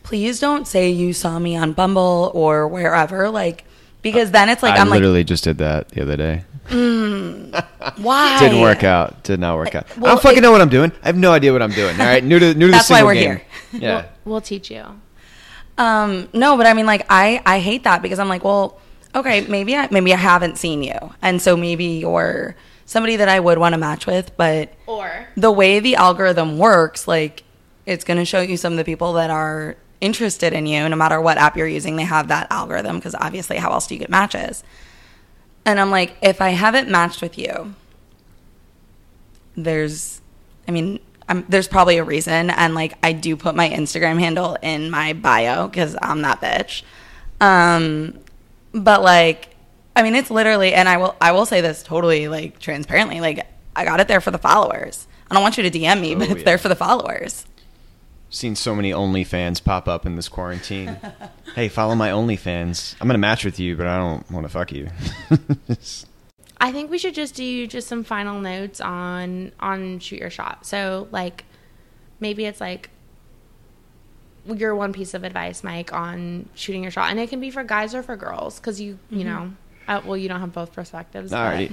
please 0.04 0.40
don't 0.40 0.68
say 0.68 0.90
you 0.90 1.14
saw 1.14 1.40
me 1.40 1.56
on 1.56 1.74
Bumble 1.74 2.32
or 2.34 2.68
wherever, 2.68 3.30
like, 3.30 3.64
because 4.02 4.32
then 4.32 4.50
it's 4.50 4.64
like, 4.64 4.74
I 4.78 4.82
I'm 4.82 4.90
like, 4.90 4.98
literally 5.00 5.24
just 5.24 5.44
did 5.44 5.58
that 5.60 5.90
the 5.90 6.02
other 6.02 6.18
day. 6.18 6.44
Mm, 6.70 7.66
why? 7.98 8.40
Didn't 8.40 8.62
work 8.62 8.84
out. 8.84 9.24
Did 9.24 9.40
not 9.40 9.58
work 9.58 9.76
out. 9.76 9.86
I 9.96 10.00
well, 10.00 10.14
don't 10.16 10.22
fucking 10.22 10.40
it- 10.40 10.42
know 10.42 10.52
what 10.52 10.62
I'm 10.62 10.70
doing. 10.70 10.92
I 11.04 11.08
have 11.08 11.18
no 11.18 11.32
idea 11.32 11.52
what 11.54 11.62
I'm 11.62 11.72
doing. 11.72 12.00
All 12.00 12.06
right, 12.06 12.24
new 12.24 12.40
to 12.40 12.54
new 12.54 12.68
to 12.68 12.72
That's 12.72 12.88
the 12.88 12.94
why 12.96 13.04
we're 13.04 13.14
game. 13.14 13.24
here. 13.24 13.42
Yeah. 13.74 14.06
We'll 14.26 14.42
teach 14.42 14.70
you. 14.72 14.84
Um, 15.78 16.28
no, 16.34 16.58
but 16.58 16.66
I 16.66 16.74
mean, 16.74 16.86
like, 16.86 17.06
I, 17.10 17.42
I 17.46 17.60
hate 17.60 17.84
that 17.86 18.02
because 18.02 18.20
I'm 18.20 18.28
like, 18.28 18.44
well, 18.44 18.80
okay, 19.16 19.42
maybe 19.48 19.76
I, 19.76 19.88
maybe 19.92 20.14
I 20.14 20.18
haven't 20.18 20.58
seen 20.58 20.84
you. 20.84 20.98
And 21.22 21.42
so 21.42 21.56
maybe 21.56 21.86
you're 21.86 22.56
somebody 22.90 23.18
that 23.18 23.30
I 23.30 23.40
would 23.40 23.60
want 23.60 23.74
to 23.74 23.78
match 23.78 24.08
with, 24.08 24.36
but 24.36 24.74
Or 24.88 25.28
the 25.38 25.52
way 25.52 25.80
the 25.80 25.96
algorithm 25.96 26.58
works, 26.58 27.08
like 27.08 27.44
it's 27.86 28.04
going 28.04 28.18
to 28.18 28.26
show 28.26 28.42
you 28.42 28.58
some 28.58 28.74
of 28.74 28.78
the 28.78 28.84
people 28.84 29.14
that 29.14 29.30
are 29.30 29.78
interested 30.02 30.54
in 30.54 30.66
you, 30.66 30.90
no 30.90 30.96
matter 30.96 31.22
what 31.22 31.38
app 31.38 31.56
you're 31.56 31.68
using. 31.68 31.98
They 31.98 32.04
have 32.04 32.30
that 32.30 32.48
algorithm 32.50 32.96
because 32.96 33.14
obviously, 33.14 33.58
how 33.58 33.70
else 33.70 33.86
do 33.86 33.94
you 33.94 34.00
get 34.00 34.10
matches? 34.10 34.64
And 35.66 35.80
I'm 35.80 35.92
like, 35.92 36.16
if 36.24 36.42
I 36.42 36.50
haven't 36.50 36.90
matched 36.90 37.22
with 37.22 37.38
you, 37.38 37.76
there's, 39.56 40.20
I 40.68 40.72
mean, 40.72 41.00
I'm, 41.28 41.46
there's 41.48 41.68
probably 41.68 42.00
a 42.00 42.04
reason, 42.04 42.50
and 42.50 42.74
like 42.74 42.98
I 43.04 43.14
do 43.14 43.36
put 43.36 43.54
my 43.54 43.70
Instagram 43.70 44.18
handle 44.20 44.58
in 44.64 44.90
my 44.90 45.14
bio 45.14 45.68
because 45.68 45.96
I'm 46.02 46.24
that 46.24 46.42
bitch. 46.42 46.82
Um, 47.40 48.18
but 48.74 49.04
like, 49.04 49.49
I 50.00 50.02
mean, 50.02 50.16
it's 50.16 50.32
literally, 50.32 50.74
and 50.74 50.88
I 50.88 50.96
will, 50.96 51.14
I 51.20 51.34
will 51.34 51.46
say 51.46 51.60
this 51.60 51.84
totally 51.84 52.30
like 52.30 52.60
transparently, 52.60 53.20
like 53.20 53.46
I 53.76 53.84
got 53.84 54.00
it 54.00 54.08
there 54.08 54.22
for 54.22 54.32
the 54.32 54.38
followers. 54.38 55.08
I 55.30 55.34
don't 55.34 55.44
want 55.44 55.58
you 55.58 55.70
to 55.70 55.70
DM 55.70 56.00
me, 56.00 56.16
oh, 56.16 56.20
but 56.20 56.30
Oh, 56.30 56.32
it's 56.32 56.40
yeah. 56.40 56.46
there 56.46 56.58
for 56.58 56.70
the 56.70 56.76
followers. 56.76 57.46
Seen 58.30 58.56
so 58.56 58.74
many 58.74 58.92
OnlyFans 58.92 59.62
pop 59.62 59.90
up 59.90 60.06
in 60.06 60.16
this 60.16 60.30
quarantine. 60.30 60.98
hey, 61.56 61.68
follow 61.68 61.96
my 61.96 62.12
OnlyFans. 62.12 62.96
I'm 63.02 63.08
gonna 63.08 63.18
match 63.18 63.44
with 63.44 63.60
you, 63.60 63.76
but 63.76 63.88
I 63.88 63.98
don't 63.98 64.32
want 64.32 64.46
to 64.46 64.50
fuck 64.50 64.72
you. 64.72 64.88
I 66.62 66.72
think 66.72 66.90
we 66.90 66.98
should 66.98 67.14
just 67.14 67.36
do 67.36 67.68
just 67.68 67.90
some 67.90 68.06
final 68.06 68.40
notes 68.40 68.80
on 68.80 69.52
on 69.60 70.00
shoot 70.00 70.20
your 70.20 70.30
shot. 70.30 70.66
So 70.66 71.10
like 71.12 71.44
maybe 72.22 72.46
it's 72.46 72.62
like 72.62 72.90
your 74.46 74.76
one 74.76 74.94
piece 74.94 75.14
of 75.14 75.26
advice, 75.26 75.62
Mike, 75.62 75.92
on 75.92 76.48
shooting 76.56 76.84
your 76.84 76.92
shot, 76.92 77.12
and 77.12 77.20
it 77.20 77.30
can 77.30 77.42
be 77.42 77.52
for 77.52 77.66
guys 77.66 77.94
or 77.94 78.02
for 78.02 78.16
girls, 78.16 78.62
because 78.62 78.80
you 78.80 78.98
you 79.10 79.26
mm-hmm. 79.26 79.28
know, 79.28 79.52
uh, 79.90 80.02
well, 80.06 80.16
you 80.18 80.30
don't 80.30 80.40
have 80.40 80.54
both 80.54 80.72
perspectives. 80.74 81.34
I 81.34 81.46
already, 81.46 81.72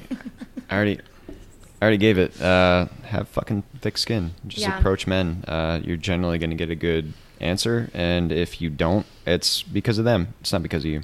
I 0.70 0.74
already, 0.74 1.00
I 1.80 1.82
already 1.82 1.96
gave 1.98 2.18
it. 2.18 2.40
Uh, 2.40 2.86
have 3.04 3.28
fucking 3.28 3.62
thick 3.80 3.98
skin. 3.98 4.32
Just 4.46 4.62
Yeah. 4.62 4.78
approach 4.78 5.06
men. 5.06 5.44
Uh, 5.46 5.80
you're 5.84 5.96
generally 5.96 6.38
gonna 6.38 6.54
get 6.56 6.70
a 6.70 6.74
good 6.74 7.12
answer, 7.40 7.90
and 7.94 8.32
if 8.32 8.60
you 8.60 8.70
don't, 8.70 9.06
it's 9.26 9.62
because 9.62 9.98
of 9.98 10.04
them. 10.04 10.34
It's 10.40 10.52
not 10.52 10.62
because 10.62 10.84
of 10.84 10.90
you. 10.90 11.02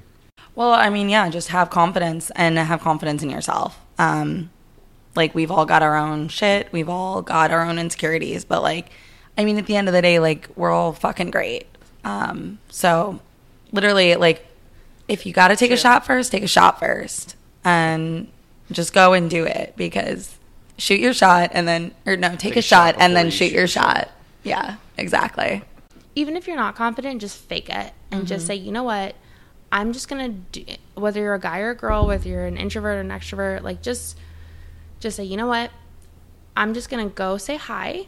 Well, 0.54 0.72
I 0.72 0.90
mean, 0.90 1.08
yeah, 1.08 1.28
just 1.30 1.48
have 1.48 1.70
confidence 1.70 2.30
and 2.36 2.58
have 2.58 2.80
confidence 2.80 3.22
in 3.22 3.30
yourself. 3.30 3.78
Um, 3.98 4.50
like 5.14 5.34
we've 5.34 5.50
all 5.50 5.66
got 5.66 5.82
our 5.82 5.96
own 5.96 6.28
shit, 6.28 6.72
we've 6.72 6.88
all 6.88 7.22
got 7.22 7.50
our 7.50 7.62
own 7.64 7.78
insecurities, 7.78 8.44
but 8.44 8.62
like, 8.62 8.90
I 9.36 9.44
mean, 9.44 9.58
at 9.58 9.66
the 9.66 9.76
end 9.76 9.88
of 9.88 9.94
the 9.94 10.02
day, 10.02 10.18
like 10.18 10.48
we're 10.56 10.70
all 10.70 10.92
fucking 10.92 11.30
great. 11.30 11.66
Um, 12.04 12.58
so 12.70 13.20
literally, 13.72 14.14
like, 14.16 14.46
if 15.12 15.26
you 15.26 15.32
got 15.32 15.48
to 15.48 15.56
take 15.56 15.70
a 15.70 15.76
shot 15.76 16.06
first, 16.06 16.32
take 16.32 16.42
a 16.42 16.48
shot 16.48 16.78
first, 16.80 17.36
and 17.64 18.28
just 18.70 18.94
go 18.94 19.12
and 19.12 19.28
do 19.28 19.44
it 19.44 19.74
because 19.76 20.38
shoot 20.78 21.00
your 21.00 21.12
shot 21.12 21.50
and 21.52 21.68
then, 21.68 21.92
or 22.06 22.16
no, 22.16 22.34
take, 22.34 22.56
a, 22.56 22.62
shot, 22.62 22.96
and 22.98 23.14
then 23.14 23.30
shoot 23.30 23.48
shoot 23.48 23.52
your 23.52 23.66
shot. 23.66 23.96
shot. 23.96 24.10
Yeah, 24.42 24.76
exactly. 24.96 25.62
even 26.14 26.36
if 26.36 26.46
you're 26.46 26.56
not 26.56 26.74
confident, 26.74 27.20
just 27.20 27.36
fake 27.38 27.68
it 27.70 27.92
and 28.10 28.26
just 28.26 28.46
say, 28.46 28.54
you 28.54 28.72
know 28.72 28.82
what, 28.82 29.14
I'm 29.70 29.92
just 29.92 30.08
gonna 30.08 30.30
do. 30.30 30.64
Whether 30.94 31.20
you're 31.20 31.34
a 31.34 31.40
guy 31.40 31.60
or 31.60 31.70
a 31.70 31.74
girl, 31.74 32.06
whether 32.06 32.28
you're 32.28 32.46
an 32.46 32.56
introvert 32.56 32.96
or 32.96 33.00
an 33.00 33.08
extrovert, 33.08 33.62
like 33.62 33.82
just, 33.82 34.18
just 35.00 35.16
say, 35.16 35.24
you 35.24 35.36
know 35.36 35.46
what, 35.46 35.70
I'm 36.56 36.74
just 36.74 36.90
gonna 36.90 37.08
go 37.08 37.38
say 37.38 37.56
hi, 37.56 38.06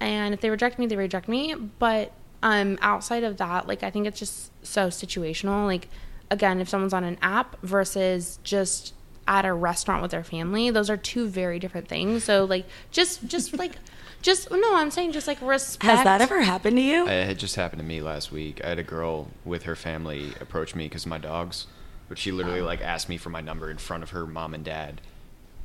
and 0.00 0.34
if 0.34 0.40
they 0.40 0.50
reject 0.50 0.78
me, 0.78 0.86
they 0.86 0.96
reject 0.96 1.28
me. 1.28 1.54
But 1.54 2.12
um, 2.42 2.78
outside 2.80 3.24
of 3.24 3.36
that, 3.38 3.66
like 3.66 3.82
I 3.82 3.90
think 3.90 4.06
it's 4.06 4.18
just 4.18 4.50
so 4.64 4.88
situational. 4.88 5.66
Like 5.66 5.88
again, 6.30 6.60
if 6.60 6.68
someone's 6.68 6.94
on 6.94 7.04
an 7.04 7.18
app 7.22 7.60
versus 7.62 8.38
just 8.42 8.94
at 9.26 9.44
a 9.44 9.52
restaurant 9.52 10.02
with 10.02 10.10
their 10.10 10.24
family, 10.24 10.70
those 10.70 10.88
are 10.88 10.96
two 10.96 11.28
very 11.28 11.58
different 11.58 11.88
things. 11.88 12.24
So 12.24 12.44
like, 12.44 12.66
just 12.90 13.26
just 13.26 13.56
like. 13.58 13.72
Just 14.20 14.50
no, 14.50 14.74
I'm 14.74 14.90
saying 14.90 15.12
just 15.12 15.28
like 15.28 15.40
respect. 15.40 15.84
Has 15.84 16.02
that 16.02 16.20
ever 16.20 16.42
happened 16.42 16.76
to 16.76 16.82
you? 16.82 17.06
It 17.06 17.26
had 17.28 17.38
just 17.38 17.54
happened 17.54 17.78
to 17.78 17.86
me 17.86 18.00
last 18.00 18.32
week. 18.32 18.60
I 18.64 18.70
had 18.70 18.80
a 18.80 18.82
girl 18.82 19.28
with 19.44 19.62
her 19.62 19.76
family 19.76 20.32
approach 20.40 20.74
me 20.74 20.86
because 20.86 21.04
of 21.04 21.10
my 21.10 21.18
dogs, 21.18 21.68
but 22.08 22.18
she 22.18 22.32
literally 22.32 22.60
like 22.60 22.80
asked 22.80 23.08
me 23.08 23.16
for 23.16 23.30
my 23.30 23.40
number 23.40 23.70
in 23.70 23.78
front 23.78 24.02
of 24.02 24.10
her 24.10 24.26
mom 24.26 24.54
and 24.54 24.64
dad, 24.64 25.00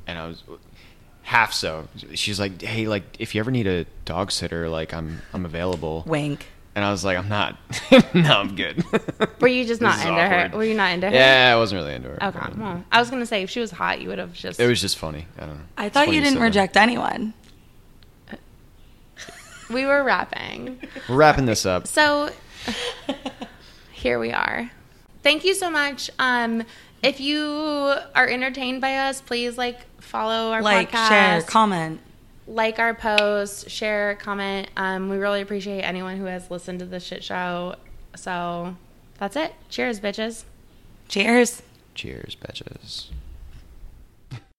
and 0.06 0.20
I 0.20 0.28
was 0.28 0.44
half 1.22 1.52
so. 1.52 1.88
She's 2.14 2.38
like, 2.38 2.62
"Hey, 2.62 2.86
like 2.86 3.02
if 3.18 3.34
you 3.34 3.40
ever 3.40 3.50
need 3.50 3.66
a 3.66 3.86
dog 4.04 4.30
sitter, 4.30 4.68
like 4.68 4.94
I'm 4.94 5.22
I'm 5.32 5.44
available." 5.44 6.04
Wink. 6.06 6.46
And 6.76 6.84
I 6.84 6.90
was 6.90 7.04
like, 7.04 7.16
"I'm 7.16 7.28
not. 7.28 7.56
no, 8.14 8.40
I'm 8.40 8.56
good." 8.56 8.84
Were 9.40 9.46
you 9.48 9.64
just 9.64 9.80
not 9.80 9.98
is 10.00 10.06
into 10.06 10.20
her? 10.20 10.50
Were 10.54 10.64
you 10.64 10.74
not 10.74 10.92
into 10.92 11.08
her? 11.08 11.14
Yeah, 11.14 11.52
I 11.54 11.58
wasn't 11.58 11.80
really 11.82 11.94
into 11.94 12.08
her. 12.08 12.22
Okay. 12.22 12.38
but 12.42 12.58
Well, 12.58 12.84
I 12.90 12.98
was 12.98 13.10
gonna 13.10 13.26
say 13.26 13.42
if 13.44 13.50
she 13.50 13.60
was 13.60 13.70
hot, 13.70 14.00
you 14.00 14.08
would 14.08 14.18
have 14.18 14.32
just. 14.32 14.58
It 14.58 14.66
was 14.66 14.80
just 14.80 14.98
funny. 14.98 15.26
I 15.38 15.46
don't 15.46 15.56
know. 15.56 15.64
I 15.78 15.86
It's 15.86 15.94
thought 15.94 16.08
you 16.08 16.20
didn't 16.20 16.34
said 16.38 16.42
reject 16.42 16.76
anyone. 16.76 17.32
We 19.70 19.86
were 19.86 20.02
wrapping. 20.04 20.78
We're 21.08 21.16
wrapping 21.16 21.46
this 21.46 21.64
up. 21.64 21.86
So 21.86 22.30
here 23.92 24.18
we 24.18 24.30
are. 24.32 24.70
Thank 25.22 25.44
you 25.44 25.54
so 25.54 25.70
much. 25.70 26.10
Um, 26.18 26.64
if 27.02 27.18
you 27.20 27.38
are 28.14 28.28
entertained 28.28 28.80
by 28.82 28.96
us, 28.96 29.20
please 29.20 29.56
like 29.56 29.78
follow 30.02 30.52
our 30.52 30.60
Like, 30.62 30.90
podcast. 30.90 31.08
share, 31.08 31.42
comment. 31.42 32.00
Like 32.46 32.78
our 32.78 32.94
post, 32.94 33.70
share, 33.70 34.16
comment. 34.16 34.68
Um, 34.76 35.08
we 35.08 35.16
really 35.16 35.40
appreciate 35.40 35.82
anyone 35.82 36.16
who 36.18 36.26
has 36.26 36.50
listened 36.50 36.80
to 36.80 36.86
this 36.86 37.04
shit 37.04 37.24
show. 37.24 37.76
So 38.16 38.76
that's 39.18 39.36
it. 39.36 39.54
Cheers, 39.68 40.00
bitches. 40.00 40.44
Cheers. 41.08 41.62
Cheers, 41.94 42.36
bitches. 42.36 43.08